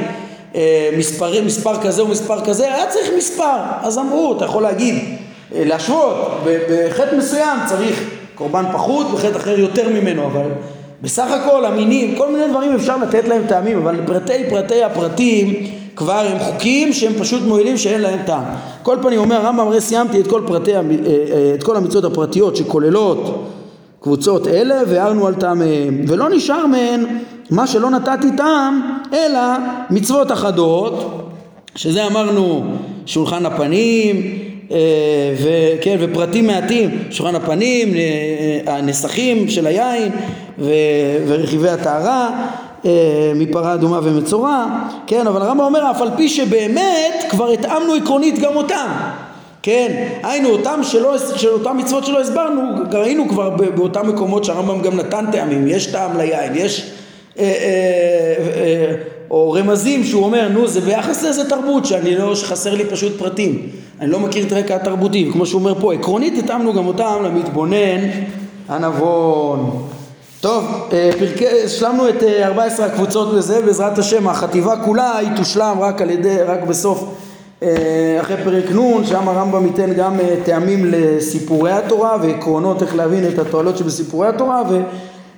אה, 0.54 0.90
מספר, 0.98 1.42
מספר 1.44 1.82
כזה 1.82 2.02
או 2.02 2.06
מספר 2.06 2.44
כזה, 2.44 2.74
היה 2.74 2.86
צריך 2.86 3.10
מספר, 3.16 3.56
אז 3.82 3.98
אמרו, 3.98 4.36
אתה 4.36 4.44
יכול 4.44 4.62
להגיד, 4.62 4.94
אה, 5.54 5.62
להשוות, 5.64 6.44
בחטא 6.44 7.16
מסוים 7.16 7.58
צריך 7.66 8.04
קורבן 8.34 8.64
פחות 8.72 9.06
וחטא 9.12 9.36
אחר 9.36 9.58
יותר 9.58 9.88
ממנו, 9.88 10.26
אבל 10.26 10.46
בסך 11.02 11.30
הכל 11.30 11.64
המינים, 11.64 12.14
כל 12.18 12.32
מיני 12.32 12.48
דברים 12.50 12.74
אפשר 12.74 12.96
לתת 12.96 13.28
להם 13.28 13.42
טעמים, 13.48 13.78
אבל 13.78 13.96
פרטי 14.06 14.50
פרטי 14.50 14.84
הפרטים 14.84 15.66
כבר 15.96 16.26
הם 16.30 16.38
חוקים 16.38 16.92
שהם 16.92 17.12
פשוט 17.18 17.42
מועילים 17.42 17.76
שאין 17.76 18.00
להם 18.00 18.18
טעם. 18.26 18.42
כל 18.82 18.96
פנים 19.02 19.18
אומר 19.18 19.36
הרמב"ם 19.36 19.68
הרי 19.68 19.80
סיימתי 19.80 20.20
את 20.20 20.26
כל 20.26 20.42
פרטי, 20.46 20.76
אה, 20.76 20.80
אה, 20.80 21.54
את 21.54 21.62
כל 21.62 21.76
המצוות 21.76 22.04
הפרטיות 22.04 22.56
שכוללות 22.56 23.50
קבוצות 24.00 24.46
אלה 24.46 24.80
והערנו 24.88 25.26
על 25.26 25.34
טעמיהם 25.34 26.04
ולא 26.08 26.28
נשאר 26.28 26.66
מהן 26.66 27.04
מה 27.50 27.66
שלא 27.66 27.90
נתתי 27.90 28.36
טעם 28.36 28.98
אלא 29.12 29.40
מצוות 29.90 30.32
אחדות 30.32 31.24
שזה 31.76 32.06
אמרנו 32.06 32.64
שולחן 33.06 33.46
הפנים 33.46 34.43
אה, 34.70 35.34
וכן, 35.42 35.96
ופרטים 36.00 36.46
מעטים, 36.46 36.90
שולחן 37.10 37.34
הפנים, 37.34 37.94
אה, 37.94 38.76
הנסכים 38.76 39.48
של 39.48 39.66
היין 39.66 40.12
ורכיבי 41.26 41.68
הטהרה 41.68 42.30
אה, 42.86 43.32
מפרה 43.34 43.74
אדומה 43.74 44.00
ומצורע, 44.02 44.66
כן, 45.06 45.26
אבל 45.26 45.42
הרמב"ם 45.42 45.64
אומר 45.64 45.90
אף 45.90 46.02
על 46.02 46.08
פי 46.16 46.28
שבאמת 46.28 47.24
כבר 47.30 47.50
התאמנו 47.50 47.94
עקרונית 47.94 48.38
גם 48.38 48.56
אותם, 48.56 48.86
כן, 49.62 50.08
היינו 50.22 50.48
אותם 50.48 50.80
שלא, 50.82 51.18
של 51.18 51.48
אותם 51.48 51.76
מצוות 51.76 52.04
שלא 52.04 52.20
הסברנו, 52.20 52.60
ראינו 52.92 53.28
כבר 53.28 53.50
באותם 53.50 54.08
מקומות 54.08 54.44
שהרמב"ם 54.44 54.82
גם 54.82 54.96
נתן 54.96 55.24
טעמים, 55.32 55.66
יש 55.68 55.86
טעם 55.86 56.16
ליין, 56.16 56.52
יש 56.54 56.90
אה, 57.38 57.44
אה, 57.44 57.50
אה, 58.56 58.94
או 59.30 59.52
רמזים 59.52 60.04
שהוא 60.04 60.24
אומר 60.24 60.48
נו 60.48 60.68
זה 60.68 60.80
ביחס 60.80 61.22
לאיזה 61.22 61.48
תרבות 61.48 61.84
שאני 61.84 62.16
לא, 62.16 62.34
שחסר 62.34 62.74
לי 62.74 62.84
פשוט 62.84 63.18
פרטים. 63.18 63.68
אני 64.00 64.10
לא 64.10 64.20
מכיר 64.20 64.46
את 64.46 64.52
הרקע 64.52 64.76
התרבותי 64.76 65.28
וכמו 65.28 65.46
שהוא 65.46 65.58
אומר 65.60 65.80
פה 65.80 65.94
עקרונית 65.94 66.44
התאמנו 66.44 66.74
גם 66.74 66.86
אותם 66.86 67.14
למתבונן 67.24 68.08
הנבון. 68.68 69.86
טוב, 70.40 70.64
פרקי, 71.18 71.46
השלמנו 71.64 72.08
את 72.08 72.22
14 72.42 72.86
הקבוצות 72.86 73.34
בזה, 73.34 73.62
בעזרת 73.62 73.98
השם 73.98 74.28
החטיבה 74.28 74.76
כולה 74.84 75.18
היא 75.18 75.28
תושלם 75.36 75.76
רק 75.80 76.02
על 76.02 76.10
ידי, 76.10 76.36
רק 76.46 76.62
בסוף 76.62 77.14
אחרי 78.20 78.36
פרק 78.44 78.64
נ', 78.70 79.04
שם 79.06 79.28
הרמב"ם 79.28 79.66
ייתן 79.66 79.94
גם 79.94 80.16
טעמים 80.44 80.84
לסיפורי 80.84 81.72
התורה 81.72 82.16
ועקרונות 82.22 82.82
איך 82.82 82.96
להבין 82.96 83.28
את 83.28 83.38
התועלות 83.38 83.76
שבסיפורי 83.76 84.28
התורה 84.28 84.62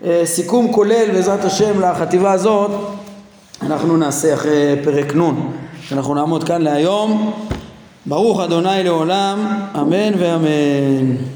וסיכום 0.03 0.73
כולל 0.73 1.11
בעזרת 1.13 1.45
השם 1.45 1.81
לחטיבה 1.81 2.33
הזאת 2.33 2.71
אנחנו 3.63 3.97
נעשה 3.97 4.35
אחרי 4.35 4.75
פרק 4.85 5.17
נ', 5.17 5.53
אנחנו 5.93 6.15
נעמוד 6.15 6.45
כאן 6.45 6.63
להיום. 6.63 7.33
ברוך 8.07 8.41
אדוני 8.41 8.85
לעולם, 8.85 9.47
אמן 9.75 10.13
ואמן. 10.19 11.36